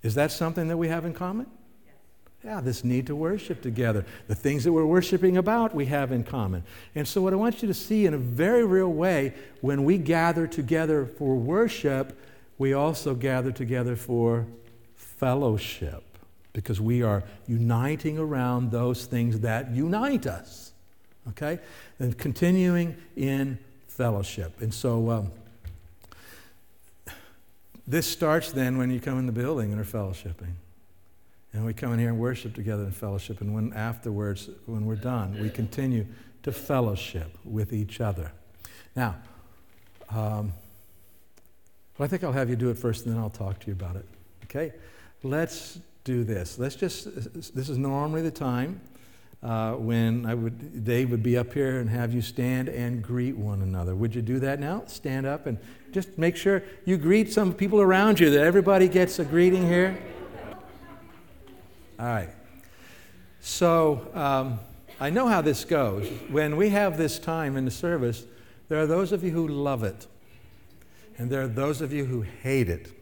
is 0.02 0.14
that 0.14 0.32
something 0.32 0.68
that 0.68 0.76
we 0.76 0.88
have 0.88 1.04
in 1.04 1.12
common? 1.12 1.46
Yeah, 2.42 2.62
this 2.62 2.84
need 2.84 3.06
to 3.08 3.14
worship 3.14 3.60
together. 3.60 4.06
The 4.26 4.34
things 4.34 4.64
that 4.64 4.72
we're 4.72 4.86
worshiping 4.86 5.36
about, 5.36 5.74
we 5.74 5.86
have 5.86 6.10
in 6.10 6.24
common. 6.24 6.64
And 6.94 7.06
so, 7.06 7.20
what 7.20 7.34
I 7.34 7.36
want 7.36 7.60
you 7.60 7.68
to 7.68 7.74
see 7.74 8.06
in 8.06 8.14
a 8.14 8.18
very 8.18 8.64
real 8.64 8.90
way, 8.90 9.34
when 9.60 9.84
we 9.84 9.98
gather 9.98 10.46
together 10.46 11.04
for 11.04 11.36
worship, 11.36 12.18
we 12.56 12.72
also 12.72 13.14
gather 13.14 13.52
together 13.52 13.94
for 13.94 14.46
fellowship 14.96 16.02
because 16.54 16.80
we 16.80 17.02
are 17.02 17.22
uniting 17.46 18.18
around 18.18 18.70
those 18.70 19.04
things 19.04 19.40
that 19.40 19.70
unite 19.70 20.26
us. 20.26 20.69
Okay? 21.28 21.58
And 21.98 22.16
continuing 22.16 22.96
in 23.16 23.58
fellowship. 23.88 24.60
And 24.60 24.72
so, 24.72 25.10
um, 25.10 25.32
this 27.86 28.06
starts 28.06 28.52
then 28.52 28.78
when 28.78 28.90
you 28.90 29.00
come 29.00 29.18
in 29.18 29.26
the 29.26 29.32
building 29.32 29.72
and 29.72 29.80
are 29.80 29.84
fellowshipping. 29.84 30.52
And 31.52 31.66
we 31.66 31.74
come 31.74 31.92
in 31.92 31.98
here 31.98 32.10
and 32.10 32.18
worship 32.20 32.54
together 32.54 32.84
in 32.84 32.92
fellowship. 32.92 33.40
And 33.40 33.52
when 33.52 33.72
afterwards, 33.72 34.48
when 34.66 34.86
we're 34.86 34.94
done, 34.94 35.36
we 35.42 35.50
continue 35.50 36.06
to 36.44 36.52
fellowship 36.52 37.36
with 37.44 37.72
each 37.72 38.00
other. 38.00 38.30
Now, 38.94 39.16
um, 40.08 40.52
well, 41.98 42.06
I 42.06 42.06
think 42.06 42.22
I'll 42.22 42.32
have 42.32 42.48
you 42.48 42.56
do 42.56 42.70
it 42.70 42.78
first 42.78 43.06
and 43.06 43.14
then 43.14 43.20
I'll 43.20 43.28
talk 43.28 43.58
to 43.60 43.66
you 43.66 43.72
about 43.72 43.96
it. 43.96 44.06
Okay? 44.44 44.72
Let's 45.24 45.80
do 46.04 46.22
this. 46.22 46.58
Let's 46.58 46.76
just, 46.76 47.04
this 47.54 47.68
is 47.68 47.76
normally 47.76 48.22
the 48.22 48.30
time 48.30 48.80
uh, 49.42 49.72
when 49.72 50.26
I 50.26 50.34
would, 50.34 50.84
Dave 50.84 51.10
would 51.10 51.22
be 51.22 51.36
up 51.38 51.52
here 51.54 51.80
and 51.80 51.88
have 51.88 52.12
you 52.12 52.20
stand 52.20 52.68
and 52.68 53.02
greet 53.02 53.36
one 53.36 53.62
another. 53.62 53.94
Would 53.94 54.14
you 54.14 54.22
do 54.22 54.38
that 54.40 54.60
now? 54.60 54.84
Stand 54.86 55.26
up 55.26 55.46
and 55.46 55.58
just 55.92 56.18
make 56.18 56.36
sure 56.36 56.62
you 56.84 56.96
greet 56.96 57.32
some 57.32 57.52
people 57.52 57.80
around 57.80 58.20
you, 58.20 58.30
that 58.30 58.44
everybody 58.44 58.88
gets 58.88 59.18
a 59.18 59.24
greeting 59.24 59.66
here. 59.66 59.98
All 61.98 62.06
right. 62.06 62.30
So 63.40 64.08
um, 64.14 64.60
I 65.00 65.10
know 65.10 65.26
how 65.26 65.40
this 65.40 65.64
goes. 65.64 66.06
When 66.28 66.56
we 66.56 66.68
have 66.70 66.98
this 66.98 67.18
time 67.18 67.56
in 67.56 67.64
the 67.64 67.70
service, 67.70 68.24
there 68.68 68.80
are 68.80 68.86
those 68.86 69.12
of 69.12 69.24
you 69.24 69.30
who 69.30 69.48
love 69.48 69.82
it, 69.82 70.06
and 71.18 71.30
there 71.30 71.42
are 71.42 71.48
those 71.48 71.80
of 71.80 71.92
you 71.92 72.04
who 72.04 72.20
hate 72.20 72.68
it. 72.68 72.92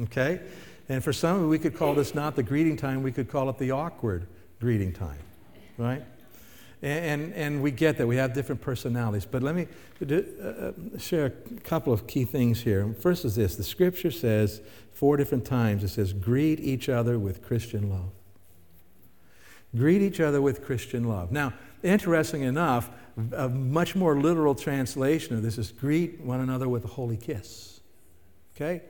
Okay? 0.00 0.40
And 0.88 1.02
for 1.02 1.12
some 1.12 1.48
we 1.48 1.58
could 1.58 1.74
call 1.74 1.94
this 1.94 2.14
not 2.14 2.36
the 2.36 2.42
greeting 2.42 2.76
time, 2.76 3.02
we 3.02 3.10
could 3.10 3.28
call 3.28 3.48
it 3.48 3.58
the 3.58 3.70
awkward 3.70 4.26
greeting 4.60 4.92
time, 4.92 5.18
right? 5.78 6.02
And, 6.82 7.32
and, 7.32 7.62
we 7.62 7.70
get 7.70 7.96
that. 7.96 8.06
We 8.06 8.16
have 8.16 8.34
different 8.34 8.60
personalities. 8.60 9.24
But 9.24 9.42
let 9.42 9.54
me 9.54 9.66
uh, 10.02 10.72
share 10.98 11.26
a 11.26 11.60
couple 11.60 11.94
of 11.94 12.06
key 12.06 12.24
things 12.24 12.60
here. 12.60 12.94
First 13.00 13.24
is 13.24 13.36
this 13.36 13.56
the 13.56 13.64
scripture 13.64 14.10
says 14.10 14.60
four 14.92 15.16
different 15.16 15.46
times 15.46 15.82
it 15.82 15.88
says, 15.88 16.12
greet 16.12 16.60
each 16.60 16.88
other 16.90 17.18
with 17.18 17.42
Christian 17.42 17.88
love. 17.88 18.10
Greet 19.74 20.02
each 20.02 20.20
other 20.20 20.42
with 20.42 20.64
Christian 20.64 21.04
love. 21.04 21.32
Now, 21.32 21.52
interesting 21.82 22.42
enough, 22.42 22.90
a 23.34 23.48
much 23.48 23.96
more 23.96 24.20
literal 24.20 24.54
translation 24.54 25.36
of 25.36 25.42
this 25.42 25.58
is 25.58 25.72
greet 25.72 26.20
one 26.20 26.40
another 26.40 26.68
with 26.68 26.84
a 26.84 26.88
holy 26.88 27.16
kiss. 27.16 27.80
Okay? 28.54 28.82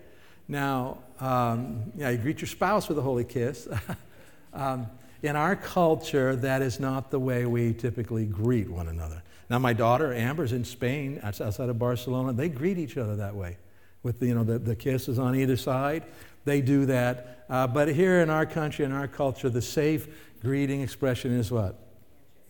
Now, 0.46 0.98
um, 1.20 1.92
yeah, 1.96 2.10
you 2.10 2.18
greet 2.18 2.40
your 2.40 2.48
spouse 2.48 2.88
with 2.88 2.98
a 2.98 3.02
holy 3.02 3.24
kiss. 3.24 3.66
um, 4.52 4.86
in 5.24 5.36
our 5.36 5.56
culture, 5.56 6.36
that 6.36 6.60
is 6.60 6.78
not 6.78 7.10
the 7.10 7.18
way 7.18 7.46
we 7.46 7.72
typically 7.72 8.26
greet 8.26 8.68
one 8.68 8.88
another. 8.88 9.22
Now, 9.48 9.58
my 9.58 9.72
daughter 9.72 10.12
Amber's 10.12 10.52
in 10.52 10.64
Spain, 10.64 11.18
outside 11.22 11.70
of 11.70 11.78
Barcelona. 11.78 12.34
They 12.34 12.50
greet 12.50 12.76
each 12.76 12.98
other 12.98 13.16
that 13.16 13.34
way, 13.34 13.56
with 14.02 14.20
the, 14.20 14.26
you 14.26 14.34
know 14.34 14.44
the, 14.44 14.58
the 14.58 14.76
kisses 14.76 15.18
on 15.18 15.34
either 15.34 15.56
side. 15.56 16.04
They 16.44 16.60
do 16.60 16.84
that. 16.86 17.46
Uh, 17.48 17.66
but 17.66 17.88
here 17.88 18.20
in 18.20 18.28
our 18.28 18.44
country, 18.44 18.84
in 18.84 18.92
our 18.92 19.08
culture, 19.08 19.48
the 19.48 19.62
safe 19.62 20.08
greeting 20.42 20.82
expression 20.82 21.32
is 21.32 21.50
what? 21.50 21.78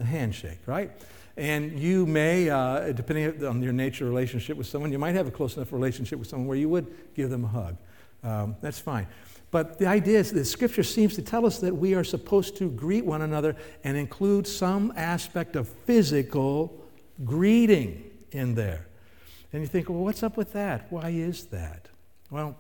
A 0.01 0.05
handshake, 0.05 0.59
right? 0.67 0.91
And 1.37 1.79
you 1.79 2.07
may, 2.07 2.51
uh, 2.51 2.91
depending 2.91 3.45
on 3.45 3.63
your 3.63 3.73
nature 3.73 4.05
relationship 4.05 4.57
with 4.57 4.67
someone, 4.67 4.91
you 4.91 4.99
might 4.99 5.15
have 5.15 5.29
a 5.29 5.31
close 5.31 5.57
enough 5.57 5.73
relationship 5.73 6.19
with 6.19 6.27
someone 6.27 6.49
where 6.49 6.59
you 6.59 6.69
would 6.69 7.15
give 7.15 7.31
them 7.31 7.45
a 7.45 7.49
hug. 7.49 7.77
Um, 8.25 8.57
that's 8.61 8.81
fine. 8.81 9.07
But 9.55 9.79
the 9.79 9.87
idea 9.87 10.19
is 10.19 10.33
that 10.33 10.47
Scripture 10.47 10.83
seems 10.83 11.15
to 11.15 11.23
tell 11.23 11.47
us 11.47 11.61
that 11.61 11.77
we 11.77 11.95
are 11.95 12.03
supposed 12.03 12.57
to 12.57 12.69
greet 12.69 13.07
one 13.07 13.23
another 13.23 13.55
and 13.85 13.97
include 13.97 14.49
some 14.49 14.93
aspect 14.97 15.55
of 15.55 15.69
physical 15.69 16.85
greeting 17.25 18.03
in 18.33 18.57
there. 18.57 18.89
And 19.53 19.63
you 19.63 19.69
think, 19.69 19.89
well, 19.89 20.01
what's 20.01 20.25
up 20.25 20.37
with 20.37 20.55
that? 20.55 20.91
Why 20.91 21.11
is 21.11 21.45
that? 21.53 21.87
Well, 22.33 22.57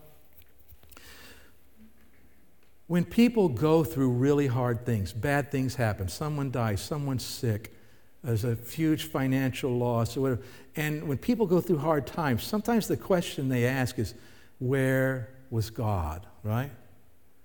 when 2.86 3.04
people 3.04 3.48
go 3.48 3.82
through 3.82 4.10
really 4.10 4.46
hard 4.46 4.86
things, 4.86 5.12
bad 5.12 5.50
things 5.50 5.74
happen, 5.74 6.06
someone 6.06 6.52
dies, 6.52 6.80
someone's 6.80 7.26
sick, 7.26 7.74
there's 8.22 8.44
a 8.44 8.56
huge 8.70 9.02
financial 9.02 9.76
loss, 9.76 10.16
or 10.16 10.20
whatever, 10.20 10.42
and 10.76 11.08
when 11.08 11.18
people 11.18 11.46
go 11.46 11.60
through 11.60 11.78
hard 11.78 12.06
times, 12.06 12.44
sometimes 12.44 12.86
the 12.86 12.96
question 12.96 13.48
they 13.48 13.66
ask 13.66 13.98
is, 13.98 14.14
Where 14.60 15.30
was 15.50 15.70
God, 15.70 16.24
right? 16.44 16.70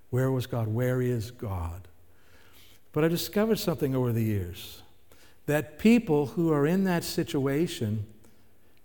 Where 0.10 0.32
was 0.32 0.48
God? 0.48 0.68
Where 0.68 1.02
is 1.02 1.32
God? 1.32 1.88
But 2.92 3.04
I 3.04 3.08
discovered 3.08 3.60
something 3.60 3.96
over 3.96 4.12
the 4.12 4.24
years 4.24 4.82
that 5.46 5.80
people 5.80 6.28
who 6.28 6.52
are 6.52 6.66
in 6.66 6.84
that 6.84 7.04
situation 7.04 8.06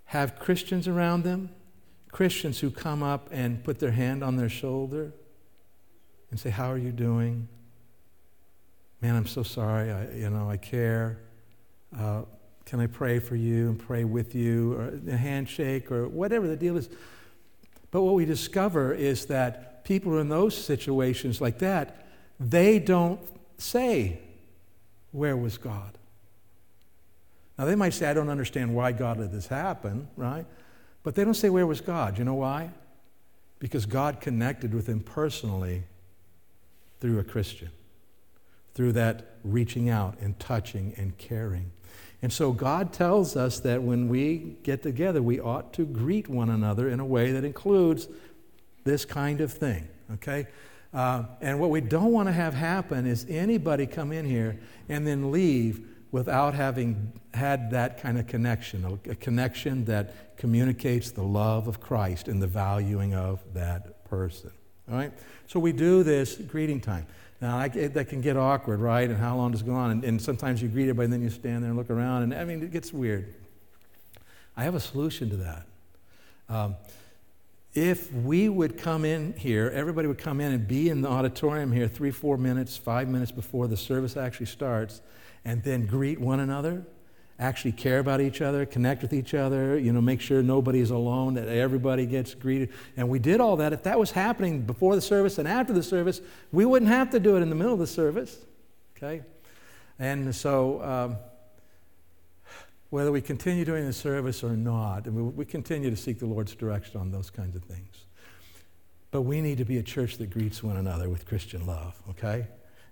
have 0.06 0.38
Christians 0.38 0.86
around 0.86 1.24
them, 1.24 1.50
Christians 2.10 2.60
who 2.60 2.70
come 2.70 3.02
up 3.02 3.28
and 3.32 3.62
put 3.64 3.78
their 3.78 3.90
hand 3.90 4.22
on 4.22 4.36
their 4.36 4.48
shoulder 4.48 5.12
and 6.30 6.38
say, 6.38 6.50
How 6.50 6.70
are 6.70 6.78
you 6.78 6.92
doing? 6.92 7.48
Man, 9.00 9.16
I'm 9.16 9.26
so 9.26 9.42
sorry. 9.42 9.90
I, 9.90 10.10
you 10.12 10.30
know, 10.30 10.48
I 10.48 10.56
care. 10.56 11.18
Uh, 11.98 12.22
can 12.64 12.80
I 12.80 12.86
pray 12.86 13.18
for 13.18 13.36
you 13.36 13.68
and 13.68 13.78
pray 13.78 14.04
with 14.04 14.34
you? 14.34 14.74
Or 14.74 15.00
a 15.08 15.16
handshake 15.16 15.90
or 15.92 16.08
whatever 16.08 16.48
the 16.48 16.56
deal 16.56 16.76
is. 16.76 16.88
But 17.90 18.02
what 18.02 18.14
we 18.14 18.24
discover 18.24 18.94
is 18.94 19.26
that 19.26 19.73
people 19.84 20.18
in 20.18 20.28
those 20.28 20.56
situations 20.56 21.40
like 21.40 21.58
that, 21.58 22.06
they 22.40 22.78
don't 22.78 23.20
say, 23.58 24.18
Where 25.12 25.36
was 25.36 25.58
God? 25.58 25.98
Now, 27.58 27.66
they 27.66 27.76
might 27.76 27.94
say, 27.94 28.08
I 28.08 28.14
don't 28.14 28.30
understand 28.30 28.74
why 28.74 28.92
God 28.92 29.18
let 29.18 29.30
this 29.30 29.46
happen, 29.46 30.08
right? 30.16 30.44
But 31.04 31.14
they 31.14 31.24
don't 31.24 31.34
say, 31.34 31.50
Where 31.50 31.66
was 31.66 31.80
God? 31.80 32.18
You 32.18 32.24
know 32.24 32.34
why? 32.34 32.70
Because 33.58 33.86
God 33.86 34.20
connected 34.20 34.74
with 34.74 34.86
them 34.86 35.00
personally 35.00 35.84
through 37.00 37.18
a 37.18 37.24
Christian, 37.24 37.70
through 38.74 38.92
that 38.92 39.36
reaching 39.44 39.88
out 39.88 40.18
and 40.20 40.38
touching 40.40 40.94
and 40.96 41.16
caring. 41.18 41.70
And 42.22 42.32
so 42.32 42.52
God 42.52 42.92
tells 42.92 43.36
us 43.36 43.60
that 43.60 43.82
when 43.82 44.08
we 44.08 44.56
get 44.62 44.82
together, 44.82 45.22
we 45.22 45.38
ought 45.38 45.74
to 45.74 45.84
greet 45.84 46.26
one 46.26 46.48
another 46.48 46.88
in 46.88 46.98
a 46.98 47.04
way 47.04 47.32
that 47.32 47.44
includes 47.44 48.08
this 48.84 49.04
kind 49.04 49.40
of 49.40 49.52
thing, 49.52 49.88
okay? 50.14 50.46
Uh, 50.92 51.24
and 51.40 51.58
what 51.58 51.70
we 51.70 51.80
don't 51.80 52.12
want 52.12 52.28
to 52.28 52.32
have 52.32 52.54
happen 52.54 53.06
is 53.06 53.26
anybody 53.28 53.86
come 53.86 54.12
in 54.12 54.24
here 54.24 54.60
and 54.88 55.06
then 55.06 55.32
leave 55.32 55.88
without 56.12 56.54
having 56.54 57.12
had 57.32 57.72
that 57.72 58.00
kind 58.00 58.18
of 58.18 58.28
connection, 58.28 58.84
a, 58.84 59.10
a 59.10 59.14
connection 59.16 59.84
that 59.86 60.36
communicates 60.36 61.10
the 61.10 61.22
love 61.22 61.66
of 61.66 61.80
Christ 61.80 62.28
and 62.28 62.40
the 62.40 62.46
valuing 62.46 63.14
of 63.14 63.40
that 63.54 64.04
person. 64.04 64.52
All 64.88 64.96
right? 64.96 65.12
So 65.48 65.58
we 65.58 65.72
do 65.72 66.04
this 66.04 66.36
greeting 66.36 66.80
time. 66.80 67.06
Now, 67.40 67.58
I, 67.58 67.68
that 67.68 68.08
can 68.08 68.20
get 68.20 68.36
awkward, 68.36 68.80
right? 68.80 69.08
And 69.08 69.18
how 69.18 69.36
long 69.36 69.50
does 69.50 69.62
it 69.62 69.66
go 69.66 69.74
on? 69.74 69.90
And, 69.90 70.04
and 70.04 70.22
sometimes 70.22 70.62
you 70.62 70.68
greet 70.68 70.84
everybody 70.84 71.06
and 71.06 71.12
then 71.12 71.22
you 71.22 71.30
stand 71.30 71.62
there 71.62 71.70
and 71.70 71.76
look 71.76 71.90
around. 71.90 72.22
And 72.22 72.34
I 72.34 72.44
mean, 72.44 72.62
it 72.62 72.70
gets 72.70 72.92
weird. 72.92 73.34
I 74.56 74.62
have 74.64 74.74
a 74.74 74.80
solution 74.80 75.30
to 75.30 75.36
that. 75.38 75.66
Um, 76.48 76.76
if 77.74 78.12
we 78.12 78.48
would 78.48 78.78
come 78.78 79.04
in 79.04 79.34
here, 79.36 79.70
everybody 79.74 80.06
would 80.06 80.18
come 80.18 80.40
in 80.40 80.52
and 80.52 80.68
be 80.68 80.88
in 80.88 81.00
the 81.00 81.08
auditorium 81.08 81.72
here 81.72 81.88
three, 81.88 82.12
four 82.12 82.36
minutes, 82.36 82.76
five 82.76 83.08
minutes 83.08 83.32
before 83.32 83.66
the 83.66 83.76
service 83.76 84.16
actually 84.16 84.46
starts, 84.46 85.00
and 85.44 85.62
then 85.64 85.84
greet 85.84 86.20
one 86.20 86.38
another, 86.38 86.84
actually 87.40 87.72
care 87.72 87.98
about 87.98 88.20
each 88.20 88.40
other, 88.40 88.64
connect 88.64 89.02
with 89.02 89.12
each 89.12 89.34
other, 89.34 89.76
you 89.76 89.92
know, 89.92 90.00
make 90.00 90.20
sure 90.20 90.40
nobody's 90.40 90.90
alone, 90.90 91.34
that 91.34 91.48
everybody 91.48 92.06
gets 92.06 92.32
greeted. 92.32 92.70
And 92.96 93.08
we 93.08 93.18
did 93.18 93.40
all 93.40 93.56
that. 93.56 93.72
If 93.72 93.82
that 93.82 93.98
was 93.98 94.12
happening 94.12 94.62
before 94.62 94.94
the 94.94 95.02
service 95.02 95.38
and 95.38 95.48
after 95.48 95.72
the 95.72 95.82
service, 95.82 96.20
we 96.52 96.64
wouldn't 96.64 96.92
have 96.92 97.10
to 97.10 97.18
do 97.18 97.36
it 97.36 97.40
in 97.40 97.50
the 97.50 97.56
middle 97.56 97.74
of 97.74 97.80
the 97.80 97.88
service. 97.88 98.38
Okay? 98.96 99.22
And 99.98 100.32
so, 100.32 100.80
um, 100.82 101.16
whether 102.94 103.10
we 103.10 103.20
continue 103.20 103.64
doing 103.64 103.84
the 103.84 103.92
service 103.92 104.44
or 104.44 104.56
not, 104.56 105.06
and 105.06 105.16
we, 105.16 105.22
we 105.22 105.44
continue 105.44 105.90
to 105.90 105.96
seek 105.96 106.20
the 106.20 106.26
Lord's 106.26 106.54
direction 106.54 107.00
on 107.00 107.10
those 107.10 107.28
kinds 107.28 107.56
of 107.56 107.64
things. 107.64 108.04
But 109.10 109.22
we 109.22 109.40
need 109.40 109.58
to 109.58 109.64
be 109.64 109.78
a 109.78 109.82
church 109.82 110.16
that 110.18 110.30
greets 110.30 110.62
one 110.62 110.76
another 110.76 111.08
with 111.08 111.26
Christian 111.26 111.66
love, 111.66 112.00
okay? 112.10 112.46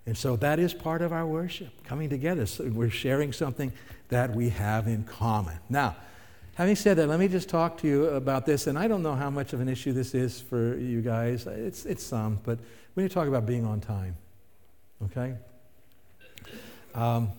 And 0.05 0.17
so 0.17 0.35
that 0.35 0.59
is 0.59 0.73
part 0.73 1.01
of 1.01 1.13
our 1.13 1.25
worship, 1.25 1.85
coming 1.85 2.09
together. 2.09 2.45
So 2.45 2.65
we're 2.65 2.89
sharing 2.89 3.31
something 3.31 3.71
that 4.09 4.35
we 4.35 4.49
have 4.49 4.87
in 4.87 5.05
common. 5.05 5.57
Now, 5.69 5.95
having 6.55 6.75
said 6.75 6.97
that, 6.97 7.07
let 7.07 7.17
me 7.17 7.29
just 7.29 7.47
talk 7.47 7.77
to 7.77 7.87
you 7.87 8.07
about 8.07 8.45
this. 8.45 8.67
And 8.67 8.77
I 8.77 8.89
don't 8.89 9.03
know 9.03 9.15
how 9.15 9.29
much 9.29 9.53
of 9.53 9.61
an 9.61 9.69
issue 9.69 9.93
this 9.93 10.13
is 10.13 10.41
for 10.41 10.75
you 10.75 11.01
guys. 11.01 11.47
It's, 11.47 11.85
it's 11.85 12.03
some, 12.03 12.41
but 12.43 12.59
we 12.95 13.03
need 13.03 13.09
to 13.09 13.15
talk 13.15 13.29
about 13.29 13.45
being 13.45 13.63
on 13.63 13.79
time. 13.79 14.17
Okay? 15.01 15.35
Um, 16.93 17.29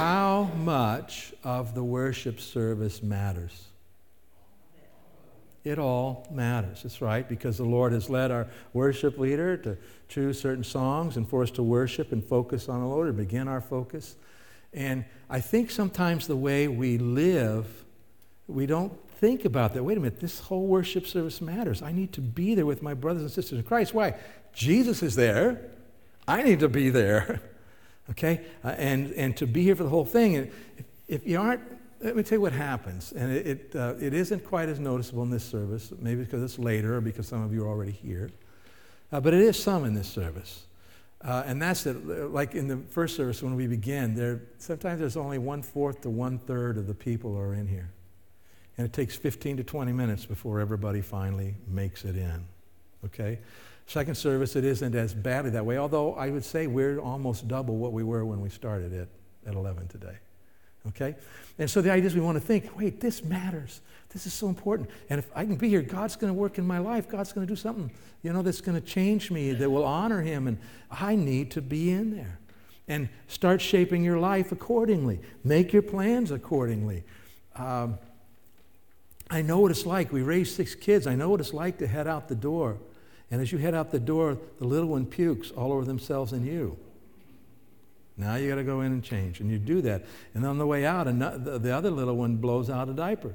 how 0.00 0.50
much 0.56 1.34
of 1.44 1.74
the 1.74 1.84
worship 1.84 2.40
service 2.40 3.02
matters? 3.02 3.66
It 5.62 5.78
all 5.78 6.26
matters. 6.32 6.84
That's 6.84 7.02
right, 7.02 7.28
because 7.28 7.58
the 7.58 7.66
Lord 7.66 7.92
has 7.92 8.08
led 8.08 8.30
our 8.30 8.46
worship 8.72 9.18
leader 9.18 9.58
to 9.58 9.76
choose 10.08 10.40
certain 10.40 10.64
songs 10.64 11.18
and 11.18 11.28
for 11.28 11.42
us 11.42 11.50
to 11.50 11.62
worship 11.62 12.12
and 12.12 12.24
focus 12.24 12.66
on 12.70 12.80
the 12.80 12.86
Lord 12.86 13.08
and 13.08 13.16
begin 13.18 13.46
our 13.46 13.60
focus. 13.60 14.16
And 14.72 15.04
I 15.28 15.40
think 15.40 15.70
sometimes 15.70 16.26
the 16.26 16.36
way 16.36 16.66
we 16.66 16.96
live, 16.96 17.84
we 18.46 18.64
don't 18.64 18.98
think 19.18 19.44
about 19.44 19.74
that. 19.74 19.84
Wait 19.84 19.98
a 19.98 20.00
minute, 20.00 20.18
this 20.18 20.40
whole 20.40 20.66
worship 20.66 21.06
service 21.06 21.42
matters. 21.42 21.82
I 21.82 21.92
need 21.92 22.14
to 22.14 22.22
be 22.22 22.54
there 22.54 22.64
with 22.64 22.82
my 22.82 22.94
brothers 22.94 23.20
and 23.20 23.30
sisters 23.30 23.58
in 23.58 23.64
Christ. 23.66 23.92
Why? 23.92 24.14
Jesus 24.54 25.02
is 25.02 25.14
there. 25.14 25.60
I 26.26 26.42
need 26.42 26.60
to 26.60 26.70
be 26.70 26.88
there. 26.88 27.42
okay? 28.10 28.44
Uh, 28.64 28.68
and, 28.68 29.12
and 29.12 29.36
to 29.36 29.46
be 29.46 29.62
here 29.62 29.76
for 29.76 29.84
the 29.84 29.88
whole 29.88 30.04
thing. 30.04 30.36
And 30.36 30.50
if, 30.76 30.86
if 31.08 31.26
you 31.26 31.40
aren't 31.40 31.62
let 32.02 32.16
me 32.16 32.22
tell 32.22 32.36
you 32.36 32.42
what 32.42 32.52
happens. 32.52 33.12
And 33.12 33.30
it, 33.30 33.46
it, 33.46 33.76
uh, 33.76 33.94
it 34.00 34.14
isn't 34.14 34.44
quite 34.44 34.68
as 34.68 34.80
noticeable 34.80 35.22
in 35.22 35.30
this 35.30 35.44
service, 35.44 35.92
maybe 35.98 36.24
because 36.24 36.42
it's 36.42 36.58
later 36.58 36.96
or 36.96 37.00
because 37.00 37.28
some 37.28 37.42
of 37.42 37.52
you 37.52 37.64
are 37.64 37.68
already 37.68 37.92
here. 37.92 38.30
Uh, 39.12 39.20
but 39.20 39.34
it 39.34 39.40
is 39.42 39.62
some 39.62 39.84
in 39.84 39.94
this 39.94 40.08
service. 40.08 40.64
Uh, 41.22 41.42
and 41.44 41.60
that's 41.60 41.84
it. 41.84 42.06
Like 42.32 42.54
in 42.54 42.68
the 42.68 42.78
first 42.78 43.16
service 43.16 43.42
when 43.42 43.54
we 43.54 43.66
begin, 43.66 44.14
there, 44.14 44.40
sometimes 44.56 45.00
there's 45.00 45.16
only 45.18 45.36
one 45.36 45.62
fourth 45.62 46.00
to 46.02 46.10
one 46.10 46.38
third 46.38 46.78
of 46.78 46.86
the 46.86 46.94
people 46.94 47.36
are 47.36 47.52
in 47.52 47.66
here. 47.66 47.90
And 48.78 48.86
it 48.86 48.94
takes 48.94 49.16
15 49.16 49.58
to 49.58 49.64
20 49.64 49.92
minutes 49.92 50.24
before 50.24 50.60
everybody 50.60 51.02
finally 51.02 51.56
makes 51.68 52.06
it 52.06 52.16
in. 52.16 52.46
Okay? 53.04 53.40
Second 53.90 54.14
service, 54.14 54.54
it 54.54 54.64
isn't 54.64 54.94
as 54.94 55.12
badly 55.12 55.50
that 55.50 55.66
way, 55.66 55.76
although 55.76 56.14
I 56.14 56.30
would 56.30 56.44
say 56.44 56.68
we're 56.68 57.00
almost 57.00 57.48
double 57.48 57.76
what 57.76 57.92
we 57.92 58.04
were 58.04 58.24
when 58.24 58.40
we 58.40 58.48
started 58.48 58.92
it 58.92 59.08
at 59.44 59.54
11 59.54 59.88
today. 59.88 60.14
Okay? 60.90 61.16
And 61.58 61.68
so 61.68 61.82
the 61.82 61.90
idea 61.90 62.06
is 62.06 62.14
we 62.14 62.20
want 62.20 62.36
to 62.36 62.40
think, 62.40 62.78
wait, 62.78 63.00
this 63.00 63.24
matters. 63.24 63.80
This 64.10 64.26
is 64.26 64.32
so 64.32 64.48
important. 64.48 64.90
And 65.08 65.18
if 65.18 65.28
I 65.34 65.44
can 65.44 65.56
be 65.56 65.68
here, 65.68 65.82
God's 65.82 66.14
going 66.14 66.32
to 66.32 66.38
work 66.38 66.56
in 66.56 66.64
my 66.64 66.78
life. 66.78 67.08
God's 67.08 67.32
going 67.32 67.44
to 67.44 67.52
do 67.52 67.56
something, 67.56 67.90
you 68.22 68.32
know, 68.32 68.42
that's 68.42 68.60
going 68.60 68.80
to 68.80 68.86
change 68.86 69.32
me, 69.32 69.54
that 69.54 69.68
will 69.68 69.84
honor 69.84 70.22
Him. 70.22 70.46
And 70.46 70.58
I 70.88 71.16
need 71.16 71.50
to 71.50 71.60
be 71.60 71.90
in 71.90 72.14
there. 72.14 72.38
And 72.86 73.08
start 73.26 73.60
shaping 73.60 74.04
your 74.04 74.20
life 74.20 74.52
accordingly. 74.52 75.18
Make 75.42 75.72
your 75.72 75.82
plans 75.82 76.30
accordingly. 76.30 77.02
Um, 77.56 77.98
I 79.28 79.42
know 79.42 79.58
what 79.58 79.72
it's 79.72 79.84
like. 79.84 80.12
We 80.12 80.22
raised 80.22 80.54
six 80.54 80.76
kids. 80.76 81.08
I 81.08 81.16
know 81.16 81.28
what 81.28 81.40
it's 81.40 81.52
like 81.52 81.78
to 81.78 81.88
head 81.88 82.06
out 82.06 82.28
the 82.28 82.36
door. 82.36 82.78
And 83.30 83.40
as 83.40 83.52
you 83.52 83.58
head 83.58 83.74
out 83.74 83.90
the 83.90 84.00
door, 84.00 84.38
the 84.58 84.66
little 84.66 84.88
one 84.88 85.06
pukes 85.06 85.50
all 85.50 85.72
over 85.72 85.84
themselves 85.84 86.32
and 86.32 86.44
you. 86.44 86.76
Now 88.16 88.34
you 88.34 88.48
got 88.48 88.56
to 88.56 88.64
go 88.64 88.80
in 88.80 88.92
and 88.92 89.02
change. 89.02 89.40
And 89.40 89.50
you 89.50 89.58
do 89.58 89.80
that. 89.82 90.04
And 90.34 90.44
on 90.44 90.58
the 90.58 90.66
way 90.66 90.84
out, 90.84 91.04
the 91.04 91.74
other 91.74 91.90
little 91.90 92.16
one 92.16 92.36
blows 92.36 92.68
out 92.68 92.88
a 92.88 92.92
diaper. 92.92 93.34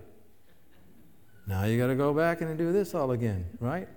Now 1.48 1.64
you 1.64 1.78
got 1.78 1.88
to 1.88 1.96
go 1.96 2.14
back 2.14 2.41
and 2.41 2.58
do 2.58 2.72
this 2.72 2.93
all 2.93 3.12
again, 3.12 3.46
right? 3.60 3.88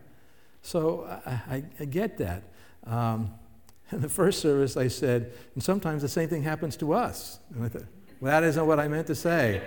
So 0.62 1.04
I, 1.26 1.30
I, 1.30 1.64
I 1.80 1.84
get 1.84 2.18
that. 2.18 2.44
Um, 2.86 3.34
in 3.92 4.00
the 4.00 4.08
first 4.08 4.40
service, 4.40 4.76
I 4.76 4.88
said, 4.88 5.32
and 5.54 5.62
sometimes 5.62 6.02
the 6.02 6.08
same 6.08 6.28
thing 6.28 6.42
happens 6.42 6.76
to 6.78 6.92
us. 6.92 7.38
And 7.54 7.64
I 7.64 7.68
thought, 7.68 7.84
well, 8.20 8.32
that 8.32 8.46
isn't 8.46 8.66
what 8.66 8.78
I 8.78 8.88
meant 8.88 9.06
to 9.06 9.14
say. 9.14 9.62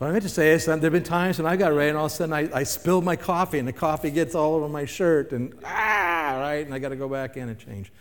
What 0.00 0.08
I 0.08 0.12
meant 0.12 0.22
to 0.22 0.30
say 0.30 0.52
is 0.52 0.64
that 0.64 0.80
there 0.80 0.90
have 0.90 0.94
been 0.94 1.02
times 1.02 1.36
when 1.36 1.46
I 1.46 1.56
got 1.56 1.74
ready 1.74 1.90
and 1.90 1.98
all 1.98 2.06
of 2.06 2.12
a 2.12 2.14
sudden 2.14 2.32
I, 2.32 2.48
I 2.54 2.62
spilled 2.62 3.04
my 3.04 3.16
coffee 3.16 3.58
and 3.58 3.68
the 3.68 3.72
coffee 3.74 4.10
gets 4.10 4.34
all 4.34 4.54
over 4.54 4.66
my 4.66 4.86
shirt 4.86 5.32
and 5.32 5.54
ah, 5.62 6.38
right? 6.40 6.64
And 6.64 6.72
I 6.72 6.78
got 6.78 6.88
to 6.88 6.96
go 6.96 7.06
back 7.06 7.36
in 7.36 7.50
and 7.50 7.58
change. 7.58 7.92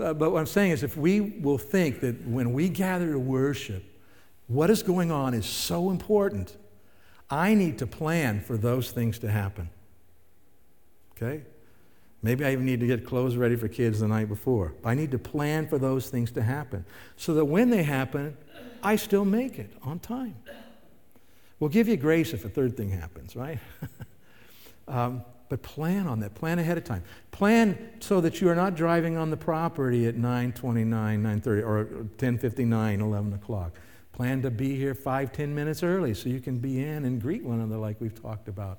Uh, 0.00 0.14
but 0.14 0.32
what 0.32 0.40
I'm 0.40 0.46
saying 0.46 0.72
is, 0.72 0.82
if 0.82 0.96
we 0.96 1.20
will 1.20 1.56
think 1.56 2.00
that 2.00 2.26
when 2.26 2.52
we 2.52 2.68
gather 2.68 3.12
to 3.12 3.20
worship, 3.20 3.84
what 4.48 4.68
is 4.68 4.82
going 4.82 5.12
on 5.12 5.32
is 5.32 5.46
so 5.46 5.90
important, 5.90 6.56
I 7.30 7.54
need 7.54 7.78
to 7.78 7.86
plan 7.86 8.40
for 8.40 8.56
those 8.56 8.90
things 8.90 9.20
to 9.20 9.30
happen. 9.30 9.70
Okay? 11.16 11.44
Maybe 12.20 12.44
I 12.44 12.50
even 12.50 12.66
need 12.66 12.80
to 12.80 12.86
get 12.88 13.06
clothes 13.06 13.36
ready 13.36 13.54
for 13.54 13.68
kids 13.68 14.00
the 14.00 14.08
night 14.08 14.28
before. 14.28 14.74
I 14.84 14.94
need 14.94 15.12
to 15.12 15.20
plan 15.20 15.68
for 15.68 15.78
those 15.78 16.10
things 16.10 16.32
to 16.32 16.42
happen 16.42 16.84
so 17.16 17.32
that 17.34 17.44
when 17.44 17.70
they 17.70 17.84
happen, 17.84 18.36
I 18.82 18.96
still 18.96 19.24
make 19.24 19.60
it 19.60 19.70
on 19.84 20.00
time. 20.00 20.34
We'll 21.60 21.70
give 21.70 21.88
you 21.88 21.96
grace 21.96 22.32
if 22.32 22.44
a 22.44 22.48
third 22.48 22.76
thing 22.76 22.90
happens, 22.90 23.34
right? 23.34 23.58
um, 24.88 25.22
but 25.48 25.62
plan 25.62 26.06
on 26.06 26.20
that. 26.20 26.34
Plan 26.34 26.58
ahead 26.58 26.78
of 26.78 26.84
time. 26.84 27.02
Plan 27.30 27.90
so 28.00 28.20
that 28.20 28.40
you 28.40 28.48
are 28.48 28.54
not 28.54 28.74
driving 28.74 29.16
on 29.16 29.30
the 29.30 29.36
property 29.36 30.06
at 30.06 30.14
9.29, 30.14 30.88
9.30, 30.88 31.66
or 31.66 31.84
10.59, 32.18 33.00
11 33.00 33.32
o'clock. 33.32 33.72
Plan 34.12 34.42
to 34.42 34.50
be 34.50 34.76
here 34.76 34.94
five, 34.94 35.32
ten 35.32 35.54
minutes 35.54 35.82
early 35.82 36.12
so 36.12 36.28
you 36.28 36.40
can 36.40 36.58
be 36.58 36.82
in 36.82 37.04
and 37.04 37.22
greet 37.22 37.44
one 37.44 37.60
another 37.60 37.76
like 37.76 38.00
we've 38.00 38.20
talked 38.20 38.48
about. 38.48 38.78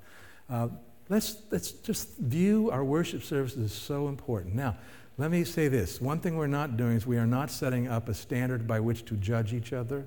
Uh, 0.50 0.68
let's, 1.08 1.38
let's 1.50 1.72
just 1.72 2.18
view 2.18 2.70
our 2.72 2.84
worship 2.84 3.24
services 3.24 3.72
as 3.72 3.74
so 3.74 4.10
important. 4.10 4.54
Now, 4.54 4.76
let 5.18 5.32
me 5.32 5.44
say 5.44 5.68
this. 5.68 6.02
One 6.02 6.20
thing 6.20 6.36
we're 6.36 6.48
not 6.48 6.78
doing 6.78 6.98
is 6.98 7.08
we 7.08 7.18
are 7.18 7.28
not 7.28 7.52
setting 7.52 7.88
up 7.88 8.10
a 8.10 8.14
standard 8.14 8.68
by 8.68 8.80
which 8.80 9.06
to 9.06 9.16
judge 9.16 9.54
each 9.54 9.74
other. 9.74 10.06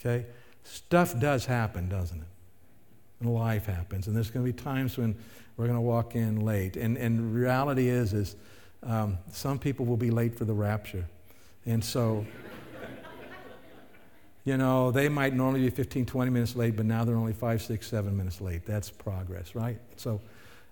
Okay? 0.00 0.26
Stuff 0.64 1.18
does 1.18 1.46
happen, 1.46 1.88
doesn't 1.88 2.20
it? 2.20 2.26
and 3.24 3.34
life 3.34 3.66
happens. 3.66 4.06
And 4.06 4.14
there's 4.14 4.30
going 4.30 4.44
to 4.44 4.52
be 4.52 4.56
times 4.56 4.96
when 4.96 5.16
we're 5.56 5.66
going 5.66 5.76
to 5.76 5.82
walk 5.82 6.14
in 6.14 6.44
late. 6.44 6.76
And, 6.76 6.96
and 6.96 7.34
reality 7.34 7.88
is, 7.88 8.12
is 8.12 8.36
um, 8.82 9.18
some 9.30 9.58
people 9.58 9.86
will 9.86 9.96
be 9.96 10.10
late 10.10 10.34
for 10.34 10.44
the 10.44 10.52
rapture. 10.52 11.06
And 11.66 11.82
so, 11.82 12.26
you 14.44 14.56
know, 14.56 14.90
they 14.90 15.08
might 15.08 15.34
normally 15.34 15.60
be 15.60 15.70
15, 15.70 16.06
20 16.06 16.30
minutes 16.30 16.56
late, 16.56 16.76
but 16.76 16.86
now 16.86 17.04
they're 17.04 17.16
only 17.16 17.32
five, 17.32 17.62
six, 17.62 17.86
seven 17.86 18.16
minutes 18.16 18.40
late. 18.40 18.66
That's 18.66 18.90
progress, 18.90 19.54
right? 19.54 19.78
So 19.96 20.20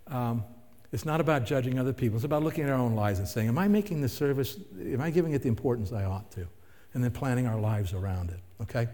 um, 0.08 0.44
it's 0.92 1.04
not 1.04 1.20
about 1.20 1.46
judging 1.46 1.78
other 1.78 1.92
people. 1.92 2.16
It's 2.16 2.24
about 2.24 2.42
looking 2.42 2.64
at 2.64 2.70
our 2.70 2.78
own 2.78 2.94
lives 2.94 3.18
and 3.18 3.28
saying, 3.28 3.48
am 3.48 3.58
I 3.58 3.68
making 3.68 4.02
the 4.02 4.08
service, 4.08 4.58
am 4.78 5.00
I 5.00 5.10
giving 5.10 5.32
it 5.32 5.42
the 5.42 5.48
importance 5.48 5.92
I 5.92 6.04
ought 6.04 6.30
to? 6.32 6.46
And 6.94 7.02
then 7.02 7.12
planning 7.12 7.46
our 7.46 7.58
lives 7.58 7.94
around 7.94 8.28
it, 8.28 8.40
okay? 8.60 8.88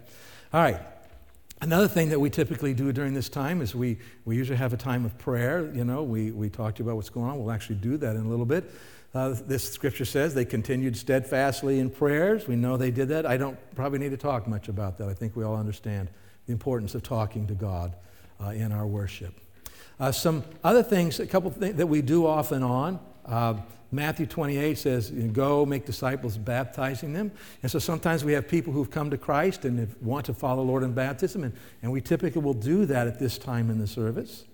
All 0.51 0.63
right. 0.63 0.81
Another 1.61 1.89
thing 1.89 2.09
that 2.09 2.19
we 2.19 2.31
typically 2.31 2.73
do 2.73 2.91
during 2.91 3.13
this 3.13 3.29
time 3.29 3.61
is 3.61 3.75
we, 3.75 3.99
we 4.25 4.35
usually 4.35 4.57
have 4.57 4.73
a 4.73 4.79
time 4.79 5.05
of 5.05 5.19
prayer. 5.19 5.71
You 5.75 5.85
know, 5.85 6.03
we, 6.03 6.31
we 6.31 6.49
talk 6.49 6.77
to 6.77 6.79
you 6.79 6.89
about 6.89 6.97
what's 6.97 7.11
going 7.11 7.29
on. 7.29 7.39
We'll 7.39 7.53
actually 7.53 7.77
do 7.77 7.99
that 7.99 8.17
in 8.17 8.25
a 8.25 8.29
little 8.29 8.47
bit. 8.47 8.71
Uh, 9.13 9.35
this 9.47 9.71
scripture 9.71 10.07
says 10.07 10.35
they 10.35 10.47
continued 10.47 10.97
steadfastly 10.97 11.81
in 11.81 11.91
prayers. 11.91 12.49
We 12.49 12.57
know 12.57 12.79
they 12.79 12.91
did 12.91 13.09
that. 13.09 13.27
I 13.27 13.37
don't 13.37 13.59
probably 13.75 13.99
need 13.99 14.11
to 14.13 14.17
talk 14.17 14.47
much 14.47 14.69
about 14.69 14.97
that. 14.99 15.09
I 15.09 15.15
think 15.15 15.37
we 15.37 15.45
all 15.45 15.57
understand 15.57 16.09
the 16.47 16.53
importance 16.53 16.95
of 16.95 17.03
talking 17.03 17.47
to 17.49 17.55
God 17.55 17.95
uh, 18.43 18.51
in 18.51 18.73
our 18.73 18.87
worship. 18.87 19.35
Uh, 20.01 20.13
some 20.13 20.45
other 20.65 20.83
things, 20.83 21.21
a 21.21 21.27
couple 21.27 21.51
things 21.51 21.77
that 21.77 21.89
we 21.89 22.01
do 22.01 22.27
off 22.27 22.53
and 22.53 22.65
on. 22.65 23.01
Matthew 23.91 24.27
28 24.27 24.77
says, 24.77 25.11
Go 25.11 25.65
make 25.65 25.87
disciples, 25.87 26.37
baptizing 26.37 27.13
them. 27.15 27.33
And 27.63 27.71
so 27.71 27.79
sometimes 27.79 28.25
we 28.25 28.33
have 28.35 28.47
people 28.47 28.73
who've 28.73 28.91
come 28.91 29.11
to 29.11 29.19
Christ 29.19 29.65
and 29.65 29.95
want 30.03 30.27
to 30.27 30.35
follow 30.35 30.63
the 30.65 30.71
Lord 30.71 30.83
in 30.83 30.93
baptism, 30.93 31.45
and, 31.45 31.55
and 31.83 31.91
we 31.91 32.01
typically 32.01 32.43
will 32.43 32.55
do 32.55 32.85
that 32.87 33.07
at 33.07 33.19
this 33.19 33.39
time 33.39 33.71
in 33.71 33.79
the 33.79 33.87
service. 33.87 34.45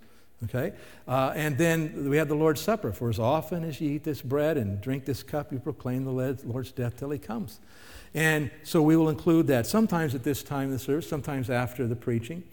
Okay? 0.45 0.73
Uh, 1.09 1.33
and 1.35 1.57
then 1.57 2.11
we 2.11 2.17
have 2.17 2.29
the 2.29 2.35
Lord's 2.35 2.61
Supper. 2.61 2.93
For 2.93 3.09
as 3.09 3.19
often 3.19 3.65
as 3.65 3.81
you 3.81 3.91
eat 3.91 4.05
this 4.05 4.23
bread 4.23 4.57
and 4.57 4.81
drink 4.81 5.05
this 5.05 5.23
cup, 5.23 5.53
you 5.53 5.59
proclaim 5.59 6.05
the 6.05 6.11
Lord's 6.45 6.73
death 6.73 6.97
till 6.99 7.11
he 7.11 7.19
comes. 7.19 7.61
And 8.15 8.51
so 8.63 8.83
we 8.83 8.97
will 8.97 9.09
include 9.09 9.49
that 9.49 9.67
sometimes 9.67 10.15
at 10.15 10.23
this 10.23 10.43
time 10.43 10.67
in 10.67 10.73
the 10.73 10.79
service, 10.79 11.09
sometimes 11.09 11.51
after 11.51 11.87
the 11.87 11.97
preaching. 11.97 12.45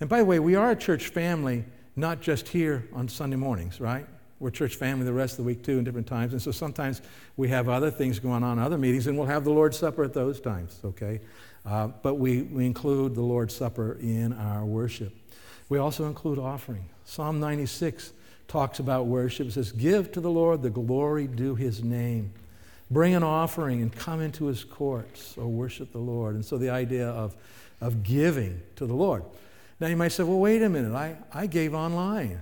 And 0.00 0.08
by 0.08 0.18
the 0.18 0.24
way, 0.24 0.38
we 0.38 0.54
are 0.54 0.70
a 0.70 0.76
church 0.76 1.08
family, 1.08 1.64
not 1.96 2.22
just 2.22 2.48
here 2.48 2.88
on 2.94 3.08
Sunday 3.08 3.36
mornings, 3.36 3.80
right? 3.80 4.06
We're 4.40 4.50
church 4.50 4.74
family 4.74 5.04
the 5.04 5.12
rest 5.12 5.34
of 5.34 5.36
the 5.38 5.42
week 5.44 5.62
too, 5.62 5.78
in 5.78 5.84
different 5.84 6.06
times. 6.06 6.32
And 6.32 6.40
so 6.40 6.50
sometimes 6.50 7.02
we 7.36 7.48
have 7.48 7.68
other 7.68 7.90
things 7.90 8.18
going 8.18 8.42
on, 8.42 8.58
other 8.58 8.78
meetings, 8.78 9.06
and 9.06 9.16
we'll 9.16 9.26
have 9.26 9.44
the 9.44 9.52
Lord's 9.52 9.78
Supper 9.78 10.02
at 10.02 10.14
those 10.14 10.40
times, 10.40 10.80
okay? 10.82 11.20
Uh, 11.64 11.88
but 12.02 12.14
we, 12.14 12.42
we 12.42 12.64
include 12.64 13.14
the 13.14 13.22
Lord's 13.22 13.54
Supper 13.54 13.98
in 14.00 14.32
our 14.32 14.64
worship. 14.64 15.14
We 15.68 15.78
also 15.78 16.06
include 16.06 16.38
offering. 16.38 16.88
Psalm 17.04 17.38
96 17.38 18.12
talks 18.48 18.80
about 18.80 19.06
worship. 19.06 19.48
It 19.48 19.52
says, 19.52 19.72
Give 19.72 20.10
to 20.12 20.20
the 20.20 20.30
Lord 20.30 20.62
the 20.62 20.70
glory 20.70 21.26
due 21.26 21.54
his 21.54 21.84
name. 21.84 22.32
Bring 22.90 23.14
an 23.14 23.22
offering 23.22 23.82
and 23.82 23.94
come 23.94 24.20
into 24.20 24.46
his 24.46 24.64
courts, 24.64 25.36
or 25.36 25.46
worship 25.46 25.92
the 25.92 25.98
Lord. 25.98 26.34
And 26.34 26.44
so 26.44 26.58
the 26.58 26.70
idea 26.70 27.08
of, 27.08 27.36
of 27.80 28.02
giving 28.02 28.60
to 28.76 28.86
the 28.86 28.94
Lord. 28.94 29.22
Now 29.78 29.86
you 29.86 29.96
might 29.96 30.08
say, 30.08 30.24
well, 30.24 30.38
wait 30.38 30.62
a 30.62 30.68
minute, 30.68 30.94
I, 30.94 31.16
I 31.32 31.46
gave 31.46 31.74
online. 31.74 32.40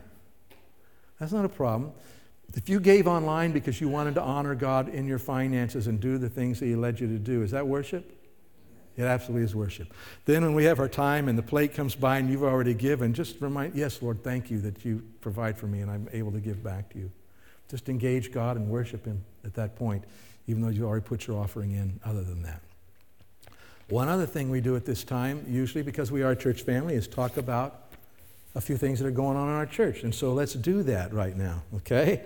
That's 1.18 1.32
not 1.32 1.44
a 1.44 1.48
problem. 1.48 1.92
If 2.54 2.68
you 2.68 2.80
gave 2.80 3.06
online 3.06 3.52
because 3.52 3.80
you 3.80 3.88
wanted 3.88 4.14
to 4.14 4.22
honor 4.22 4.54
God 4.54 4.88
in 4.88 5.06
your 5.06 5.18
finances 5.18 5.86
and 5.86 6.00
do 6.00 6.16
the 6.16 6.30
things 6.30 6.60
that 6.60 6.66
He 6.66 6.76
led 6.76 6.98
you 6.98 7.06
to 7.08 7.18
do, 7.18 7.42
is 7.42 7.50
that 7.50 7.66
worship? 7.66 8.14
It 8.96 9.04
absolutely 9.04 9.44
is 9.44 9.54
worship. 9.54 9.94
Then, 10.24 10.42
when 10.42 10.54
we 10.54 10.64
have 10.64 10.80
our 10.80 10.88
time 10.88 11.28
and 11.28 11.38
the 11.38 11.42
plate 11.42 11.72
comes 11.72 11.94
by 11.94 12.18
and 12.18 12.28
you've 12.28 12.42
already 12.42 12.74
given, 12.74 13.14
just 13.14 13.40
remind, 13.40 13.76
yes, 13.76 14.02
Lord, 14.02 14.24
thank 14.24 14.50
you 14.50 14.60
that 14.62 14.84
you 14.84 15.04
provide 15.20 15.56
for 15.56 15.66
me 15.66 15.80
and 15.80 15.90
I'm 15.90 16.08
able 16.12 16.32
to 16.32 16.40
give 16.40 16.64
back 16.64 16.90
to 16.90 16.98
you. 16.98 17.12
Just 17.70 17.88
engage 17.88 18.32
God 18.32 18.56
and 18.56 18.68
worship 18.68 19.04
Him 19.04 19.24
at 19.44 19.54
that 19.54 19.76
point, 19.76 20.04
even 20.48 20.62
though 20.62 20.68
you've 20.68 20.86
already 20.86 21.04
put 21.04 21.26
your 21.26 21.40
offering 21.40 21.72
in, 21.72 22.00
other 22.04 22.24
than 22.24 22.42
that. 22.42 22.60
One 23.88 24.08
other 24.08 24.26
thing 24.26 24.50
we 24.50 24.60
do 24.60 24.74
at 24.74 24.84
this 24.84 25.04
time, 25.04 25.44
usually 25.48 25.82
because 25.82 26.10
we 26.10 26.22
are 26.22 26.32
a 26.32 26.36
church 26.36 26.62
family, 26.62 26.94
is 26.94 27.06
talk 27.06 27.36
about 27.36 27.87
a 28.58 28.60
few 28.60 28.76
things 28.76 28.98
that 28.98 29.06
are 29.06 29.12
going 29.12 29.36
on 29.36 29.48
in 29.48 29.54
our 29.54 29.66
church. 29.66 30.02
And 30.02 30.12
so 30.12 30.32
let's 30.32 30.52
do 30.54 30.82
that 30.82 31.14
right 31.14 31.36
now, 31.36 31.62
okay? 31.76 32.22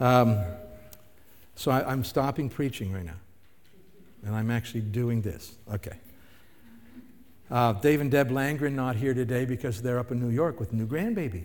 Um, 0.00 0.42
so 1.54 1.70
I, 1.70 1.88
I'm 1.88 2.02
stopping 2.02 2.50
preaching 2.50 2.92
right 2.92 3.04
now. 3.04 3.20
And 4.26 4.34
I'm 4.34 4.50
actually 4.50 4.80
doing 4.80 5.22
this. 5.22 5.54
Okay. 5.72 5.96
Uh, 7.48 7.74
Dave 7.74 8.00
and 8.00 8.10
Deb 8.10 8.30
Langren 8.30 8.72
not 8.72 8.96
here 8.96 9.14
today 9.14 9.44
because 9.44 9.80
they're 9.80 10.00
up 10.00 10.10
in 10.10 10.20
New 10.20 10.30
York 10.30 10.58
with 10.58 10.72
a 10.72 10.74
new 10.74 10.88
grandbaby, 10.88 11.44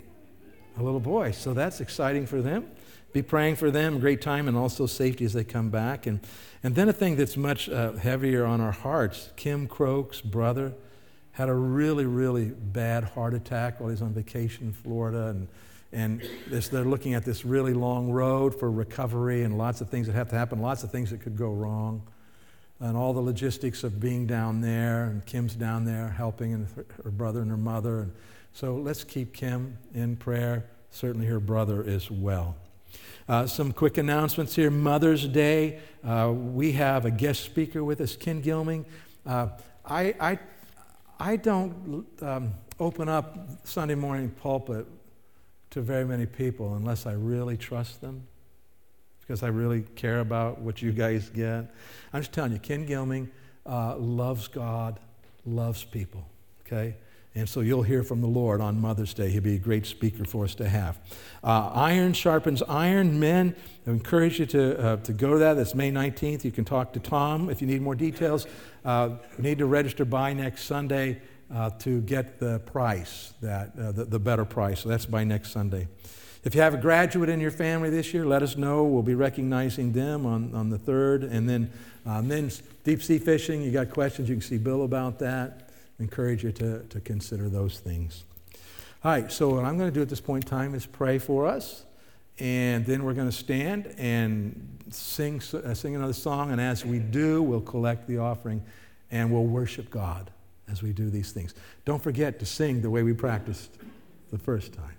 a 0.76 0.82
little 0.82 0.98
boy. 0.98 1.30
So 1.30 1.54
that's 1.54 1.80
exciting 1.80 2.26
for 2.26 2.42
them. 2.42 2.68
Be 3.12 3.22
praying 3.22 3.56
for 3.56 3.70
them, 3.70 4.00
great 4.00 4.20
time, 4.20 4.48
and 4.48 4.56
also 4.56 4.86
safety 4.86 5.24
as 5.24 5.34
they 5.34 5.44
come 5.44 5.70
back. 5.70 6.04
And, 6.04 6.18
and 6.64 6.74
then 6.74 6.88
a 6.88 6.92
thing 6.92 7.14
that's 7.14 7.36
much 7.36 7.68
uh, 7.68 7.92
heavier 7.92 8.44
on 8.44 8.60
our 8.60 8.72
hearts 8.72 9.30
Kim 9.36 9.68
Croak's 9.68 10.20
brother 10.20 10.74
had 11.36 11.50
a 11.50 11.54
really, 11.54 12.06
really 12.06 12.46
bad 12.46 13.04
heart 13.04 13.34
attack 13.34 13.78
while 13.78 13.90
he's 13.90 14.00
on 14.00 14.14
vacation 14.14 14.68
in 14.68 14.72
Florida. 14.72 15.26
And, 15.26 15.48
and 15.92 16.22
this, 16.48 16.68
they're 16.68 16.82
looking 16.82 17.12
at 17.12 17.26
this 17.26 17.44
really 17.44 17.74
long 17.74 18.10
road 18.10 18.58
for 18.58 18.70
recovery 18.70 19.42
and 19.42 19.58
lots 19.58 19.82
of 19.82 19.90
things 19.90 20.06
that 20.06 20.14
have 20.14 20.30
to 20.30 20.34
happen, 20.34 20.62
lots 20.62 20.82
of 20.82 20.90
things 20.90 21.10
that 21.10 21.20
could 21.20 21.36
go 21.36 21.50
wrong. 21.50 22.02
And 22.80 22.96
all 22.96 23.12
the 23.12 23.20
logistics 23.20 23.84
of 23.84 24.00
being 24.00 24.26
down 24.26 24.62
there, 24.62 25.04
and 25.04 25.26
Kim's 25.26 25.54
down 25.54 25.84
there 25.84 26.08
helping, 26.08 26.54
and 26.54 26.68
her 27.04 27.10
brother 27.10 27.42
and 27.42 27.50
her 27.50 27.58
mother. 27.58 28.00
And 28.00 28.12
so 28.54 28.76
let's 28.76 29.04
keep 29.04 29.34
Kim 29.34 29.76
in 29.92 30.16
prayer, 30.16 30.64
certainly 30.90 31.26
her 31.26 31.40
brother 31.40 31.84
as 31.84 32.10
well. 32.10 32.56
Uh, 33.28 33.46
some 33.46 33.72
quick 33.72 33.98
announcements 33.98 34.56
here. 34.56 34.70
Mother's 34.70 35.28
Day, 35.28 35.80
uh, 36.02 36.32
we 36.34 36.72
have 36.72 37.04
a 37.04 37.10
guest 37.10 37.44
speaker 37.44 37.84
with 37.84 38.00
us, 38.00 38.16
Ken 38.16 38.42
Gilming. 38.42 38.86
Uh, 39.26 39.48
I, 39.84 40.14
I 40.18 40.38
I 41.18 41.36
don't 41.36 42.06
um, 42.20 42.54
open 42.78 43.08
up 43.08 43.38
Sunday 43.64 43.94
morning 43.94 44.30
pulpit 44.30 44.86
to 45.70 45.80
very 45.80 46.04
many 46.04 46.26
people 46.26 46.74
unless 46.74 47.06
I 47.06 47.12
really 47.12 47.56
trust 47.56 48.00
them, 48.00 48.26
because 49.20 49.42
I 49.42 49.48
really 49.48 49.82
care 49.94 50.20
about 50.20 50.60
what 50.60 50.82
you 50.82 50.92
guys 50.92 51.30
get. 51.30 51.70
I'm 52.12 52.20
just 52.20 52.32
telling 52.32 52.52
you, 52.52 52.58
Ken 52.58 52.86
Gilming 52.86 53.28
uh, 53.64 53.96
loves 53.96 54.46
God, 54.46 55.00
loves 55.44 55.84
people, 55.84 56.26
okay? 56.66 56.96
And 57.36 57.46
so 57.46 57.60
you'll 57.60 57.82
hear 57.82 58.02
from 58.02 58.22
the 58.22 58.26
Lord 58.26 58.62
on 58.62 58.80
Mother's 58.80 59.12
Day. 59.12 59.28
He'll 59.28 59.42
be 59.42 59.56
a 59.56 59.58
great 59.58 59.84
speaker 59.84 60.24
for 60.24 60.44
us 60.44 60.54
to 60.54 60.66
have. 60.66 60.98
Uh, 61.44 61.70
iron 61.74 62.14
sharpens 62.14 62.62
iron. 62.62 63.20
Men, 63.20 63.54
I 63.86 63.90
encourage 63.90 64.40
you 64.40 64.46
to, 64.46 64.80
uh, 64.80 64.96
to 64.96 65.12
go 65.12 65.34
to 65.34 65.38
that. 65.40 65.54
That's 65.54 65.74
May 65.74 65.92
19th. 65.92 66.44
You 66.44 66.50
can 66.50 66.64
talk 66.64 66.94
to 66.94 66.98
Tom 66.98 67.50
if 67.50 67.60
you 67.60 67.66
need 67.66 67.82
more 67.82 67.94
details. 67.94 68.46
Uh, 68.86 69.16
you 69.36 69.42
need 69.42 69.58
to 69.58 69.66
register 69.66 70.06
by 70.06 70.32
next 70.32 70.62
Sunday 70.62 71.20
uh, 71.54 71.68
to 71.80 72.00
get 72.00 72.40
the 72.40 72.60
price, 72.60 73.34
that, 73.42 73.72
uh, 73.78 73.92
the, 73.92 74.06
the 74.06 74.18
better 74.18 74.46
price. 74.46 74.80
So 74.80 74.88
that's 74.88 75.04
by 75.04 75.22
next 75.22 75.50
Sunday. 75.50 75.88
If 76.42 76.54
you 76.54 76.62
have 76.62 76.72
a 76.72 76.78
graduate 76.78 77.28
in 77.28 77.38
your 77.38 77.50
family 77.50 77.90
this 77.90 78.14
year, 78.14 78.24
let 78.24 78.42
us 78.42 78.56
know. 78.56 78.84
We'll 78.84 79.02
be 79.02 79.14
recognizing 79.14 79.92
them 79.92 80.24
on, 80.24 80.54
on 80.54 80.70
the 80.70 80.78
3rd. 80.78 81.30
And 81.30 81.46
then, 81.46 81.70
then 82.06 82.50
deep 82.82 83.02
sea 83.02 83.18
fishing, 83.18 83.60
you 83.60 83.72
got 83.72 83.90
questions, 83.90 84.30
you 84.30 84.36
can 84.36 84.42
see 84.42 84.56
Bill 84.56 84.84
about 84.84 85.18
that 85.18 85.65
encourage 85.98 86.44
you 86.44 86.52
to, 86.52 86.82
to 86.84 87.00
consider 87.00 87.48
those 87.48 87.78
things. 87.78 88.24
All 89.04 89.12
right, 89.12 89.30
so 89.30 89.50
what 89.50 89.64
I'm 89.64 89.78
going 89.78 89.90
to 89.90 89.94
do 89.94 90.02
at 90.02 90.08
this 90.08 90.20
point 90.20 90.44
in 90.44 90.50
time 90.50 90.74
is 90.74 90.86
pray 90.86 91.18
for 91.18 91.46
us, 91.46 91.84
and 92.38 92.84
then 92.84 93.04
we're 93.04 93.14
going 93.14 93.30
to 93.30 93.36
stand 93.36 93.94
and 93.98 94.78
sing, 94.90 95.40
uh, 95.52 95.74
sing 95.74 95.94
another 95.94 96.12
song, 96.12 96.50
and 96.50 96.60
as 96.60 96.84
we 96.84 96.98
do, 96.98 97.42
we'll 97.42 97.60
collect 97.60 98.06
the 98.08 98.18
offering 98.18 98.62
and 99.10 99.30
we'll 99.30 99.44
worship 99.44 99.90
God 99.90 100.30
as 100.68 100.82
we 100.82 100.92
do 100.92 101.10
these 101.10 101.32
things. 101.32 101.54
Don't 101.84 102.02
forget 102.02 102.38
to 102.40 102.46
sing 102.46 102.82
the 102.82 102.90
way 102.90 103.02
we 103.02 103.12
practiced 103.12 103.70
the 104.30 104.38
first 104.38 104.72
time. 104.72 104.96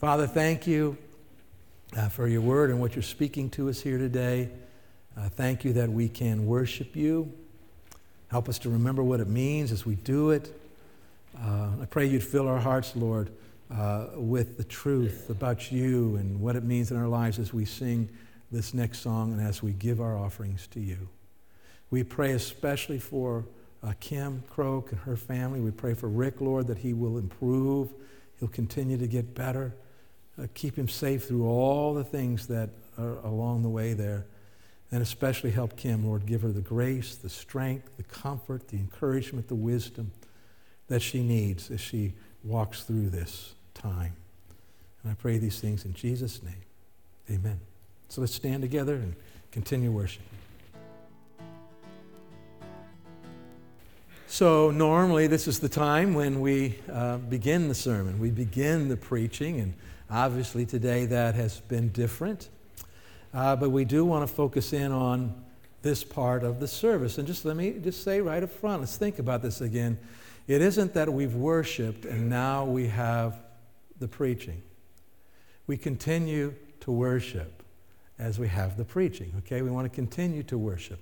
Father, 0.00 0.26
thank 0.26 0.66
you 0.66 0.96
uh, 1.96 2.08
for 2.08 2.26
your 2.26 2.40
word 2.40 2.70
and 2.70 2.80
what 2.80 2.94
you're 2.94 3.02
speaking 3.02 3.50
to 3.50 3.68
us 3.68 3.80
here 3.80 3.98
today. 3.98 4.50
Uh, 5.16 5.28
thank 5.28 5.64
you 5.64 5.72
that 5.74 5.90
we 5.90 6.08
can 6.08 6.46
worship 6.46 6.96
you. 6.96 7.32
Help 8.36 8.50
us 8.50 8.58
to 8.58 8.68
remember 8.68 9.02
what 9.02 9.18
it 9.18 9.28
means 9.28 9.72
as 9.72 9.86
we 9.86 9.94
do 9.94 10.28
it. 10.28 10.54
Uh, 11.42 11.70
I 11.80 11.86
pray 11.88 12.04
you'd 12.04 12.22
fill 12.22 12.46
our 12.48 12.58
hearts, 12.58 12.94
Lord, 12.94 13.30
uh, 13.74 14.08
with 14.14 14.58
the 14.58 14.64
truth 14.64 15.30
about 15.30 15.72
you 15.72 16.16
and 16.16 16.38
what 16.38 16.54
it 16.54 16.62
means 16.62 16.90
in 16.90 16.98
our 16.98 17.08
lives 17.08 17.38
as 17.38 17.54
we 17.54 17.64
sing 17.64 18.10
this 18.52 18.74
next 18.74 18.98
song 18.98 19.32
and 19.32 19.40
as 19.40 19.62
we 19.62 19.72
give 19.72 20.02
our 20.02 20.18
offerings 20.18 20.66
to 20.72 20.80
you. 20.80 21.08
We 21.88 22.04
pray 22.04 22.32
especially 22.32 22.98
for 22.98 23.46
uh, 23.82 23.94
Kim 24.00 24.42
Croak 24.50 24.92
and 24.92 25.00
her 25.00 25.16
family. 25.16 25.60
We 25.60 25.70
pray 25.70 25.94
for 25.94 26.10
Rick, 26.10 26.42
Lord, 26.42 26.66
that 26.66 26.76
he 26.76 26.92
will 26.92 27.16
improve. 27.16 27.88
He'll 28.38 28.48
continue 28.50 28.98
to 28.98 29.06
get 29.06 29.34
better. 29.34 29.72
Uh, 30.38 30.46
keep 30.52 30.76
him 30.76 30.90
safe 30.90 31.26
through 31.26 31.48
all 31.48 31.94
the 31.94 32.04
things 32.04 32.48
that 32.48 32.68
are 32.98 33.16
along 33.24 33.62
the 33.62 33.70
way 33.70 33.94
there. 33.94 34.26
And 34.92 35.02
especially 35.02 35.50
help 35.50 35.76
Kim, 35.76 36.06
Lord. 36.06 36.26
Give 36.26 36.42
her 36.42 36.52
the 36.52 36.60
grace, 36.60 37.16
the 37.16 37.28
strength, 37.28 37.96
the 37.96 38.04
comfort, 38.04 38.68
the 38.68 38.76
encouragement, 38.76 39.48
the 39.48 39.54
wisdom 39.54 40.12
that 40.88 41.02
she 41.02 41.22
needs 41.22 41.70
as 41.70 41.80
she 41.80 42.14
walks 42.44 42.84
through 42.84 43.10
this 43.10 43.54
time. 43.74 44.14
And 45.02 45.10
I 45.10 45.14
pray 45.14 45.38
these 45.38 45.60
things 45.60 45.84
in 45.84 45.92
Jesus' 45.94 46.42
name. 46.42 46.62
Amen. 47.30 47.60
So 48.08 48.20
let's 48.20 48.34
stand 48.34 48.62
together 48.62 48.94
and 48.94 49.14
continue 49.50 49.90
worship. 49.90 50.22
So, 54.28 54.72
normally, 54.72 55.28
this 55.28 55.46
is 55.46 55.60
the 55.60 55.68
time 55.68 56.12
when 56.12 56.40
we 56.40 56.74
uh, 56.92 57.18
begin 57.18 57.68
the 57.68 57.74
sermon. 57.74 58.18
We 58.18 58.30
begin 58.30 58.88
the 58.88 58.96
preaching, 58.96 59.60
and 59.60 59.72
obviously, 60.10 60.66
today 60.66 61.06
that 61.06 61.36
has 61.36 61.60
been 61.60 61.90
different. 61.90 62.48
Uh, 63.36 63.54
but 63.54 63.68
we 63.68 63.84
do 63.84 64.02
want 64.02 64.26
to 64.26 64.34
focus 64.34 64.72
in 64.72 64.90
on 64.90 65.34
this 65.82 66.02
part 66.02 66.42
of 66.42 66.58
the 66.58 66.66
service. 66.66 67.18
And 67.18 67.26
just 67.26 67.44
let 67.44 67.54
me 67.54 67.72
just 67.82 68.02
say 68.02 68.22
right 68.22 68.42
up 68.42 68.50
front, 68.50 68.80
let's 68.80 68.96
think 68.96 69.18
about 69.18 69.42
this 69.42 69.60
again. 69.60 69.98
It 70.48 70.62
isn't 70.62 70.94
that 70.94 71.12
we've 71.12 71.34
worshiped 71.34 72.06
and 72.06 72.30
now 72.30 72.64
we 72.64 72.86
have 72.86 73.38
the 74.00 74.08
preaching. 74.08 74.62
We 75.66 75.76
continue 75.76 76.54
to 76.80 76.90
worship 76.90 77.62
as 78.18 78.38
we 78.38 78.48
have 78.48 78.78
the 78.78 78.86
preaching, 78.86 79.30
okay? 79.40 79.60
We 79.60 79.70
want 79.70 79.84
to 79.84 79.94
continue 79.94 80.42
to 80.44 80.56
worship. 80.56 80.98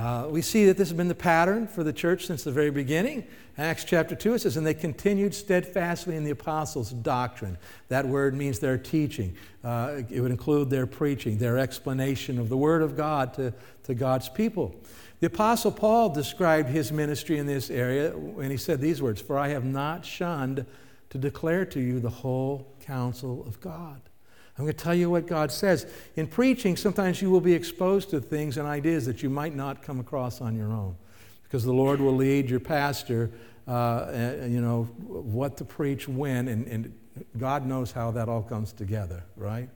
Uh, 0.00 0.26
we 0.30 0.40
see 0.40 0.64
that 0.64 0.78
this 0.78 0.88
has 0.88 0.96
been 0.96 1.08
the 1.08 1.14
pattern 1.14 1.66
for 1.66 1.84
the 1.84 1.92
church 1.92 2.24
since 2.24 2.42
the 2.42 2.50
very 2.50 2.70
beginning. 2.70 3.22
Acts 3.58 3.84
chapter 3.84 4.14
2, 4.14 4.32
it 4.32 4.38
says, 4.38 4.56
And 4.56 4.66
they 4.66 4.72
continued 4.72 5.34
steadfastly 5.34 6.16
in 6.16 6.24
the 6.24 6.30
apostles' 6.30 6.90
doctrine. 6.90 7.58
That 7.88 8.06
word 8.06 8.34
means 8.34 8.60
their 8.60 8.78
teaching. 8.78 9.36
Uh, 9.62 10.00
it 10.08 10.22
would 10.22 10.30
include 10.30 10.70
their 10.70 10.86
preaching, 10.86 11.36
their 11.36 11.58
explanation 11.58 12.38
of 12.38 12.48
the 12.48 12.56
word 12.56 12.80
of 12.80 12.96
God 12.96 13.34
to, 13.34 13.52
to 13.82 13.94
God's 13.94 14.30
people. 14.30 14.74
The 15.20 15.26
apostle 15.26 15.70
Paul 15.70 16.08
described 16.08 16.70
his 16.70 16.90
ministry 16.90 17.36
in 17.36 17.44
this 17.44 17.68
area 17.68 18.16
when 18.16 18.50
he 18.50 18.56
said 18.56 18.80
these 18.80 19.02
words 19.02 19.20
For 19.20 19.38
I 19.38 19.48
have 19.48 19.66
not 19.66 20.06
shunned 20.06 20.64
to 21.10 21.18
declare 21.18 21.66
to 21.66 21.78
you 21.78 22.00
the 22.00 22.08
whole 22.08 22.74
counsel 22.80 23.44
of 23.46 23.60
God. 23.60 24.00
I'm 24.58 24.64
going 24.64 24.76
to 24.76 24.84
tell 24.84 24.94
you 24.94 25.08
what 25.08 25.26
God 25.26 25.50
says. 25.50 25.86
In 26.16 26.26
preaching, 26.26 26.76
sometimes 26.76 27.22
you 27.22 27.30
will 27.30 27.40
be 27.40 27.54
exposed 27.54 28.10
to 28.10 28.20
things 28.20 28.56
and 28.58 28.68
ideas 28.68 29.06
that 29.06 29.22
you 29.22 29.30
might 29.30 29.54
not 29.54 29.82
come 29.82 30.00
across 30.00 30.40
on 30.40 30.54
your 30.54 30.72
own 30.72 30.96
because 31.44 31.64
the 31.64 31.72
Lord 31.72 32.00
will 32.00 32.14
lead 32.14 32.50
your 32.50 32.60
pastor, 32.60 33.30
uh, 33.66 34.06
you 34.42 34.60
know, 34.60 34.84
what 34.84 35.56
to 35.56 35.64
preach 35.64 36.06
when, 36.06 36.48
and, 36.48 36.66
and 36.66 36.98
God 37.38 37.66
knows 37.66 37.90
how 37.90 38.10
that 38.12 38.28
all 38.28 38.42
comes 38.42 38.72
together, 38.72 39.24
right? 39.36 39.68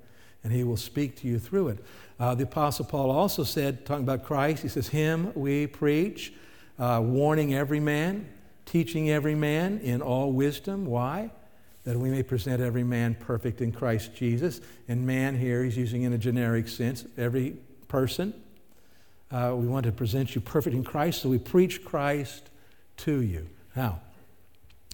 and 0.45 0.53
he 0.53 0.63
will 0.63 0.77
speak 0.77 1.17
to 1.17 1.27
you 1.27 1.39
through 1.39 1.69
it. 1.69 1.79
Uh, 2.21 2.35
the 2.35 2.45
Apostle 2.45 2.85
Paul 2.85 3.11
also 3.11 3.43
said, 3.43 3.85
talking 3.87 4.05
about 4.05 4.25
Christ, 4.25 4.63
he 4.63 4.69
says, 4.69 4.89
Him 4.89 5.33
we 5.35 5.67
preach, 5.67 6.33
uh, 6.79 7.01
warning 7.03 7.55
every 7.55 7.81
man, 7.81 8.29
teaching 8.67 9.11
every 9.11 9.35
man 9.35 9.79
in 9.81 10.03
all 10.03 10.31
wisdom. 10.33 10.85
Why? 10.85 11.31
That 11.85 11.99
we 11.99 12.11
may 12.11 12.23
present 12.23 12.63
every 12.63 12.85
man 12.85 13.15
perfect 13.15 13.61
in 13.61 13.71
Christ 13.71 14.15
Jesus. 14.15 14.61
And 14.89 15.07
man 15.07 15.39
here, 15.39 15.63
he's 15.63 15.77
using 15.77 16.03
in 16.03 16.13
a 16.13 16.19
generic 16.19 16.69
sense, 16.69 17.05
every 17.17 17.57
person. 17.89 18.35
Uh, 19.31 19.55
we 19.57 19.67
want 19.67 19.85
to 19.85 19.93
present 19.93 20.35
you 20.35 20.41
perfect 20.41 20.75
in 20.75 20.85
Christ, 20.85 21.23
so 21.23 21.29
we 21.29 21.39
preach 21.39 21.85
Christ 21.85 22.51
to 22.99 23.21
you. 23.21 23.49
Now, 23.75 24.01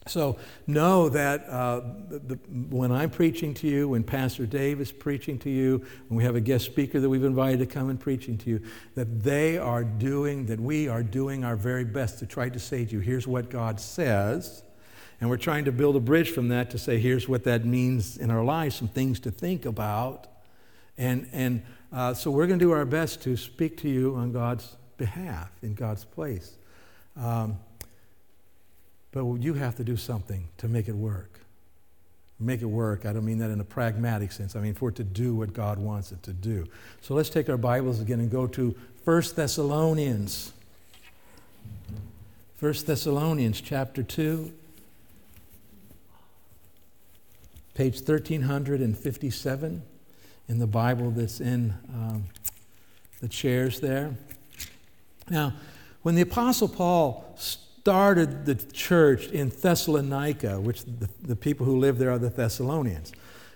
so 0.07 0.39
know 0.67 1.11
that 1.11 1.47
uh, 1.47 1.81
the, 2.09 2.39
when 2.71 2.91
I'm 2.91 3.11
preaching 3.11 3.53
to 3.55 3.67
you, 3.69 3.89
when 3.91 4.03
Pastor 4.03 4.47
Dave 4.47 4.81
is 4.81 4.91
preaching 4.91 5.39
to 5.41 5.51
you, 5.51 5.85
when 6.09 6.17
we 6.17 6.25
have 6.25 6.37
a 6.37 6.41
guest 6.41 6.65
speaker 6.65 7.01
that 7.01 7.09
we've 7.09 7.23
invited 7.23 7.59
to 7.59 7.67
come 7.67 7.91
and 7.91 8.01
preaching 8.01 8.39
to 8.39 8.51
you, 8.51 8.63
that 8.95 9.23
they 9.23 9.59
are 9.59 9.85
doing, 9.85 10.47
that 10.47 10.59
we 10.59 10.89
are 10.89 11.03
doing 11.03 11.45
our 11.45 11.55
very 11.55 11.85
best 11.85 12.19
to 12.21 12.27
try 12.27 12.49
to 12.49 12.59
say 12.59 12.85
to 12.87 12.93
you, 12.93 13.01
here's 13.01 13.27
what 13.27 13.51
God 13.51 13.79
says. 13.79 14.63
And 15.21 15.29
we're 15.29 15.37
trying 15.37 15.67
to 15.67 15.73
build 15.73 15.97
a 15.97 16.01
bridge 16.01 16.31
from 16.31 16.49
that 16.49 16.71
to 16.71 16.79
say, 16.79 16.99
here's 16.99 17.29
what 17.29 17.45
that 17.45 17.65
means 17.65 18.17
in 18.17 18.31
our 18.31 18.43
lives, 18.43 18.77
some 18.77 18.89
things 18.89 19.21
to 19.21 19.31
think 19.31 19.67
about. 19.67 20.27
And, 20.97 21.29
and 21.33 21.63
uh, 21.93 22.15
so 22.15 22.31
we're 22.31 22.47
going 22.47 22.59
to 22.59 22.65
do 22.65 22.73
our 22.73 22.87
best 22.87 23.23
to 23.23 23.37
speak 23.37 23.77
to 23.79 23.89
you 23.89 24.15
on 24.17 24.33
God's 24.33 24.77
behalf, 24.97 25.51
in 25.63 25.75
God's 25.75 26.05
place. 26.05 26.57
Um, 27.17 27.59
but 29.13 29.25
you 29.25 29.55
have 29.55 29.77
to 29.77 29.85
do 29.85 29.97
something 29.97 30.49
to 30.59 30.69
make 30.69 30.89
it 30.89 30.95
work. 30.95 31.41
Make 32.39 32.63
it 32.63 32.67
work, 32.67 33.05
I 33.05 33.13
don't 33.13 33.27
mean 33.27 33.39
that 33.39 33.51
in 33.51 33.61
a 33.61 33.65
pragmatic 33.65 34.33
sense. 34.33 34.57
I 34.57 34.61
mean 34.61 34.73
for 34.73 34.89
it 34.89 34.97
to 34.97 35.05
do 35.05 35.35
what 35.35 35.53
God 35.53 35.79
wants 35.79 36.11
it 36.13 36.23
to 36.23 36.33
do. 36.33 36.67
So 37.03 37.13
let's 37.15 37.29
take 37.29 37.51
our 37.51 37.59
Bibles 37.59 38.01
again 38.01 38.21
and 38.21 38.31
go 38.31 38.47
to 38.47 38.75
1 39.05 39.23
Thessalonians. 39.37 40.53
1 42.59 42.75
Thessalonians 42.87 43.61
chapter 43.61 44.03
2, 44.03 44.53
page 47.81 47.95
1357 47.95 49.83
in 50.49 50.59
the 50.59 50.67
Bible 50.67 51.11
that's 51.13 51.41
in 51.41 51.73
um, 51.95 52.25
the 53.23 53.29
chairs 53.29 53.81
there. 53.81 54.15
Now, 55.31 55.55
when 56.03 56.15
the 56.15 56.21
Apostle 56.21 56.69
Paul 56.69 57.35
started 57.39 58.45
the 58.45 58.55
church 58.55 59.29
in 59.29 59.49
Thessalonica, 59.49 60.61
which 60.61 60.85
the, 60.85 61.09
the 61.23 61.35
people 61.35 61.65
who 61.65 61.79
live 61.79 61.97
there 61.97 62.11
are 62.11 62.19
the 62.19 62.29
Thessalonians. 62.29 63.13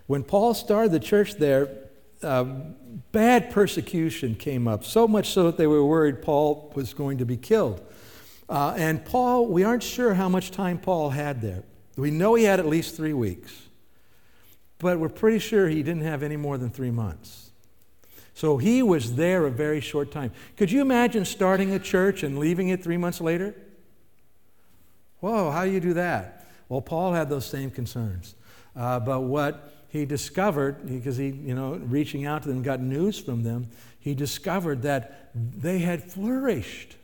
When 0.07 0.23
Paul 0.23 0.55
started 0.55 0.91
the 0.93 1.01
church 1.01 1.35
there, 1.35 1.69
uh, 2.23 2.45
bad 3.13 3.51
persecution 3.51 4.37
came 4.37 4.67
up, 4.67 4.85
so 4.85 5.07
much 5.07 5.29
so 5.29 5.43
that 5.43 5.59
they 5.59 5.67
were 5.67 5.85
worried 5.85 6.23
Paul 6.23 6.73
was 6.75 6.95
going 6.95 7.19
to 7.19 7.27
be 7.27 7.37
killed. 7.37 7.87
Uh, 8.49 8.73
and 8.79 9.05
Paul, 9.05 9.49
we 9.49 9.65
aren't 9.65 9.83
sure 9.83 10.15
how 10.15 10.31
much 10.31 10.51
time 10.51 10.79
Paul 10.79 11.11
had 11.11 11.43
there. 11.43 11.63
We 11.99 12.11
know 12.11 12.37
he 12.37 12.45
had 12.45 12.59
at 12.59 12.65
least 12.65 12.97
three 12.97 13.13
weeks, 13.13 13.65
but 14.79 14.99
we're 14.99 15.09
pretty 15.09 15.39
sure 15.39 15.69
he 15.69 15.83
didn't 15.83 16.03
have 16.03 16.23
any 16.23 16.37
more 16.37 16.59
than 16.59 16.71
three 16.71 16.91
months. 16.91 17.51
So 18.35 18.59
he 18.59 18.83
was 18.83 19.15
there 19.15 19.47
a 19.47 19.51
very 19.51 19.81
short 19.81 20.11
time. 20.11 20.33
Could 20.57 20.71
you 20.73 20.81
imagine 20.81 21.25
starting 21.25 21.73
a 21.73 21.79
church 21.79 22.23
and 22.23 22.39
leaving 22.39 22.69
it 22.69 22.83
three 22.83 22.97
months 22.97 23.21
later? 23.21 23.55
Whoa, 25.21 25.51
how 25.51 25.65
do 25.65 25.71
you 25.71 25.81
do 25.81 25.95
that? 25.95 26.47
Well, 26.69 26.81
Paul 26.81 27.13
had 27.13 27.31
those 27.31 27.47
same 27.47 27.71
concerns. 27.71 28.35
Uh, 28.75 28.99
but 28.99 29.21
what 29.21 29.73
he 29.89 30.05
discovered, 30.05 30.87
because 30.89 31.17
he, 31.17 31.29
you 31.29 31.55
know, 31.55 31.75
reaching 31.75 32.27
out 32.27 32.43
to 32.43 32.49
them, 32.49 32.63
got 32.63 32.81
news 32.81 33.19
from 33.19 33.45
them, 33.45 33.69
he 34.01 34.15
discovered 34.15 34.83
that 34.83 35.31
they 35.35 35.79
had 35.79 36.03
flourished. 36.03 36.97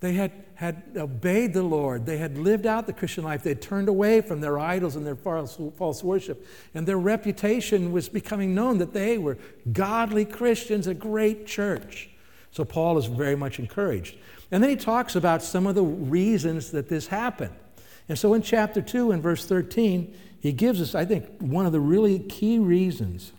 They 0.00 0.12
had, 0.12 0.32
had 0.54 0.82
obeyed 0.96 1.52
the 1.52 1.62
Lord. 1.62 2.06
They 2.06 2.18
had 2.18 2.38
lived 2.38 2.66
out 2.66 2.86
the 2.86 2.92
Christian 2.92 3.24
life. 3.24 3.42
They 3.42 3.50
had 3.50 3.62
turned 3.62 3.88
away 3.88 4.20
from 4.20 4.40
their 4.40 4.58
idols 4.58 4.94
and 4.94 5.04
their 5.04 5.16
false, 5.16 5.58
false 5.76 6.04
worship. 6.04 6.46
And 6.74 6.86
their 6.86 6.98
reputation 6.98 7.90
was 7.90 8.08
becoming 8.08 8.54
known 8.54 8.78
that 8.78 8.92
they 8.92 9.18
were 9.18 9.38
godly 9.72 10.24
Christians, 10.24 10.86
a 10.86 10.94
great 10.94 11.46
church. 11.46 12.10
So 12.52 12.64
Paul 12.64 12.96
is 12.98 13.06
very 13.06 13.36
much 13.36 13.58
encouraged. 13.58 14.16
And 14.50 14.62
then 14.62 14.70
he 14.70 14.76
talks 14.76 15.16
about 15.16 15.42
some 15.42 15.66
of 15.66 15.74
the 15.74 15.82
reasons 15.82 16.70
that 16.70 16.88
this 16.88 17.08
happened. 17.08 17.54
And 18.08 18.18
so 18.18 18.34
in 18.34 18.42
chapter 18.42 18.80
2 18.80 19.10
and 19.10 19.22
verse 19.22 19.44
13, 19.44 20.16
he 20.40 20.52
gives 20.52 20.80
us, 20.80 20.94
I 20.94 21.04
think, 21.04 21.26
one 21.40 21.66
of 21.66 21.72
the 21.72 21.80
really 21.80 22.20
key 22.20 22.58
reasons. 22.58 23.32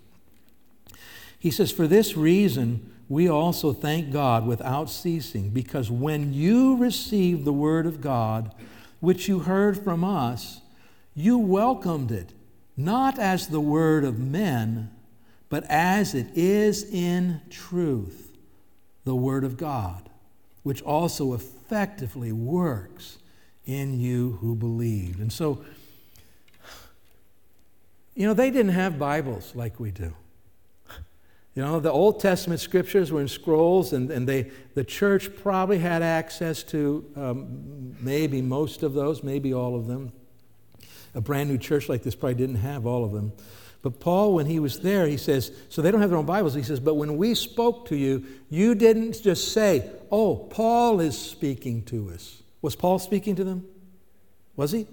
He 1.40 1.52
says, 1.52 1.72
For 1.72 1.88
this 1.88 2.18
reason, 2.18 2.94
we 3.10 3.28
also 3.28 3.74
thank 3.74 4.12
God 4.12 4.48
without 4.48 4.90
ceasing, 4.90 5.50
because 5.50 5.92
when 5.92 6.34
you 6.34 6.78
received 6.78 7.44
the 7.44 7.52
word 7.52 7.86
of 7.86 8.00
God, 8.00 8.54
which 9.02 9.28
you 9.28 9.40
heard 9.40 9.78
from 9.78 10.04
us, 10.04 10.62
you 11.14 11.38
welcomed 11.38 12.12
it, 12.12 12.32
not 12.78 13.20
as 13.20 13.48
the 13.48 13.60
word 13.60 14.06
of 14.06 14.18
men, 14.18 14.92
but 15.50 15.66
as 15.66 16.14
it 16.14 16.28
is 16.36 16.84
in 16.84 17.42
truth, 17.50 18.38
the 19.04 19.16
word 19.16 19.44
of 19.44 19.58
God 19.58 20.10
which 20.64 20.82
also 20.82 21.34
effectively 21.34 22.32
works 22.32 23.18
in 23.66 24.00
you 24.00 24.38
who 24.42 24.56
believed. 24.56 25.20
And 25.20 25.32
so, 25.32 25.64
you 28.16 28.28
know, 28.28 28.34
they 28.34 28.52
didn't 28.52 28.74
have 28.74 29.00
Bibles 29.00 29.56
like 29.56 29.80
we 29.80 29.92
do. 29.92 30.14
You 31.56 31.64
know, 31.64 31.80
the 31.80 31.92
Old 31.92 32.20
Testament 32.20 32.60
scriptures 32.60 33.12
were 33.12 33.22
in 33.22 33.28
scrolls, 33.28 33.92
and, 33.92 34.10
and 34.12 34.28
they, 34.28 34.52
the 34.76 34.84
church 34.84 35.36
probably 35.36 35.80
had 35.80 36.02
access 36.02 36.64
to 36.64 37.06
um, 37.16 37.96
maybe 38.00 38.42
most 38.42 38.84
of 38.84 38.94
those, 38.94 39.24
maybe 39.24 39.54
all 39.54 39.76
of 39.76 39.88
them. 39.88 40.12
A 41.16 41.22
brand 41.22 41.50
new 41.50 41.58
church 41.58 41.90
like 41.90 42.04
this 42.04 42.16
probably 42.16 42.36
didn't 42.36 42.58
have 42.58 42.86
all 42.86 43.04
of 43.04 43.12
them. 43.12 43.34
But 43.82 44.00
Paul, 44.00 44.34
when 44.34 44.46
he 44.46 44.60
was 44.60 44.82
there, 44.82 45.08
he 45.08 45.18
says, 45.18 45.52
so 45.70 45.82
they 45.82 45.90
don't 45.90 46.02
have 46.02 46.10
their 46.10 46.20
own 46.20 46.26
Bibles. 46.26 46.54
He 46.54 46.64
says, 46.64 46.80
but 46.80 46.96
when 46.96 47.18
we 47.18 47.34
spoke 47.34 47.88
to 47.88 47.96
you, 47.96 48.26
you 48.50 48.76
didn't 48.76 49.22
just 49.22 49.54
say, 49.54 49.90
oh, 50.12 50.36
Paul 50.36 51.00
is 51.00 51.18
speaking 51.18 51.84
to 51.86 52.12
us. 52.12 52.44
Was 52.62 52.76
Paul 52.76 53.00
speaking 53.00 53.36
to 53.38 53.44
them? 53.44 53.66
Was 54.56 54.72
he? 54.72 54.86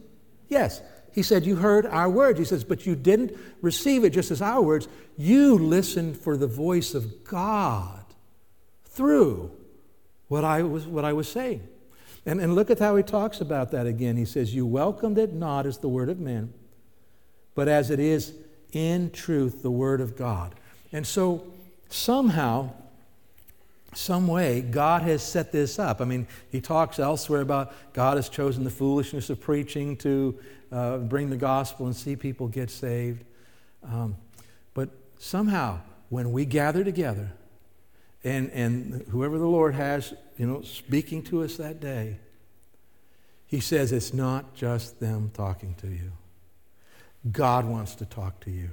Yes. 0.49 0.81
He 1.17 1.23
said, 1.23 1.47
You 1.47 1.57
heard 1.57 1.87
our 1.87 2.11
words. 2.11 2.39
He 2.39 2.45
says, 2.45 2.63
But 2.63 2.85
you 2.85 2.95
didn't 2.95 3.33
receive 3.63 4.05
it 4.05 4.11
just 4.11 4.31
as 4.31 4.43
our 4.43 4.61
words. 4.61 4.87
You 5.17 5.57
listened 5.57 6.19
for 6.19 6.37
the 6.37 6.47
voice 6.47 6.95
of 6.95 7.25
God 7.25 8.05
through 8.85 9.51
what 10.29 10.45
I 10.45 10.63
was, 10.63 10.87
what 10.87 11.07
I 11.07 11.15
was 11.15 11.27
saying. 11.27 11.67
And, 12.27 12.39
and 12.39 12.55
look 12.55 12.71
at 12.71 12.79
how 12.79 12.97
he 12.97 13.03
talks 13.03 13.41
about 13.41 13.71
that 13.71 13.87
again. 13.87 14.19
He 14.19 14.27
says, 14.27 14.55
You 14.55 14.67
welcomed 14.67 15.17
it 15.17 15.33
not 15.33 15.65
as 15.65 15.79
the 15.79 15.89
word 15.89 16.11
of 16.11 16.21
men, 16.21 16.53
but 17.55 17.67
as 17.67 17.91
it 17.91 17.99
is 17.99 18.35
in 18.75 19.11
truth 19.11 19.63
the 19.63 19.71
Word 19.71 20.03
of 20.03 20.17
God. 20.17 20.55
And 20.93 21.07
so 21.07 21.47
somehow, 21.89 22.73
some 23.97 24.27
way, 24.27 24.61
God 24.61 25.03
has 25.03 25.23
set 25.23 25.53
this 25.53 25.79
up. 25.79 26.01
I 26.01 26.05
mean, 26.05 26.27
he 26.51 26.61
talks 26.61 26.99
elsewhere 26.99 27.41
about 27.41 27.73
God 27.93 28.17
has 28.17 28.29
chosen 28.29 28.65
the 28.65 28.71
foolishness 28.71 29.31
of 29.31 29.41
preaching 29.41 29.97
to 29.99 30.39
uh, 30.71 30.99
bring 30.99 31.31
the 31.31 31.37
gospel 31.37 31.87
and 31.87 31.97
see 31.97 32.17
people 32.17 32.49
get 32.49 32.71
saved. 32.71 33.25
Um, 33.83 34.17
but 34.75 34.91
somehow, 35.19 35.81
when 36.11 36.33
we 36.33 36.45
gather 36.45 36.85
together, 36.85 37.33
and, 38.25 38.51
and 38.51 39.07
whoever 39.11 39.39
the 39.39 39.47
Lord 39.47 39.75
has, 39.75 40.13
you 40.37 40.47
know, 40.47 40.63
speaking 40.63 41.23
to 41.25 41.43
us 41.43 41.57
that 41.57 41.81
day, 41.81 42.19
he 43.47 43.61
says 43.61 43.93
it's 43.93 44.13
not 44.13 44.55
just 44.55 44.99
them 44.99 45.31
talking 45.33 45.75
to 45.81 45.87
you. 45.87 46.13
God 47.31 47.65
wants 47.65 47.95
to 47.97 48.05
talk 48.05 48.41
to 48.41 48.51
you. 48.51 48.71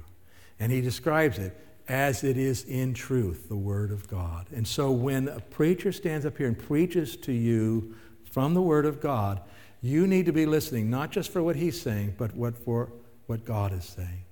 And 0.58 0.72
he 0.72 0.80
describes 0.80 1.38
it 1.38 1.56
as 1.88 2.24
it 2.24 2.36
is 2.36 2.64
in 2.64 2.94
truth, 2.94 3.48
the 3.48 3.56
Word 3.56 3.90
of 3.90 4.08
God. 4.08 4.46
And 4.54 4.66
so 4.66 4.90
when 4.90 5.28
a 5.28 5.40
preacher 5.40 5.92
stands 5.92 6.24
up 6.24 6.38
here 6.38 6.46
and 6.46 6.58
preaches 6.58 7.16
to 7.18 7.32
you 7.32 7.94
from 8.30 8.54
the 8.54 8.62
Word 8.62 8.86
of 8.86 9.00
God, 9.00 9.40
you 9.82 10.06
need 10.06 10.26
to 10.26 10.32
be 10.32 10.46
listening, 10.46 10.88
not 10.88 11.10
just 11.10 11.30
for 11.30 11.42
what 11.42 11.56
he's 11.56 11.80
saying, 11.80 12.14
but 12.16 12.34
what 12.34 12.56
for 12.56 12.90
what 13.26 13.44
God 13.44 13.72
is 13.72 13.84
saying. 13.84 14.24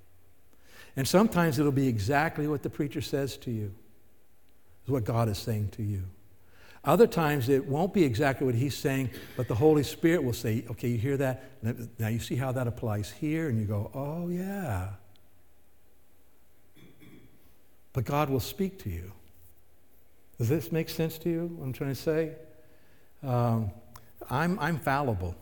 And 0.97 1.07
sometimes 1.07 1.59
it'll 1.59 1.73
be 1.73 1.89
exactly 1.89 2.49
what 2.49 2.63
the 2.63 2.71
preacher 2.71 3.01
says 3.01 3.37
to 3.39 3.51
you, 3.51 3.73
is 4.85 4.91
what 4.91 5.05
God 5.05 5.29
is 5.29 5.39
saying 5.39 5.69
to 5.73 5.83
you. 5.83 6.05
Other 6.85 7.07
times 7.07 7.49
it 7.49 7.67
won't 7.67 7.95
be 7.95 8.03
exactly 8.03 8.45
what 8.47 8.55
he's 8.55 8.75
saying, 8.75 9.11
but 9.37 9.47
the 9.47 9.55
Holy 9.55 9.83
Spirit 9.83 10.25
will 10.25 10.33
say, 10.33 10.65
okay, 10.71 10.89
you 10.89 10.99
hear 10.99 11.17
that? 11.19 11.45
Now 11.99 12.09
you 12.09 12.19
see 12.19 12.35
how 12.35 12.51
that 12.53 12.67
applies 12.67 13.11
here, 13.11 13.49
and 13.49 13.59
you 13.59 13.67
go, 13.67 13.91
oh, 13.95 14.29
yeah. 14.29 14.89
But 17.93 18.05
God 18.05 18.30
will 18.30 18.40
speak 18.40 18.78
to 18.80 18.90
you. 18.90 19.12
Does 20.38 20.49
this 20.49 20.72
make 20.72 20.88
sense 20.88 21.18
to 21.18 21.30
you, 21.30 21.47
what 21.57 21.64
I'm 21.66 21.72
trying 21.72 21.95
to 21.95 22.01
say? 22.01 22.32
Um, 23.22 23.70
I'm, 24.30 24.59
I'm 24.59 24.78
fallible. 24.78 25.36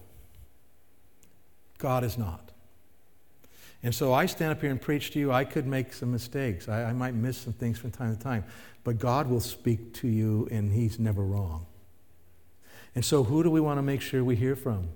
God 1.79 2.05
is 2.05 2.19
not. 2.19 2.51
And 3.83 3.95
so 3.95 4.13
I 4.13 4.27
stand 4.27 4.53
up 4.53 4.61
here 4.61 4.71
and 4.71 4.81
preach 4.81 5.13
to 5.13 5.19
you. 5.19 5.33
I 5.33 5.45
could 5.45 5.67
make 5.67 5.95
some 5.95 6.13
mistakes. 6.13 6.69
I, 6.69 6.85
I 6.85 6.93
might 6.93 7.15
miss 7.15 7.39
some 7.39 7.55
things 7.55 7.79
from 7.79 7.91
time 7.91 8.15
to 8.15 8.23
time. 8.23 8.45
But 8.85 8.99
God 8.99 9.29
will 9.29 9.41
speak 9.41 9.95
to 9.95 10.09
you, 10.09 10.49
and 10.51 10.73
He's 10.73 10.99
never 10.99 11.23
wrong. 11.23 11.67
And 12.95 13.05
so, 13.05 13.25
who 13.25 13.43
do 13.43 13.51
we 13.51 13.61
want 13.61 13.79
to 13.79 13.83
make 13.83 14.01
sure 14.01 14.23
we 14.23 14.37
hear 14.37 14.57
from? 14.57 14.89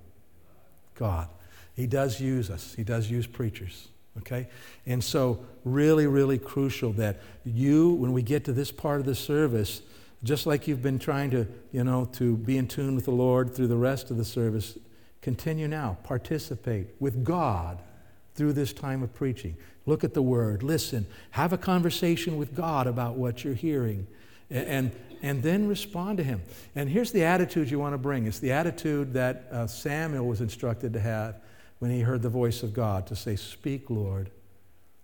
God. 0.97 1.29
He 1.75 1.87
does 1.87 2.21
use 2.21 2.51
us, 2.51 2.75
He 2.75 2.85
does 2.85 3.11
use 3.11 3.27
preachers. 3.27 3.89
Okay? 4.19 4.49
And 4.87 5.03
so, 5.03 5.45
really, 5.65 6.07
really 6.07 6.39
crucial 6.39 6.93
that 6.95 7.21
you, 7.45 7.91
when 7.95 8.13
we 8.13 8.23
get 8.23 8.45
to 8.45 8.53
this 8.53 8.71
part 8.71 9.01
of 9.01 9.07
the 9.07 9.15
service, 9.15 9.83
just 10.23 10.47
like 10.47 10.67
you've 10.67 10.83
been 10.83 10.99
trying 10.99 11.31
to, 11.31 11.47
you 11.73 11.85
know, 11.85 12.07
to 12.13 12.37
be 12.37 12.57
in 12.57 12.67
tune 12.67 12.95
with 12.95 13.05
the 13.05 13.13
Lord 13.13 13.55
through 13.55 13.67
the 13.67 13.77
rest 13.77 14.11
of 14.11 14.17
the 14.17 14.25
service, 14.25 14.79
continue 15.21 15.69
now. 15.69 15.99
Participate 16.05 16.89
with 17.01 17.25
God 17.25 17.79
through 18.35 18.55
this 18.55 18.73
time 18.73 19.03
of 19.03 19.13
preaching. 19.15 19.57
Look 19.87 20.03
at 20.03 20.15
the 20.15 20.23
Word, 20.23 20.63
listen, 20.63 21.07
have 21.33 21.53
a 21.53 21.59
conversation 21.59 22.39
with 22.39 22.55
God 22.55 22.87
about 22.87 23.17
what 23.17 23.45
you're 23.45 23.55
hearing, 23.55 24.07
and, 24.51 24.93
and, 25.23 25.43
then 25.43 25.69
respond 25.69 26.19
to 26.19 26.25
Him. 26.25 26.43
And 26.75 26.89
here's 26.89 27.13
the 27.13 27.25
attitude 27.25 27.71
you 27.71 27.79
want 27.79 27.93
to 27.93 27.99
bring 27.99 28.27
it's 28.27 28.39
the 28.39 28.53
attitude 28.53 29.13
that 29.13 29.47
uh, 29.51 29.67
Samuel 29.67 30.27
was 30.27 30.41
instructed 30.41 30.93
to 30.95 31.01
have 31.01 31.37
when 31.85 31.93
he 31.93 32.01
heard 32.01 32.23
the 32.23 32.31
voice 32.31 32.63
of 32.63 32.73
God 32.73 33.07
to 33.09 33.15
say, 33.15 33.37
Speak, 33.37 33.91
Lord, 33.91 34.31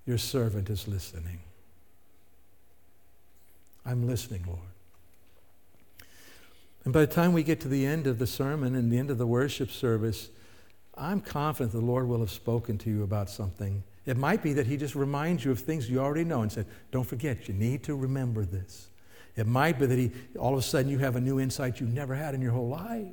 your 0.06 0.16
servant 0.16 0.70
is 0.70 0.88
listening. 0.88 1.40
I'm 3.84 4.06
listening, 4.06 4.44
Lord. 4.46 4.60
And 6.84 6.94
by 6.94 7.00
the 7.00 7.06
time 7.06 7.34
we 7.34 7.42
get 7.42 7.60
to 7.60 7.68
the 7.68 7.84
end 7.84 8.06
of 8.06 8.18
the 8.18 8.26
sermon 8.26 8.74
and 8.74 8.90
the 8.90 8.96
end 8.96 9.10
of 9.10 9.18
the 9.18 9.26
worship 9.26 9.70
service, 9.70 10.30
I'm 10.96 11.20
confident 11.20 11.72
the 11.72 11.80
Lord 11.80 12.08
will 12.08 12.20
have 12.20 12.30
spoken 12.30 12.78
to 12.78 12.88
you 12.88 13.02
about 13.02 13.28
something. 13.28 13.82
It 14.06 14.16
might 14.16 14.42
be 14.42 14.54
that 14.54 14.66
He 14.66 14.78
just 14.78 14.94
reminds 14.94 15.44
you 15.44 15.50
of 15.50 15.58
things 15.60 15.90
you 15.90 15.98
already 15.98 16.24
know 16.24 16.40
and 16.40 16.50
said, 16.50 16.64
Don't 16.92 17.06
forget, 17.06 17.46
you 17.46 17.52
need 17.52 17.82
to 17.82 17.94
remember 17.94 18.46
this. 18.46 18.88
It 19.36 19.46
might 19.46 19.78
be 19.78 19.84
that 19.84 19.98
He, 19.98 20.12
all 20.38 20.54
of 20.54 20.58
a 20.58 20.62
sudden, 20.62 20.90
you 20.90 20.96
have 21.00 21.16
a 21.16 21.20
new 21.20 21.40
insight 21.40 21.78
you 21.78 21.86
never 21.86 22.14
had 22.14 22.34
in 22.34 22.40
your 22.40 22.52
whole 22.52 22.70
life. 22.70 23.12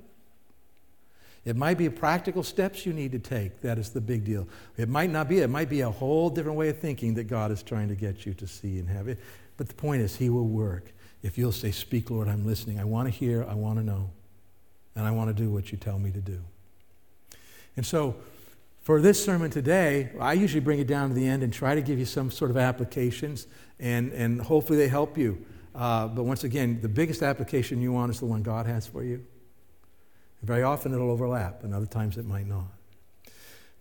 It 1.48 1.56
might 1.56 1.78
be 1.78 1.88
practical 1.88 2.44
steps 2.44 2.86
you 2.86 2.92
need 2.92 3.14
to 3.14 3.20
take. 3.20 3.62
That 3.62 3.78
is 3.78 3.92
the 3.92 4.02
big 4.02 4.26
deal. 4.26 4.50
It 4.76 4.90
might 4.90 5.10
not 5.10 5.30
be. 5.30 5.40
It 5.40 5.48
might 5.48 5.70
be 5.70 5.80
a 5.80 5.90
whole 5.90 6.30
different 6.30 6.58
way 6.58 6.68
of 6.68 6.80
thinking 6.80 7.14
that 7.14 7.24
God 7.24 7.52
is 7.54 7.64
trying 7.64 7.88
to 7.88 7.96
get 7.96 8.26
you 8.26 8.34
to 8.34 8.46
see 8.46 8.80
and 8.80 8.90
have 8.90 9.08
it. 9.08 9.18
But 9.56 9.70
the 9.70 9.74
point 9.74 10.02
is, 10.02 10.18
He 10.18 10.30
will 10.30 10.50
work 10.50 10.92
if 11.24 11.38
you'll 11.38 11.54
say, 11.54 11.72
Speak, 11.72 12.12
Lord, 12.12 12.28
I'm 12.28 12.46
listening. 12.46 12.82
I 12.82 12.84
want 12.84 13.08
to 13.08 13.18
hear, 13.18 13.46
I 13.46 13.54
want 13.54 13.80
to 13.80 13.86
know, 13.86 14.10
and 14.94 15.08
I 15.08 15.12
want 15.12 15.30
to 15.30 15.34
do 15.34 15.50
what 15.50 15.72
you 15.72 15.78
tell 15.78 15.98
me 15.98 16.12
to 16.12 16.20
do. 16.20 16.42
And 17.78 17.86
so, 17.86 18.18
for 18.82 19.00
this 19.00 19.24
sermon 19.24 19.50
today, 19.50 20.10
I 20.20 20.34
usually 20.34 20.60
bring 20.60 20.80
it 20.80 20.88
down 20.88 21.08
to 21.08 21.16
the 21.16 21.26
end 21.26 21.44
and 21.44 21.54
try 21.54 21.76
to 21.76 21.82
give 21.82 21.98
you 21.98 22.06
some 22.06 22.30
sort 22.30 22.52
of 22.52 22.58
applications, 22.58 23.48
and, 23.80 24.12
and 24.12 24.42
hopefully 24.42 24.80
they 24.80 24.90
help 24.90 25.18
you. 25.18 25.46
Uh, 25.74 26.10
but 26.10 26.24
once 26.24 26.44
again, 26.44 26.82
the 26.82 26.90
biggest 26.90 27.24
application 27.24 27.82
you 27.82 27.94
want 27.94 28.12
is 28.12 28.20
the 28.20 28.26
one 28.26 28.44
God 28.44 28.66
has 28.66 28.86
for 28.86 29.02
you. 29.02 29.26
Very 30.44 30.64
often 30.64 30.94
it'll 30.94 31.12
overlap, 31.12 31.64
and 31.64 31.74
other 31.74 31.86
times 31.86 32.18
it 32.18 32.26
might 32.26 32.48
not. 32.48 32.68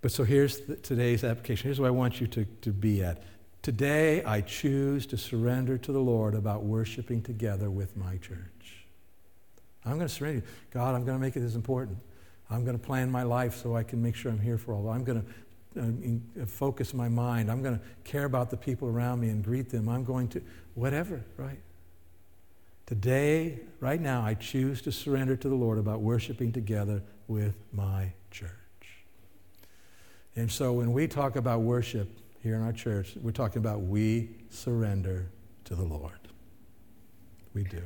But 0.00 0.12
so 0.12 0.24
here's 0.24 0.60
the, 0.60 0.76
today's 0.76 1.24
application. 1.24 1.64
Here's 1.66 1.80
what 1.80 1.88
I 1.88 1.90
want 1.90 2.20
you 2.20 2.26
to, 2.28 2.44
to 2.62 2.70
be 2.72 3.02
at. 3.02 3.22
Today, 3.62 4.22
I 4.24 4.40
choose 4.40 5.06
to 5.06 5.16
surrender 5.16 5.76
to 5.78 5.92
the 5.92 5.98
Lord 6.00 6.34
about 6.34 6.62
worshiping 6.62 7.22
together 7.22 7.70
with 7.70 7.96
my 7.96 8.16
church. 8.18 8.86
I'm 9.84 9.96
going 9.96 10.08
to 10.08 10.12
surrender. 10.12 10.44
God, 10.70 10.94
I'm 10.94 11.04
going 11.04 11.18
to 11.18 11.20
make 11.20 11.36
it 11.36 11.42
as 11.42 11.56
important. 11.56 11.98
I'm 12.50 12.64
going 12.64 12.78
to 12.78 12.84
plan 12.84 13.10
my 13.10 13.24
life 13.24 13.56
so 13.56 13.74
I 13.74 13.82
can 13.82 14.02
make 14.02 14.14
sure 14.14 14.30
I'm 14.30 14.38
here 14.38 14.58
for 14.58 14.72
all. 14.72 14.88
I'm 14.88 15.04
going 15.04 15.22
to 15.22 15.80
uh, 15.80 16.42
uh, 16.42 16.46
focus 16.46 16.94
my 16.94 17.08
mind. 17.08 17.50
I'm 17.50 17.62
going 17.62 17.78
to 17.78 17.84
care 18.04 18.24
about 18.24 18.50
the 18.50 18.56
people 18.56 18.88
around 18.88 19.20
me 19.20 19.30
and 19.30 19.44
greet 19.44 19.68
them. 19.68 19.88
I'm 19.88 20.04
going 20.04 20.28
to, 20.28 20.42
whatever, 20.74 21.24
right? 21.36 21.58
Today, 22.86 23.58
right 23.80 24.00
now, 24.00 24.22
I 24.22 24.34
choose 24.34 24.80
to 24.82 24.92
surrender 24.92 25.34
to 25.36 25.48
the 25.48 25.54
Lord 25.56 25.78
about 25.78 26.00
worshiping 26.00 26.52
together 26.52 27.02
with 27.26 27.56
my 27.72 28.12
church. 28.30 28.50
And 30.36 30.50
so 30.50 30.72
when 30.72 30.92
we 30.92 31.08
talk 31.08 31.34
about 31.34 31.62
worship 31.62 32.08
here 32.42 32.54
in 32.54 32.62
our 32.62 32.72
church, 32.72 33.14
we're 33.20 33.32
talking 33.32 33.58
about 33.58 33.80
we 33.80 34.36
surrender 34.50 35.28
to 35.64 35.74
the 35.74 35.82
Lord. 35.82 36.12
We 37.54 37.64
do. 37.64 37.82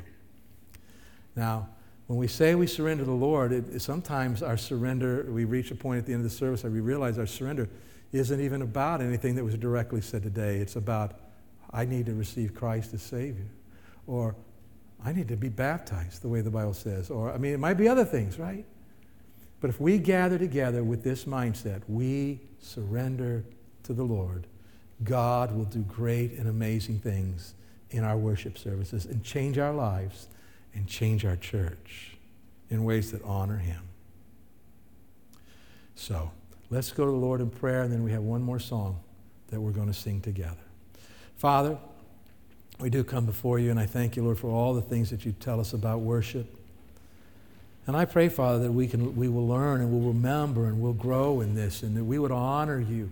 Now, 1.35 1.69
when 2.07 2.19
we 2.19 2.27
say 2.27 2.55
we 2.55 2.67
surrender 2.67 3.05
to 3.05 3.09
the 3.11 3.17
Lord, 3.17 3.53
it, 3.53 3.81
sometimes 3.81 4.43
our 4.43 4.59
surrender, 4.59 5.27
we 5.31 5.45
reach 5.45 5.71
a 5.71 5.77
point 5.77 6.01
at 6.01 6.07
the 6.07 6.13
end 6.13 6.27
of 6.27 6.31
the 6.31 6.37
service 6.37 6.63
where 6.63 6.73
we 6.73 6.81
realize 6.81 7.19
our 7.19 7.27
surrender 7.27 7.71
isn't 8.13 8.41
even 8.41 8.61
about 8.61 9.01
anything 9.01 9.37
that 9.37 9.45
was 9.45 9.57
directly 9.57 10.03
said 10.03 10.23
today. 10.23 10.59
It's 10.59 10.77
about, 10.77 11.21
I 11.71 11.87
need 11.87 12.05
to 12.07 12.15
receive 12.15 12.55
Christ 12.55 12.93
as 12.93 13.01
Savior. 13.01 13.47
Or 14.07 14.35
I 15.05 15.13
need 15.13 15.29
to 15.29 15.37
be 15.37 15.49
baptized, 15.49 16.23
the 16.23 16.29
way 16.29 16.41
the 16.41 16.51
Bible 16.51 16.75
says. 16.75 17.11
Or, 17.11 17.33
I 17.33 17.39
mean, 17.39 17.55
it 17.55 17.61
might 17.61 17.75
be 17.75 17.89
other 17.89 18.05
things, 18.05 18.39
right? 18.39 18.65
But 19.61 19.71
if 19.71 19.81
we 19.81 19.99
gather 19.99 20.39
together 20.39 20.85
with 20.85 21.03
this 21.03 21.25
mindset, 21.25 21.83
we 21.89 22.41
surrender 22.61 23.45
to 23.85 23.93
the 23.93 24.03
Lord, 24.03 24.47
God 25.05 25.55
will 25.55 25.65
do 25.65 25.81
great 25.81 26.33
and 26.33 26.49
amazing 26.49 26.99
things 26.99 27.55
in 27.91 28.05
our 28.05 28.17
worship 28.17 28.59
services 28.59 29.07
and 29.07 29.25
change 29.25 29.59
our 29.59 29.73
lives 29.73 30.29
and 30.75 30.87
change 30.87 31.25
our 31.25 31.37
church 31.37 32.17
in 32.69 32.85
ways 32.85 33.11
that 33.13 33.23
honor 33.25 33.59
Him. 33.59 33.83
So, 35.95 36.31
let's 36.71 36.93
go 36.93 37.05
to 37.05 37.11
the 37.11 37.17
Lord 37.17 37.41
in 37.41 37.51
prayer, 37.51 37.83
and 37.83 37.93
then 37.93 38.03
we 38.03 38.13
have 38.13 38.23
one 38.23 38.43
more 38.43 38.61
song 38.61 39.01
that 39.49 39.61
we're 39.61 39.73
going 39.73 39.89
to 39.89 39.95
sing 39.95 40.21
together. 40.21 40.57
Father, 41.37 41.79
we 42.81 42.91
do 42.91 43.05
come 43.05 43.27
before 43.27 43.59
you, 43.59 43.71
and 43.71 43.79
I 43.79 43.87
thank 43.87 44.17
you, 44.17 44.25
Lord, 44.25 44.39
for 44.39 44.49
all 44.49 44.75
the 44.75 44.83
things 44.83 45.11
that 45.11 45.25
you 45.25 45.33
tell 45.33 45.61
us 45.61 45.73
about 45.73 46.01
worship. 46.01 46.47
And 47.87 47.97
I 47.97 48.05
pray, 48.05 48.29
Father, 48.29 48.61
that 48.61 48.73
we, 48.73 48.87
can, 48.87 49.17
we 49.17 49.29
will 49.29 49.47
learn 49.47 49.81
and 49.81 49.91
we'll 49.91 50.13
remember 50.13 50.67
and 50.67 50.81
we'll 50.81 50.93
grow 50.93 51.41
in 51.41 51.55
this, 51.55 51.83
and 51.83 51.97
that 51.97 52.05
we 52.05 52.19
would 52.19 52.33
honor 52.33 52.81
you 52.81 53.11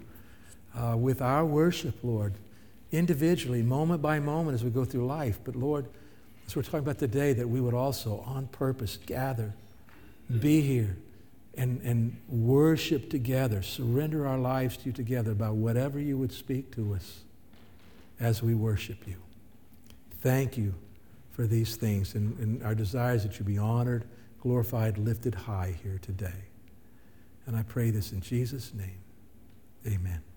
uh, 0.74 0.96
with 0.96 1.20
our 1.20 1.44
worship, 1.44 1.96
Lord, 2.02 2.34
individually, 2.92 3.62
moment 3.62 4.00
by 4.00 4.20
moment 4.20 4.54
as 4.54 4.64
we 4.64 4.70
go 4.70 4.84
through 4.84 5.06
life. 5.06 5.38
But, 5.44 5.56
Lord, 5.56 5.86
as 6.46 6.56
we're 6.56 6.62
talking 6.62 6.80
about 6.80 6.98
today, 6.98 7.32
that 7.34 7.48
we 7.48 7.60
would 7.60 7.74
also, 7.74 8.22
on 8.26 8.46
purpose, 8.46 8.98
gather, 9.04 9.52
be 10.40 10.60
here, 10.60 10.96
and, 11.56 11.80
and 11.82 12.16
worship 12.28 13.10
together, 13.10 13.62
surrender 13.62 14.26
our 14.26 14.38
lives 14.38 14.76
to 14.78 14.86
you 14.86 14.92
together 14.92 15.32
about 15.32 15.56
whatever 15.56 15.98
you 15.98 16.16
would 16.16 16.32
speak 16.32 16.74
to 16.76 16.94
us 16.94 17.20
as 18.20 18.42
we 18.42 18.54
worship 18.54 19.06
you. 19.06 19.16
Thank 20.20 20.58
you 20.58 20.74
for 21.30 21.46
these 21.46 21.76
things 21.76 22.14
and, 22.14 22.38
and 22.38 22.62
our 22.62 22.74
desires 22.74 23.22
that 23.22 23.38
you 23.38 23.44
be 23.44 23.58
honored, 23.58 24.04
glorified, 24.40 24.98
lifted 24.98 25.34
high 25.34 25.76
here 25.82 25.98
today. 26.02 26.48
And 27.46 27.56
I 27.56 27.62
pray 27.62 27.90
this 27.90 28.12
in 28.12 28.20
Jesus' 28.20 28.74
name. 28.74 29.00
Amen. 29.86 30.27